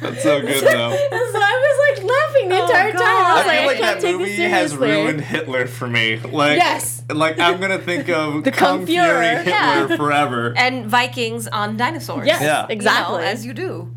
That's 0.00 0.22
so 0.22 0.40
good 0.40 0.62
though. 0.64 0.90
So 0.90 1.38
I 1.40 1.56
was 1.62 1.98
like 1.98 2.10
laughing 2.10 2.48
the 2.50 2.58
oh, 2.58 2.66
entire 2.66 2.92
time. 2.92 3.00
I 3.02 3.34
was 3.36 3.44
I 3.44 3.46
like, 3.46 3.58
feel 3.58 3.66
like 3.66 3.78
can't 3.78 4.00
that 4.00 4.06
take 4.06 4.16
movie 4.18 4.36
this 4.36 4.50
has 4.50 4.76
ruined 4.76 5.20
Hitler 5.22 5.66
for 5.66 5.86
me. 5.88 6.18
Like, 6.18 6.58
Yes. 6.58 7.02
like 7.08 7.38
I'm 7.38 7.58
gonna 7.60 7.78
think 7.78 8.08
of 8.10 8.44
The 8.44 8.50
Kung, 8.50 8.78
Kung 8.78 8.86
Fury 8.86 9.06
Fuhrer, 9.06 9.36
Hitler 9.38 9.50
yeah. 9.50 9.96
forever. 9.96 10.52
And 10.56 10.86
Vikings 10.86 11.48
on 11.48 11.76
dinosaurs. 11.78 12.26
Yes, 12.26 12.42
Yeah. 12.42 12.66
exactly. 12.68 13.16
You 13.16 13.22
know, 13.22 13.26
as 13.26 13.46
you 13.46 13.54
do. 13.54 13.94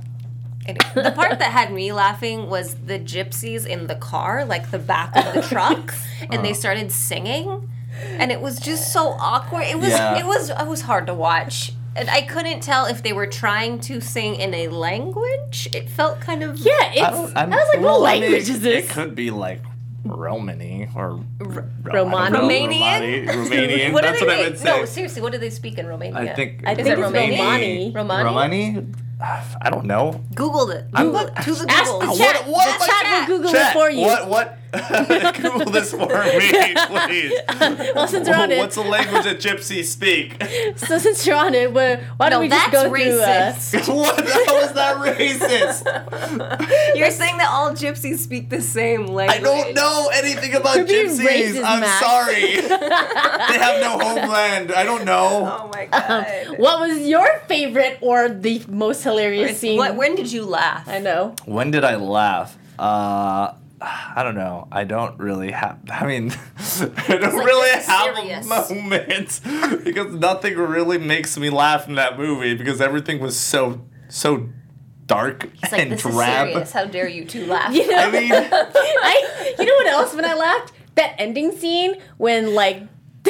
Anyway, 0.68 0.91
the 0.95 1.11
part 1.11 1.39
that 1.39 1.51
had 1.51 1.72
me 1.72 1.91
laughing 1.93 2.49
was 2.49 2.76
the 2.76 2.99
gypsies 2.99 3.65
in 3.65 3.88
the 3.88 3.95
car, 3.95 4.43
like 4.45 4.70
the 4.72 4.80
back 4.80 5.15
of 5.15 5.34
the 5.34 5.41
truck, 5.41 5.93
and 6.22 6.34
Uh-huh. 6.34 6.41
they 6.41 6.53
started 6.53 6.91
singing, 6.91 7.70
and 8.20 8.32
it 8.32 8.41
was 8.41 8.59
just 8.59 8.91
so 8.91 9.15
awkward. 9.20 9.63
It 9.63 9.80
was 9.80 9.89
Yeah. 9.91 10.18
it 10.20 10.26
was 10.26 10.49
it 10.49 10.68
was 10.68 10.82
hard 10.82 11.07
to 11.07 11.13
watch. 11.13 11.72
And 11.95 12.09
I 12.11 12.22
couldn't 12.22 12.61
tell 12.61 12.86
if 12.86 13.01
they 13.01 13.11
were 13.11 13.26
trying 13.26 13.80
to 13.89 13.99
sing 14.01 14.36
in 14.36 14.53
a 14.53 14.68
language. 14.68 15.68
It 15.74 15.89
felt 15.89 16.20
kind 16.20 16.43
of 16.43 16.59
yeah, 16.59 16.91
it's. 16.93 17.34
I, 17.36 17.43
I 17.43 17.45
was 17.45 17.70
like, 17.74 17.82
well, 17.82 18.01
what 18.01 18.09
I 18.09 18.13
mean, 18.20 18.22
language 18.24 18.49
is 18.49 18.59
this? 18.61 18.86
It 18.86 18.89
could 18.91 19.15
be 19.15 19.32
like 19.32 19.61
Romany 20.05 20.88
or 20.95 21.20
Romani? 21.39 22.38
Romanian? 22.38 23.28
Romanian. 23.28 23.93
What 23.93 24.03
do 24.03 24.07
That's 24.09 24.20
they 24.20 24.26
what 24.28 24.36
I 24.36 24.41
would 24.43 24.59
say. 24.59 24.65
No, 24.65 24.86
seriously, 24.86 25.22
what 25.24 25.32
do 25.32 25.38
they 25.39 25.49
speak 25.49 25.78
in 25.80 25.88
Romania? 25.88 26.20
I 26.20 26.36
think. 26.36 26.63
I 26.68 26.72
Is 26.72 26.78
think 26.78 26.88
it 26.89 26.91
it's 26.93 27.01
Romani? 27.01 27.91
Romani. 27.95 28.24
Romani? 28.24 28.86
I 29.20 29.70
don't 29.70 29.86
know. 29.86 30.24
Googled 30.34 30.76
it. 30.76 30.86
I'm 30.93 31.07
Google 31.07 31.28
it. 31.28 31.36
To 31.43 31.51
the 31.55 31.65
Ask 31.72 31.91
Google. 31.91 31.99
the 32.15 32.18
chat. 32.18 32.47
what 32.47 32.80
the 32.80 32.86
am 32.86 32.89
chat 32.89 33.30
will 33.30 33.38
Google 33.38 33.51
Chat, 33.51 33.76
it 33.76 33.80
for 33.80 33.89
you. 33.89 34.01
What? 34.01 34.28
What? 34.28 34.57
Google 35.41 35.71
this 35.71 35.91
for 35.91 36.07
me, 36.07 36.75
please. 36.88 37.34
Well, 37.95 38.07
since 38.07 38.28
we're 38.28 38.36
on 38.36 38.51
it, 38.51 38.57
What's 38.59 38.75
the 38.75 38.82
language 38.82 39.23
that 39.23 39.38
gypsies 39.38 39.86
speak? 39.86 40.41
so 40.78 40.97
since 40.97 41.25
you're 41.25 41.36
on 41.36 41.53
it, 41.53 41.73
why 41.73 41.97
why 42.17 42.30
don't 42.30 42.39
No, 42.39 42.41
we 42.41 42.49
just 42.49 42.71
that's 42.71 42.84
go 42.84 42.89
through? 42.89 43.19
Uh, 43.21 43.53
racist. 43.53 43.95
what? 43.95 44.19
How 44.47 44.57
is 44.59 44.73
that 44.73 44.97
racist? 44.97 46.95
You're 46.95 47.11
saying 47.11 47.38
that 47.38 47.49
all 47.49 47.71
gypsies 47.71 48.17
speak 48.19 48.49
the 48.49 48.61
same 48.61 49.07
language. 49.07 49.39
I 49.39 49.41
don't 49.43 49.73
know 49.73 50.09
anything 50.13 50.53
about 50.55 50.75
You're 50.78 50.86
being 50.86 51.07
gypsies. 51.07 51.25
racist, 51.55 51.63
I'm 51.63 51.80
Max. 51.82 52.05
sorry. 52.05 52.55
they 52.61 53.59
have 53.59 53.82
no 53.82 53.97
homeland. 53.99 54.71
I 54.73 54.84
don't 54.84 55.05
know. 55.05 55.57
Oh 55.61 55.69
my 55.73 55.86
god. 55.86 56.59
what 56.59 56.80
was 56.80 56.99
your 57.07 57.28
favorite 57.47 57.97
or 58.01 58.30
the 58.30 58.63
most 58.67 59.03
hilarious 59.03 59.59
scene? 59.59 59.78
What, 59.78 59.95
when 59.95 60.15
did 60.15 60.32
you 60.32 60.43
laugh? 60.45 60.88
I 60.88 60.99
know. 60.99 61.36
When 61.45 61.71
did 61.71 61.84
I 61.84 61.95
laugh? 61.95 62.57
Uh, 62.78 63.53
I 63.80 64.23
don't 64.23 64.36
know. 64.36 64.67
I 64.71 64.86
don't 64.86 65.19
really 65.19 65.51
have. 65.51 65.80
I 65.91 66.05
mean, 66.07 66.32
I 66.57 66.86
don't 67.07 67.21
like, 67.21 67.45
really 67.45 67.69
is 67.69 67.86
have 67.86 68.15
serious. 68.15 68.45
a 68.71 68.75
moment 68.75 69.84
because 69.84 70.13
nothing 70.15 70.57
really 70.57 70.97
makes 70.97 71.38
me 71.38 71.49
laugh 71.49 71.88
in 71.88 71.95
that 71.95 72.17
movie 72.17 72.55
because 72.55 72.82
everything 72.82 73.19
was 73.19 73.38
so 73.39 73.82
so 74.09 74.49
dark 75.05 75.45
It's 75.61 75.71
like, 75.71 75.82
and 75.82 75.91
this 75.91 76.03
is 76.05 76.11
drab. 76.11 76.47
serious. 76.49 76.71
How 76.71 76.86
dare 76.86 77.07
you 77.07 77.25
two 77.25 77.45
laugh? 77.45 77.73
You 77.73 77.88
know, 77.91 77.97
I 77.97 78.11
mean, 78.11 78.32
I 78.34 79.55
you 79.59 79.65
know 79.65 79.73
what 79.75 79.88
else 79.88 80.13
when 80.15 80.25
I 80.25 80.34
laughed? 80.34 80.73
That 80.95 81.13
ending 81.19 81.55
scene 81.55 82.01
when 82.17 82.55
like 82.55 82.82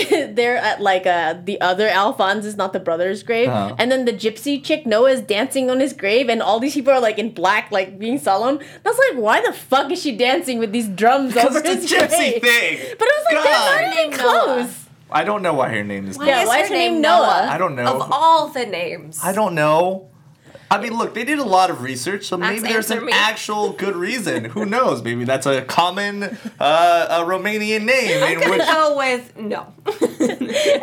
they're 0.35 0.57
at 0.57 0.81
like 0.81 1.05
uh 1.05 1.35
the 1.43 1.59
other 1.61 1.87
Alphonse 1.87 2.45
is 2.45 2.55
not 2.57 2.73
the 2.73 2.79
brother's 2.79 3.23
grave, 3.23 3.49
Uh-huh. 3.49 3.75
and 3.79 3.91
then 3.91 4.05
the 4.05 4.13
gypsy 4.13 4.63
chick 4.63 4.85
Noah 4.85 5.11
is 5.11 5.21
dancing 5.21 5.69
on 5.69 5.79
his 5.79 5.93
grave, 5.93 6.29
and 6.29 6.41
all 6.41 6.59
these 6.59 6.73
people 6.73 6.93
are 6.93 6.99
like 7.01 7.17
in 7.19 7.31
black, 7.31 7.71
like 7.71 7.97
being 7.99 8.19
solemn. 8.19 8.59
That's 8.83 8.97
like, 9.09 9.17
why 9.19 9.41
the 9.41 9.53
fuck 9.53 9.91
is 9.91 10.01
she 10.01 10.15
dancing 10.15 10.59
with 10.59 10.71
these 10.71 10.87
drums 10.87 11.33
because 11.33 11.55
over 11.55 11.59
it's 11.65 11.89
his 11.89 11.91
a 11.91 11.95
gypsy 11.95 12.41
grave? 12.41 12.79
thing. 12.79 12.95
But 12.99 13.07
I 13.07 13.13
was 13.17 13.25
like, 13.33 13.43
that's 13.43 13.65
God. 13.65 13.81
not 13.81 13.97
even 14.05 14.19
close. 14.19 14.83
I 15.09 15.23
don't 15.23 15.41
know 15.41 15.53
why 15.53 15.69
her 15.69 15.83
name 15.83 16.07
is. 16.07 16.17
Yeah, 16.21 16.41
is 16.41 16.47
why 16.49 16.57
her 16.59 16.63
is 16.63 16.69
her 16.69 16.75
name 16.75 16.93
name 16.93 17.01
Noah? 17.01 17.25
Noah? 17.45 17.47
I 17.49 17.57
don't 17.57 17.75
know. 17.75 17.85
Of 18.01 18.11
all 18.11 18.49
the 18.49 18.65
names. 18.65 19.19
I 19.23 19.31
don't 19.31 19.55
know. 19.55 20.09
I 20.69 20.81
mean, 20.81 20.97
look, 20.97 21.13
they 21.13 21.23
did 21.23 21.39
a 21.39 21.43
lot 21.45 21.69
of 21.69 21.81
research, 21.81 22.25
so 22.25 22.35
Max, 22.37 22.61
maybe 22.61 22.73
there's 22.73 22.91
answer 22.91 22.99
an 22.99 23.05
me. 23.05 23.13
actual 23.13 23.71
good 23.71 23.95
reason. 23.95 24.45
Who 24.45 24.65
knows? 24.65 25.01
Maybe 25.01 25.23
that's 25.23 25.45
a 25.45 25.61
common 25.61 26.23
uh, 26.59 27.07
a 27.09 27.19
Romanian 27.25 27.85
name 27.85 28.17
in 28.23 28.43
I'm 28.43 28.49
which. 28.49 28.59
gonna 28.59 28.65
go 28.65 28.97
with 28.97 29.37
no. 29.37 29.73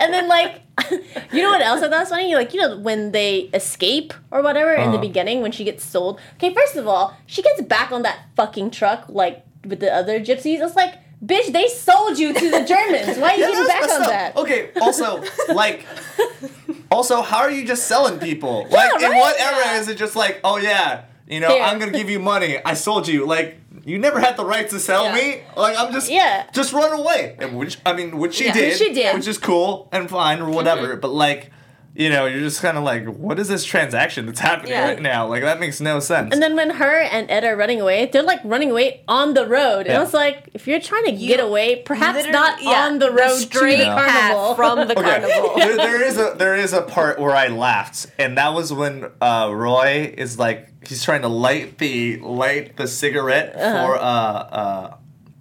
And 0.00 0.12
then 0.12 0.26
like, 0.28 0.62
you 1.32 1.42
know 1.42 1.50
what 1.50 1.60
else 1.60 1.82
I 1.82 1.88
thought 1.90 2.00
was 2.00 2.08
funny? 2.08 2.34
Like 2.34 2.54
you 2.54 2.60
know 2.60 2.78
when 2.78 3.12
they 3.12 3.50
escape 3.52 4.14
or 4.30 4.42
whatever 4.42 4.72
in 4.74 4.90
the 4.90 4.96
Uh-huh. 4.96 5.06
beginning 5.06 5.42
when 5.42 5.52
she 5.52 5.64
gets 5.64 5.84
sold. 5.84 6.18
Okay, 6.36 6.54
first 6.54 6.76
of 6.76 6.86
all, 6.88 7.14
she 7.26 7.42
gets 7.42 7.60
back 7.62 7.92
on 7.92 8.02
that 8.02 8.18
fucking 8.36 8.70
truck 8.70 9.04
like 9.08 9.44
with 9.66 9.80
the 9.80 9.92
other 9.94 10.18
gypsies. 10.18 10.60
It's 10.64 10.76
like, 10.76 10.94
bitch, 11.24 11.52
they 11.52 11.68
sold 11.68 12.18
you 12.18 12.32
to 12.32 12.50
the 12.50 12.64
Germans. 12.64 13.18
Why 13.18 13.30
are 13.32 13.36
you 13.36 13.42
Yeah, 13.42 13.50
getting 13.50 13.66
back 13.66 13.82
on 13.90 14.02
up. 14.02 14.08
that? 14.08 14.36
Okay, 14.36 14.70
also, 14.80 15.22
like, 15.54 15.84
also, 16.90 17.22
how 17.22 17.38
are 17.38 17.50
you 17.50 17.66
just 17.66 17.86
selling 17.86 18.18
people? 18.18 18.66
Like, 18.70 19.00
in 19.02 19.10
right? 19.10 19.18
what 19.18 19.40
era 19.40 19.78
is 19.78 19.88
it 19.88 19.96
just 19.98 20.16
like, 20.16 20.40
oh 20.44 20.56
yeah, 20.56 21.04
you 21.28 21.40
know, 21.40 21.48
Here. 21.48 21.62
I'm 21.62 21.78
gonna 21.78 21.92
give 21.92 22.10
you 22.10 22.18
money. 22.20 22.58
I 22.64 22.74
sold 22.74 23.08
you. 23.08 23.26
Like, 23.26 23.58
you 23.84 23.98
never 23.98 24.20
had 24.20 24.36
the 24.36 24.44
right 24.44 24.68
to 24.70 24.78
sell 24.78 25.04
Yeah. 25.06 25.14
me. 25.14 25.42
Like, 25.56 25.76
I'm 25.78 25.92
just, 25.92 26.10
Yeah. 26.10 26.46
just 26.52 26.72
run 26.72 26.92
away. 26.92 27.36
And 27.38 27.56
which, 27.58 27.78
I 27.84 27.92
mean, 27.92 28.18
which 28.18 28.34
she 28.34 28.46
Yeah. 28.46 28.52
did, 28.54 28.68
Which 28.70 28.78
she 28.78 28.92
did. 28.92 29.14
which 29.14 29.26
is 29.28 29.38
cool 29.38 29.88
and 29.92 30.08
fine 30.08 30.40
or 30.40 30.50
whatever. 30.50 30.88
Mm-hmm. 30.92 31.00
But 31.00 31.12
like. 31.12 31.50
You 31.96 32.10
know, 32.10 32.26
you're 32.26 32.40
just 32.40 32.60
kind 32.60 32.76
of 32.76 32.82
like, 32.82 33.06
what 33.06 33.38
is 33.38 33.46
this 33.46 33.64
transaction 33.64 34.26
that's 34.26 34.40
happening 34.40 34.72
Yeah. 34.72 34.88
right 34.88 35.00
now? 35.00 35.28
Like, 35.28 35.42
that 35.42 35.60
makes 35.60 35.80
no 35.80 36.00
sense. 36.00 36.32
And 36.32 36.42
then 36.42 36.56
when 36.56 36.70
her 36.70 37.00
and 37.02 37.30
Ed 37.30 37.44
are 37.44 37.54
running 37.54 37.80
away, 37.80 38.06
they're 38.12 38.20
like 38.24 38.40
running 38.42 38.72
away 38.72 39.02
on 39.06 39.34
the 39.34 39.46
road. 39.46 39.80
And 39.86 39.90
Yeah. 39.90 39.98
I 39.98 40.00
was 40.00 40.12
like, 40.12 40.48
if 40.54 40.66
you're 40.66 40.80
trying 40.80 41.04
to 41.04 41.12
get 41.12 41.38
away, 41.38 41.76
perhaps 41.76 42.26
not 42.32 42.60
yeah, 42.60 42.86
on 42.86 42.98
the 42.98 43.12
road 43.12 43.36
straight 43.36 43.76
to 43.76 43.84
the 43.84 43.90
carnival. 43.90 44.54
path 44.54 44.56
from 44.56 44.88
the 44.88 44.98
Okay. 44.98 45.20
carnival. 45.20 45.52
there, 45.56 45.76
there 45.76 46.02
is 46.02 46.18
a 46.18 46.34
there 46.36 46.56
is 46.56 46.72
a 46.72 46.82
part 46.82 47.20
where 47.20 47.30
I 47.36 47.46
laughed, 47.46 48.06
and 48.18 48.36
that 48.38 48.54
was 48.54 48.72
when 48.72 49.06
uh, 49.20 49.50
Roy 49.54 50.12
is 50.18 50.36
like 50.36 50.86
he's 50.88 51.04
trying 51.04 51.22
to 51.22 51.28
light 51.28 51.78
the 51.78 52.16
light 52.18 52.76
the 52.76 52.88
cigarette 52.88 53.52
for 53.54 53.96
uh 53.96 54.00
uh 54.00 54.96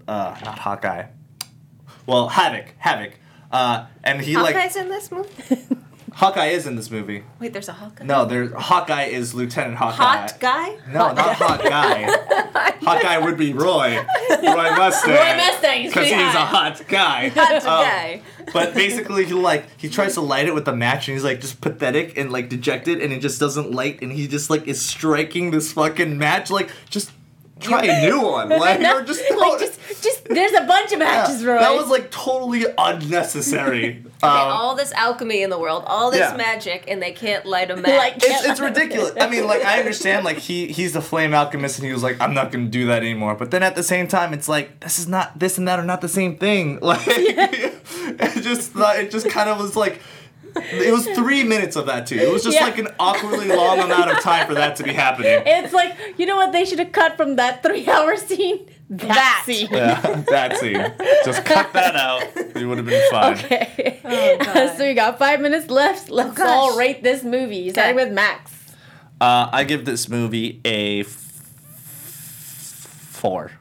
uh 0.07 0.35
not 0.45 0.59
Hawkeye, 0.59 1.05
well 2.05 2.27
Havoc 2.27 2.75
Havoc, 2.77 3.13
uh, 3.51 3.87
and 4.03 4.21
he 4.21 4.37
like 4.37 4.53
Hawkeye's 4.53 4.75
in 4.75 4.89
this 4.89 5.11
movie. 5.11 5.29
Hawkeye 6.14 6.47
is 6.47 6.68
in 6.68 6.76
this 6.76 6.91
movie. 6.91 7.24
Wait, 7.39 7.53
there's 7.53 7.70
a 7.70 7.74
Hawkeye. 7.74 8.03
No, 8.05 8.26
there 8.26 8.49
Hawkeye 8.55 9.05
is 9.05 9.34
Lieutenant 9.34 9.76
Hawkeye. 9.78 9.95
Hot 10.03 10.39
guy. 10.39 10.78
No, 10.88 11.11
not 11.14 11.36
Hot 11.36 11.61
Guy. 11.64 12.03
Hawkeye 12.84 13.18
would 13.18 13.38
be 13.38 13.53
Roy. 13.53 13.97
Roy 14.30 14.72
Mustang. 14.78 15.11
Roy 15.11 15.38
Mustang 15.38 15.88
Because 15.88 16.05
he's 16.05 16.14
a 16.14 16.30
hot. 16.32 16.78
hot 16.78 16.88
guy. 16.88 17.30
Hot 17.30 17.51
Um, 17.55 17.61
guy. 17.64 18.22
but 18.53 18.74
basically, 18.74 19.26
he 19.26 19.34
like 19.34 19.66
he 19.78 19.89
tries 19.89 20.14
to 20.16 20.22
light 20.22 20.47
it 20.47 20.53
with 20.53 20.68
a 20.68 20.76
match, 20.76 21.07
and 21.07 21.16
he's 21.16 21.24
like 21.24 21.41
just 21.41 21.61
pathetic 21.61 22.18
and 22.18 22.32
like 22.32 22.49
dejected, 22.49 23.01
and 23.01 23.11
it 23.11 23.20
just 23.20 23.39
doesn't 23.39 23.72
light, 23.72 24.01
and 24.01 24.11
he 24.11 24.28
just 24.28 24.49
like 24.49 24.68
is 24.68 24.82
striking 24.86 25.51
this 25.51 25.74
fucking 25.74 26.18
match, 26.18 26.51
like 26.51 26.70
just 26.89 27.11
try 27.64 27.84
a 27.86 28.01
new 28.09 28.22
one, 28.22 28.49
like 28.49 28.80
No, 28.80 28.97
or 28.97 29.01
just, 29.03 29.22
like 29.30 29.59
just, 29.59 29.80
just 30.03 30.26
there's 30.26 30.53
a 30.53 30.61
bunch 30.66 30.91
of 30.91 30.99
matches, 30.99 31.43
Roy. 31.43 31.57
that 31.59 31.74
was 31.74 31.88
like 31.89 32.11
totally 32.11 32.66
unnecessary. 32.78 34.03
Um, 34.24 34.30
all 34.32 34.74
this 34.76 34.93
alchemy 34.93 35.41
in 35.43 35.49
the 35.49 35.59
world, 35.59 35.84
all 35.86 36.09
this 36.09 36.22
Yeah. 36.22 36.38
magic, 36.38 36.86
and 36.88 37.01
they 37.03 37.11
can't 37.11 37.45
light 37.45 37.70
a 37.70 37.76
match. 37.84 37.97
Like- 37.97 38.16
it's, 38.24 38.45
it's 38.45 38.59
ridiculous. 38.70 39.11
I 39.20 39.30
mean, 39.30 39.45
like 39.45 39.66
I 39.66 39.80
understand, 39.80 40.24
like 40.24 40.38
he 40.38 40.68
he's 40.68 40.93
the 40.93 41.01
flame 41.01 41.34
alchemist, 41.34 41.78
and 41.78 41.86
he 41.86 41.91
was 41.91 42.03
like, 42.03 42.22
I'm 42.22 42.34
not 42.34 42.49
gonna 42.49 42.68
do 42.70 42.86
that 42.88 42.99
anymore. 43.01 43.36
But 43.36 43.51
then 43.51 43.64
at 43.64 43.76
the 43.76 43.84
same 43.84 44.07
time, 44.07 44.34
it's 44.34 44.47
like 44.47 44.80
this 44.80 44.97
is 44.97 45.09
not 45.09 45.38
this 45.39 45.57
and 45.57 45.68
that 45.68 45.78
are 45.78 45.84
not 45.84 45.99
the 45.99 46.07
same 46.07 46.38
thing. 46.38 46.80
Like 46.80 47.01
it 47.05 48.41
just 48.43 48.72
it 48.76 49.11
just 49.11 49.30
kind 49.30 49.49
of 49.49 49.59
was 49.59 49.76
like. 49.76 49.99
It 50.55 50.91
was 50.93 51.05
three 51.09 51.43
minutes 51.43 51.75
of 51.75 51.85
that 51.87 52.07
too. 52.07 52.15
It 52.17 52.31
was 52.31 52.43
just 52.43 52.55
Yeah. 52.57 52.65
like 52.65 52.77
an 52.77 52.89
awkwardly 52.99 53.47
long 53.47 53.79
amount 53.79 54.11
of 54.11 54.19
time 54.21 54.47
for 54.47 54.53
that 54.55 54.75
to 54.77 54.83
be 54.83 54.93
happening. 54.93 55.41
It's 55.45 55.73
like 55.73 55.95
you 56.17 56.25
know 56.25 56.35
what 56.35 56.51
they 56.51 56.65
should 56.65 56.79
have 56.79 56.91
cut 56.91 57.17
from 57.17 57.35
that 57.37 57.63
three-hour 57.63 58.17
scene. 58.17 58.67
That, 58.89 59.07
That. 59.07 59.43
scene. 59.45 59.69
Yeah, 59.71 60.23
that 60.29 60.57
scene. 60.57 60.93
Just 61.25 61.45
cut 61.45 61.73
that 61.73 61.95
out. 61.95 62.21
It 62.35 62.65
would 62.65 62.77
have 62.77 62.85
been 62.85 63.09
fine. 63.09 63.33
Okay. 63.33 63.99
Oh, 64.05 64.73
so 64.77 64.83
we 64.85 64.93
got 64.93 65.17
five 65.17 65.41
minutes 65.41 65.69
left. 65.71 66.09
Let's 66.09 66.35
gosh. 66.37 66.47
all 66.47 66.77
rate 66.77 67.01
this 67.01 67.23
movie. 67.23 67.69
Starting 67.71 67.95
Okay. 67.95 68.05
with 68.05 68.13
Max. 68.13 68.51
Uh, 69.19 69.49
I 69.51 69.63
give 69.63 69.85
this 69.85 70.07
movie 70.09 70.59
a 70.65 70.99
f- 71.01 71.07
four. 73.11 73.51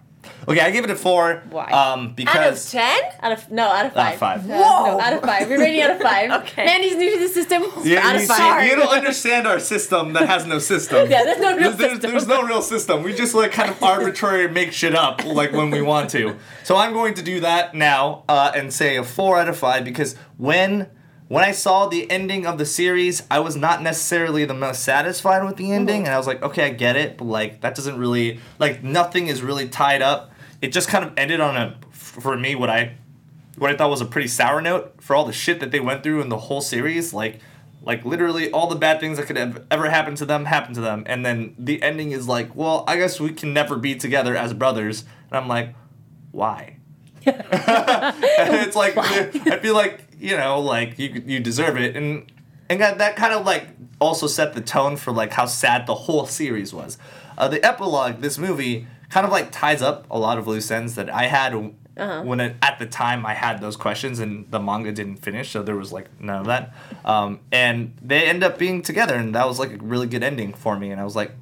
Okay, 0.48 0.60
I 0.60 0.70
give 0.70 0.84
it 0.84 0.90
a 0.90 0.96
four. 0.96 1.42
Why? 1.50 1.66
Um, 1.70 2.14
Out 2.26 2.52
of 2.52 2.62
ten? 2.68 3.00
Out 3.20 3.32
of 3.32 3.50
no, 3.50 3.64
out 3.68 3.86
of 3.86 3.96
Out 3.96 4.14
five. 4.16 4.40
of 4.40 4.46
five. 4.46 4.50
Uh, 4.50 4.58
No, 4.58 5.00
out 5.00 5.12
of 5.12 5.20
five. 5.22 5.48
We're 5.48 5.58
rating 5.60 5.80
out 5.82 5.90
of 5.92 6.00
five. 6.00 6.30
Okay. 6.42 6.64
Mandy's 6.64 6.96
new 6.96 7.12
to 7.12 7.18
the 7.20 7.28
system. 7.28 7.62
Yeah, 7.84 8.00
out 8.06 8.16
you, 8.16 8.22
of 8.22 8.30
see, 8.30 8.68
you 8.68 8.76
don't 8.76 8.88
understand 8.96 9.46
our 9.46 9.60
system 9.60 10.12
that 10.14 10.28
has 10.28 10.44
no 10.46 10.58
system. 10.58 11.10
Yeah, 11.10 11.24
there's 11.24 11.38
no 11.40 11.50
real 11.56 11.60
there's, 11.70 11.76
there's, 11.76 11.92
system. 11.92 12.10
there's 12.10 12.26
no 12.26 12.42
real 12.42 12.62
system. 12.62 13.02
We 13.02 13.14
just 13.14 13.34
like 13.34 13.52
kind 13.52 13.70
of 13.70 13.82
arbitrary 13.82 14.48
make 14.48 14.72
shit 14.72 14.94
up 14.94 15.24
like 15.24 15.52
when 15.52 15.70
we 15.70 15.80
want 15.82 16.10
to. 16.10 16.36
So 16.64 16.76
I'm 16.76 16.92
going 16.92 17.14
to 17.14 17.22
do 17.22 17.40
that 17.40 17.74
now 17.74 18.24
uh, 18.28 18.52
and 18.54 18.72
say 18.72 18.96
a 18.96 19.04
four 19.04 19.38
out 19.38 19.48
of 19.48 19.56
five 19.56 19.84
because 19.84 20.16
when 20.38 20.88
when 21.28 21.42
I 21.44 21.52
saw 21.52 21.86
the 21.86 22.10
ending 22.10 22.44
of 22.46 22.58
the 22.58 22.66
series, 22.66 23.22
I 23.30 23.38
was 23.38 23.56
not 23.56 23.80
necessarily 23.80 24.44
the 24.44 24.52
most 24.52 24.82
satisfied 24.82 25.44
with 25.44 25.56
the 25.56 25.72
ending, 25.72 26.00
Mm-hmm. 26.00 26.06
and 26.06 26.14
I 26.14 26.18
was 26.18 26.26
like, 26.26 26.42
okay, 26.42 26.64
I 26.66 26.70
get 26.70 26.94
it, 26.96 27.16
but 27.16 27.24
like 27.24 27.60
that 27.62 27.74
doesn't 27.74 27.96
really 27.96 28.40
like 28.58 28.82
nothing 28.82 29.28
is 29.28 29.40
really 29.40 29.68
tied 29.68 30.02
up. 30.02 30.30
It 30.62 30.72
just 30.72 30.88
kind 30.88 31.04
of 31.04 31.12
ended 31.18 31.40
on 31.40 31.56
a 31.56 31.76
for 31.90 32.36
me 32.36 32.54
what 32.54 32.70
I 32.70 32.94
what 33.58 33.70
I 33.70 33.76
thought 33.76 33.90
was 33.90 34.00
a 34.00 34.06
pretty 34.06 34.28
sour 34.28 34.62
note 34.62 34.94
for 35.00 35.14
all 35.14 35.24
the 35.24 35.32
shit 35.32 35.60
that 35.60 35.70
they 35.70 35.80
went 35.80 36.02
through 36.02 36.22
in 36.22 36.28
the 36.28 36.38
whole 36.38 36.60
series. 36.60 37.12
Like, 37.12 37.40
like 37.82 38.04
literally 38.04 38.50
all 38.50 38.68
the 38.68 38.76
bad 38.76 39.00
things 39.00 39.18
that 39.18 39.26
could 39.26 39.36
have 39.36 39.64
ever 39.70 39.90
happened 39.90 40.16
to 40.18 40.24
them 40.24 40.46
happened 40.46 40.76
to 40.76 40.80
them, 40.80 41.02
and 41.06 41.26
then 41.26 41.54
the 41.58 41.82
ending 41.82 42.12
is 42.12 42.26
like, 42.28 42.54
well, 42.54 42.84
I 42.86 42.96
guess 42.96 43.20
we 43.20 43.32
can 43.32 43.52
never 43.52 43.76
be 43.76 43.94
together 43.94 44.36
as 44.36 44.54
brothers. 44.54 45.04
And 45.30 45.36
I'm 45.38 45.48
like, 45.48 45.74
why? 46.30 46.78
and 47.26 47.36
it's 48.56 48.74
like 48.74 48.96
I 48.96 49.58
feel 49.58 49.74
like 49.74 50.00
you 50.18 50.36
know, 50.36 50.60
like 50.60 50.98
you 50.98 51.22
you 51.26 51.40
deserve 51.40 51.76
it, 51.76 51.96
and 51.96 52.30
and 52.68 52.80
that, 52.80 52.98
that 52.98 53.16
kind 53.16 53.34
of 53.34 53.44
like 53.44 53.68
also 54.00 54.26
set 54.26 54.54
the 54.54 54.60
tone 54.60 54.96
for 54.96 55.12
like 55.12 55.32
how 55.32 55.46
sad 55.46 55.86
the 55.86 55.94
whole 55.94 56.26
series 56.26 56.72
was. 56.72 56.98
Uh, 57.38 57.48
the 57.48 57.64
epilogue, 57.64 58.20
this 58.20 58.38
movie, 58.38 58.86
kind 59.12 59.26
of 59.26 59.30
like 59.30 59.52
ties 59.52 59.82
up 59.82 60.06
a 60.10 60.18
lot 60.18 60.38
of 60.38 60.46
loose 60.46 60.70
ends 60.70 60.94
that 60.94 61.10
I 61.12 61.26
had 61.26 61.52
when 62.22 62.40
it, 62.40 62.56
at 62.62 62.78
the 62.78 62.86
time 62.86 63.26
I 63.26 63.34
had 63.34 63.60
those 63.60 63.76
questions, 63.76 64.20
and 64.20 64.50
the 64.50 64.58
manga 64.58 64.90
didn't 64.90 65.16
finish, 65.16 65.50
so 65.50 65.62
there 65.62 65.76
was 65.76 65.92
like 65.92 66.08
none 66.18 66.40
of 66.40 66.46
that. 66.46 66.72
Um, 67.04 67.40
and 67.52 67.92
they 68.00 68.24
end 68.24 68.42
up 68.42 68.56
being 68.56 68.80
together, 68.80 69.14
and 69.14 69.34
that 69.34 69.46
was 69.46 69.58
like 69.58 69.74
a 69.74 69.76
really 69.76 70.06
good 70.06 70.22
ending 70.22 70.54
for 70.54 70.78
me. 70.78 70.90
And 70.90 70.98
I 70.98 71.04
was 71.04 71.14
like, 71.14 71.32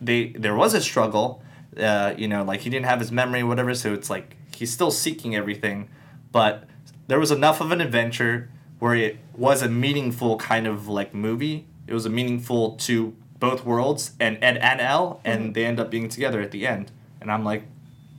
they 0.00 0.30
there 0.30 0.56
was 0.56 0.74
a 0.74 0.80
struggle, 0.80 1.40
uh, 1.78 2.14
you 2.16 2.26
know, 2.26 2.42
like 2.42 2.62
he 2.62 2.70
didn't 2.70 2.86
have 2.86 2.98
his 2.98 3.12
memory, 3.12 3.44
whatever. 3.44 3.72
So 3.76 3.94
it's 3.94 4.10
like 4.10 4.36
he's 4.52 4.72
still 4.72 4.90
seeking 4.90 5.36
everything, 5.36 5.88
but 6.32 6.64
there 7.06 7.20
was 7.20 7.30
enough 7.30 7.60
of 7.60 7.70
an 7.70 7.80
adventure 7.80 8.50
where 8.80 8.96
it 8.96 9.18
was 9.36 9.62
a 9.62 9.68
meaningful 9.68 10.36
kind 10.38 10.66
of 10.66 10.88
like 10.88 11.14
movie. 11.14 11.66
It 11.86 11.94
was 11.94 12.06
a 12.06 12.10
meaningful 12.10 12.72
to 12.88 13.14
both 13.38 13.64
worlds 13.64 14.12
and 14.18 14.36
Ed 14.42 14.56
and 14.56 14.80
Elle, 14.80 15.20
and 15.24 15.54
they 15.54 15.64
end 15.64 15.78
up 15.78 15.92
being 15.92 16.08
together 16.08 16.40
at 16.40 16.50
the 16.50 16.66
end. 16.66 16.90
And 17.24 17.32
I'm 17.32 17.42
like, 17.44 17.64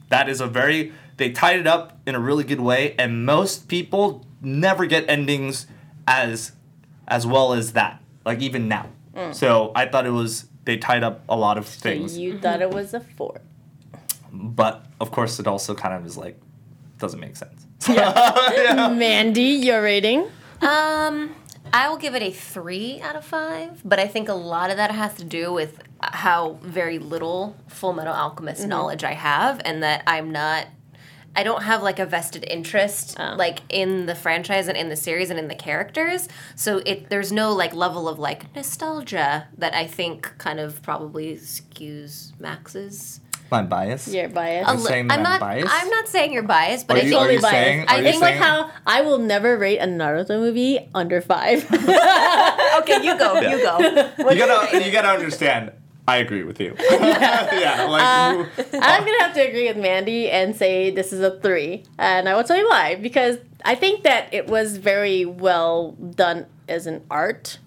that 0.10 0.28
is 0.28 0.41
a 0.41 0.47
very 0.47 0.91
they 1.18 1.32
tied 1.32 1.60
it 1.62 1.68
up 1.68 1.97
in 2.06 2.14
a 2.16 2.20
really 2.20 2.43
good 2.43 2.60
way, 2.60 2.93
and 2.99 3.26
most 3.26 3.70
people 3.70 4.26
never 4.41 4.86
get 4.86 5.08
endings 5.10 5.68
as 6.08 6.51
as 7.08 7.26
well 7.26 7.53
as 7.53 7.72
that. 7.74 8.01
Like 8.26 8.41
even 8.41 8.68
now. 8.68 8.89
So 9.32 9.72
I 9.76 9.86
thought 9.86 10.06
it 10.06 10.10
was 10.12 10.47
they 10.66 10.76
tied 10.78 11.03
up 11.03 11.24
a 11.30 11.36
lot 11.38 11.58
of 11.58 11.68
So 11.68 11.80
things, 11.89 12.18
you 12.18 12.38
thought 12.39 12.62
it 12.62 12.70
was 12.72 12.93
a 12.93 12.99
four. 12.99 13.39
but 14.32 14.86
of 14.99 15.12
course 15.12 15.39
it 15.39 15.47
also 15.47 15.74
kind 15.76 15.93
of 15.93 16.06
is 16.06 16.18
like 16.18 16.38
doesn't 16.97 17.20
make 17.20 17.36
sense. 17.38 17.66
yeah 17.88 18.89
Mandy, 18.97 19.41
your 19.68 19.82
rating? 19.82 20.28
Um, 20.62 21.34
I 21.76 21.89
will 21.89 21.97
give 21.97 22.15
it 22.15 22.23
a 22.23 22.32
three 22.32 23.01
out 23.01 23.17
of 23.17 23.26
five, 23.26 23.82
but 23.84 23.99
I 23.99 24.07
think 24.07 24.30
a 24.30 24.34
lot 24.34 24.71
of 24.71 24.78
that 24.78 24.91
has 24.91 25.13
to 25.15 25.26
do 25.26 25.51
with 25.51 25.84
how 26.01 26.57
very 26.61 26.99
little 26.99 27.57
Full 27.67 27.91
Metal 27.91 28.13
Alchemist 28.13 28.61
mm-hmm. 28.61 28.69
knowledge 28.69 29.03
I 29.03 29.11
have, 29.11 29.61
and 29.65 29.84
that 29.84 30.01
I'm 30.07 30.32
not. 30.32 30.67
I 31.36 31.43
don't 31.43 31.63
have 31.63 31.84
like 31.84 31.99
a 31.99 32.05
vested 32.05 32.45
interest 32.49 33.17
oh. 33.19 33.36
like 33.38 33.59
in 33.67 34.05
the 34.05 34.15
franchise 34.15 34.69
and 34.69 34.78
in 34.78 34.88
the 34.88 34.95
series 34.95 35.30
and 35.30 35.38
in 35.38 35.49
the 35.49 35.55
characters. 35.55 36.30
So 36.55 36.78
it 36.86 37.09
there's 37.09 37.34
no 37.34 37.51
like 37.51 37.73
level 37.73 38.07
of 38.07 38.19
like 38.19 38.55
nostalgia 38.55 39.49
that 39.57 39.73
I 39.73 39.86
think 39.86 40.32
kind 40.38 40.61
of 40.61 40.82
probably 40.82 41.36
skews 41.36 42.39
Max's. 42.39 43.19
My 43.52 43.62
bias. 43.62 44.08
You're 44.08 44.30
biased. 44.30 44.68
Are 44.70 44.74
you 44.76 44.80
li- 44.82 44.86
saying 44.88 45.08
that 45.08 45.14
I'm 45.14 45.20
I'm 45.20 45.24
not. 45.24 45.39
biased? 45.39 45.68
I'm 45.72 45.89
not 45.89 46.08
saying 46.08 46.34
you're 46.34 46.43
biased, 46.43 46.88
but 46.88 46.98
Are 46.98 47.00
I 47.00 47.04
you- 47.04 47.10
think 47.10 47.22
are 47.22 47.32
you 47.32 47.41
biased. 47.41 47.52
saying- 47.54 47.86
I 47.88 47.98
you 47.98 48.04
think 48.04 48.22
like 48.22 48.36
how 48.36 48.72
I 48.88 49.02
will 49.02 49.20
never 49.20 49.58
rate 49.58 49.78
a 49.80 49.86
Naruto 49.86 50.39
movie 50.39 50.80
under 50.96 51.22
five. 51.22 51.64
okay, 51.72 53.04
you 53.04 53.18
go, 53.18 53.39
you 53.39 53.62
go. 53.62 53.80
you 54.32 54.38
gotta 54.38 54.84
you 54.86 54.91
gotta 54.91 55.10
understand. 55.10 55.72
I 56.08 56.18
agree 56.18 56.43
with 56.43 56.60
you. 56.60 56.76
yeah, 56.91 57.88
like 57.89 58.02
uh, 58.04 58.46
I'm 58.80 59.04
gonna 59.06 59.22
have 59.24 59.34
to 59.36 59.41
agree 59.48 59.68
with 59.68 59.78
Mandy 59.78 60.30
and 60.30 60.56
say 60.56 60.91
this 60.91 61.12
is 61.12 61.20
a 61.22 61.39
three, 61.39 61.84
and 61.98 62.30
I 62.30 62.36
will 62.36 62.43
tell 62.43 62.58
you 62.58 62.68
why. 62.68 62.96
Because 62.96 63.38
I 63.64 63.74
think 63.76 64.04
that 64.04 64.32
it 64.32 64.48
was 64.48 64.78
very 64.78 65.26
well 65.26 65.91
done 65.93 66.46
as 66.70 66.86
an 66.88 67.04
art. 67.10 67.58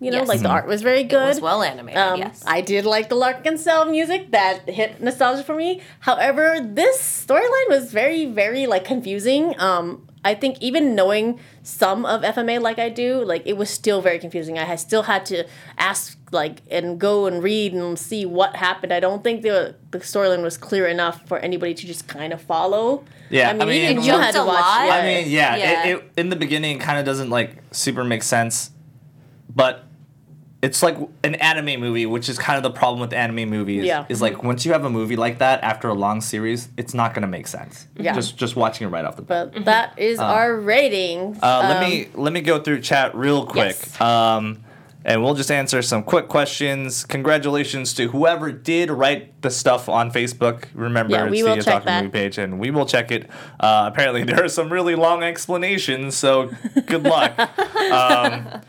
You 0.00 0.10
know, 0.10 0.18
Yes. 0.18 0.28
like 0.28 0.40
the 0.40 0.48
art 0.48 0.66
was 0.66 0.82
very 0.82 1.04
good. 1.04 1.22
It 1.22 1.26
was 1.28 1.40
well 1.40 1.62
animated. 1.62 1.98
Um, 1.98 2.18
yes. 2.18 2.42
I 2.46 2.60
did 2.60 2.84
like 2.84 3.08
the 3.08 3.14
L'Arc-en-Ciel 3.14 3.86
music 3.86 4.32
that 4.32 4.68
hit 4.68 5.00
nostalgia 5.00 5.44
for 5.44 5.54
me. 5.54 5.80
However, 6.00 6.58
this 6.62 7.00
storyline 7.26 7.68
was 7.68 7.92
very, 7.92 8.26
very 8.26 8.66
like 8.66 8.84
confusing. 8.84 9.54
Um, 9.58 10.06
I 10.26 10.34
think 10.34 10.56
even 10.60 10.94
knowing 10.94 11.38
some 11.62 12.04
of 12.06 12.22
FMA 12.22 12.58
like 12.60 12.78
I 12.78 12.88
do, 12.88 13.22
like 13.24 13.42
it 13.46 13.56
was 13.58 13.68
still 13.70 14.00
very 14.00 14.18
confusing. 14.18 14.58
I 14.58 14.64
had 14.64 14.80
still 14.80 15.02
had 15.02 15.26
to 15.26 15.46
ask 15.78 16.18
like 16.32 16.62
and 16.70 16.98
go 16.98 17.26
and 17.26 17.42
read 17.42 17.72
and 17.74 17.98
see 17.98 18.24
what 18.26 18.56
happened. 18.56 18.92
I 18.92 19.00
don't 19.00 19.22
think 19.22 19.42
the 19.42 19.76
the 19.90 19.98
storyline 19.98 20.42
was 20.42 20.56
clear 20.56 20.86
enough 20.86 21.26
for 21.28 21.38
anybody 21.38 21.74
to 21.74 21.86
just 21.86 22.08
kind 22.08 22.32
of 22.32 22.40
follow. 22.40 23.04
Yeah, 23.30 23.50
I 23.50 23.52
mean, 23.52 23.62
I 23.62 23.64
mean, 23.66 23.90
even 23.90 24.02
you 24.02 24.12
had 24.12 24.32
to 24.32 24.38
watch. 24.44 24.60
lot. 24.60 24.90
I 24.90 25.02
mean, 25.02 25.30
yeah, 25.30 25.56
Yeah. 25.56 25.86
It, 25.88 25.96
it, 25.96 26.10
in 26.16 26.30
the 26.30 26.36
beginning, 26.36 26.78
kind 26.78 26.98
of 26.98 27.04
doesn't 27.04 27.28
like 27.30 27.56
super 27.72 28.02
make 28.04 28.22
sense, 28.22 28.70
but 29.54 29.84
it's 30.62 30.82
like 30.82 30.96
an 31.22 31.34
anime 31.34 31.78
movie, 31.78 32.06
which 32.06 32.28
is 32.30 32.38
kind 32.38 32.56
of 32.56 32.62
the 32.62 32.70
problem 32.70 32.98
with 32.98 33.12
anime 33.12 33.50
movies. 33.50 33.84
Yeah. 33.84 34.06
is 34.08 34.22
like 34.22 34.42
once 34.42 34.64
you 34.64 34.72
have 34.72 34.84
a 34.86 34.90
movie 34.90 35.14
like 35.16 35.38
that 35.40 35.62
after 35.62 35.88
a 35.88 35.94
long 35.94 36.22
series, 36.22 36.70
it's 36.78 36.94
not 36.94 37.12
gonna 37.12 37.26
make 37.26 37.46
sense. 37.46 37.86
Yeah. 37.96 38.14
just 38.14 38.38
just 38.38 38.56
watching 38.56 38.86
it 38.86 38.90
right 38.90 39.04
off 39.04 39.16
the 39.16 39.22
bat. 39.22 39.52
but 39.52 39.64
that 39.66 39.98
is 39.98 40.18
our 40.18 40.56
rating. 40.58 41.36
Uh, 41.42 41.66
let 41.68 41.76
Um, 41.82 41.90
me 41.90 42.08
let 42.14 42.32
me 42.32 42.40
go 42.40 42.60
through 42.60 42.80
chat 42.80 43.14
real 43.14 43.44
quick. 43.44 43.76
yes. 43.78 44.00
Um, 44.00 44.60
and 45.06 45.22
we'll 45.22 45.34
just 45.34 45.50
answer 45.50 45.82
some 45.82 46.02
quick 46.02 46.28
questions. 46.28 47.04
Congratulations 47.04 47.92
to 47.92 48.08
whoever 48.08 48.50
did 48.50 48.90
write 48.90 49.42
the 49.42 49.50
stuff 49.50 49.86
on 49.86 50.10
Facebook. 50.10 50.64
Remember, 50.72 51.12
Yeah, 51.14 51.28
we 51.28 51.40
it's 51.40 51.46
will 51.46 51.56
the 51.56 51.62
check 51.62 51.84
that. 51.84 52.04
Movie 52.04 52.10
page, 52.12 52.38
and 52.38 52.58
we 52.58 52.70
will 52.70 52.86
check 52.86 53.12
it. 53.12 53.28
Uh, 53.60 53.84
apparently, 53.92 54.22
there 54.24 54.42
are 54.42 54.48
some 54.48 54.72
really 54.72 54.94
long 54.94 55.22
explanations, 55.22 56.16
so 56.16 56.50
good 56.86 57.02
luck. 57.02 57.38
um, 57.92 58.62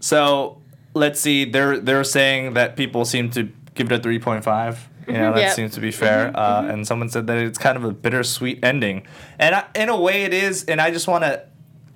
so 0.00 0.60
let's 0.94 1.20
see. 1.20 1.44
They're 1.44 1.78
they're 1.78 2.04
saying 2.04 2.54
that 2.54 2.76
people 2.76 3.04
seem 3.04 3.30
to 3.30 3.48
give 3.74 3.90
it 3.90 3.98
a 4.00 4.02
three 4.02 4.18
point 4.18 4.44
five. 4.44 4.88
You 5.06 5.14
know, 5.14 5.32
that 5.32 5.40
Yep. 5.48 5.52
seems 5.54 5.74
to 5.74 5.80
be 5.80 5.90
fair. 5.90 6.30
Uh, 6.36 6.64
and 6.64 6.86
someone 6.86 7.08
said 7.08 7.26
that 7.28 7.38
it's 7.38 7.58
kind 7.58 7.76
of 7.76 7.84
a 7.84 7.92
bittersweet 7.92 8.62
ending, 8.62 9.06
and 9.38 9.54
I, 9.54 9.64
in 9.74 9.88
a 9.88 9.98
way, 9.98 10.24
it 10.24 10.34
is. 10.34 10.64
And 10.64 10.80
I 10.80 10.90
just 10.90 11.08
want 11.08 11.24
to 11.24 11.44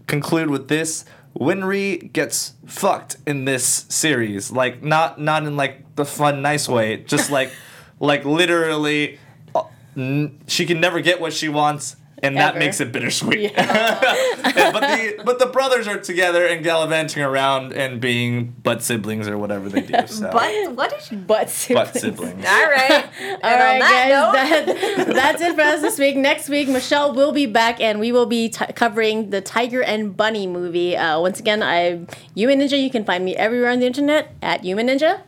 conclude 0.07 0.51
with 0.51 0.69
this. 0.69 1.05
Winry 1.39 2.13
gets 2.13 2.53
fucked 2.67 3.17
in 3.27 3.47
this 3.47 3.87
series, 3.89 4.51
like 4.53 4.83
not 4.83 5.19
not 5.21 5.45
in 5.45 5.57
like 5.57 5.95
the 5.97 6.05
fun, 6.05 6.43
nice 6.43 6.69
way, 6.69 6.99
just 7.05 7.31
like 7.31 7.51
like 8.01 8.25
literally, 8.27 9.19
uh, 9.55 9.63
n- 9.97 10.39
she 10.47 10.67
can 10.67 10.79
never 10.81 11.01
get 11.01 11.21
what 11.23 11.33
she 11.33 11.49
wants, 11.49 11.97
and 12.23 12.37
that 12.37 12.51
Ever. 12.51 12.59
makes 12.61 12.81
it 12.81 12.93
bittersweet. 12.93 13.53
but 13.57 13.67
the 14.81 15.23
but 15.25 15.39
the 15.39 15.47
brothers 15.47 15.89
are 15.89 15.99
together 15.99 16.47
and 16.47 16.63
gallivanting 16.63 17.23
around 17.23 17.73
and 17.73 18.01
being 18.01 18.55
butt 18.63 18.83
siblings 18.83 19.27
or 19.27 19.37
whatever 19.37 19.69
they 19.69 19.81
do. 19.81 20.07
So 20.07 20.31
But 20.33 20.73
what 20.77 20.93
is? 20.93 21.09
butt 21.11 21.51
siblings. 21.51 21.75
butt 21.75 21.95
siblings. 21.97 22.45
All 22.47 22.67
right. 22.71 23.05
All 23.43 23.51
right, 23.57 23.81
guys, 23.81 24.33
that, 24.33 25.07
that's 25.15 25.43
it 25.43 25.55
for 25.55 25.63
us 25.63 25.81
this 25.81 25.99
week. 25.99 26.17
Next 26.17 26.49
week, 26.49 26.69
Michelle 26.69 27.13
will 27.15 27.33
be 27.33 27.47
back, 27.47 27.81
and 27.81 27.99
we 27.99 28.13
will 28.13 28.27
be 28.27 28.49
t- 28.49 28.65
covering 28.75 29.31
the 29.31 29.41
Tiger 29.41 29.83
and 29.83 30.17
Bunny 30.17 30.47
movie. 30.47 30.97
Uh, 30.97 31.21
once 31.21 31.41
again, 31.41 31.63
I'm 31.63 32.07
Yuma 32.35 32.55
Ninja. 32.55 32.81
You 32.83 32.91
can 32.91 33.05
find 33.05 33.25
me 33.25 33.35
everywhere 33.37 33.71
on 33.71 33.81
the 33.81 33.87
internet 33.87 34.35
at 34.43 34.65
Yuma 34.65 34.83
Ninja. 34.83 35.23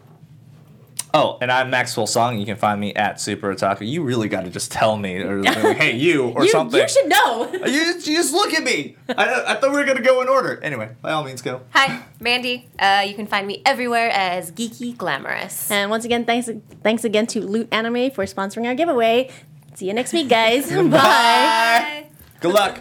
Oh, 1.16 1.38
and 1.40 1.52
I'm 1.52 1.70
Maxwell 1.70 2.08
Song. 2.08 2.40
You 2.40 2.44
can 2.44 2.56
find 2.56 2.80
me 2.80 2.92
at 2.94 3.20
Super 3.20 3.54
Otaku. 3.54 3.88
You 3.88 4.02
really 4.02 4.28
got 4.28 4.44
to 4.46 4.50
just 4.50 4.72
tell 4.72 4.96
me, 4.96 5.18
or 5.18 5.42
like, 5.44 5.76
hey, 5.76 5.94
you, 5.96 6.30
or 6.30 6.42
you, 6.42 6.50
something. 6.50 6.80
you 6.80 6.88
should 6.88 7.08
know. 7.08 7.50
You, 7.64 7.80
you 7.94 8.16
just 8.16 8.32
look 8.34 8.52
at 8.52 8.62
me. 8.64 8.96
I, 9.08 9.44
I 9.46 9.54
thought 9.54 9.70
we 9.70 9.78
were 9.78 9.84
gonna 9.84 10.02
go 10.02 10.20
in 10.22 10.28
order. 10.28 10.60
Anyway, 10.62 10.90
by 11.00 11.12
all 11.12 11.22
means, 11.24 11.40
go. 11.40 11.62
Hi, 11.70 12.02
Mandy. 12.20 12.68
Uh, 12.78 13.04
you 13.06 13.14
can 13.14 13.26
find 13.26 13.46
me 13.46 13.62
everywhere 13.64 14.10
as 14.10 14.50
Geeky 14.52 14.96
Glamorous. 14.96 15.70
and 15.70 15.88
once 15.90 16.04
again, 16.04 16.24
thanks 16.24 16.50
thanks 16.82 17.04
again 17.04 17.26
to 17.28 17.40
Loot 17.40 17.68
Anime 17.72 18.10
for 18.10 18.24
sponsoring 18.24 18.66
our 18.66 18.74
giveaway. 18.74 19.30
See 19.74 19.86
you 19.86 19.94
next 19.94 20.12
week, 20.12 20.28
guys. 20.28 20.70
Bye. 20.70 20.88
Bye. 20.88 22.06
Good 22.40 22.52
luck. 22.52 22.80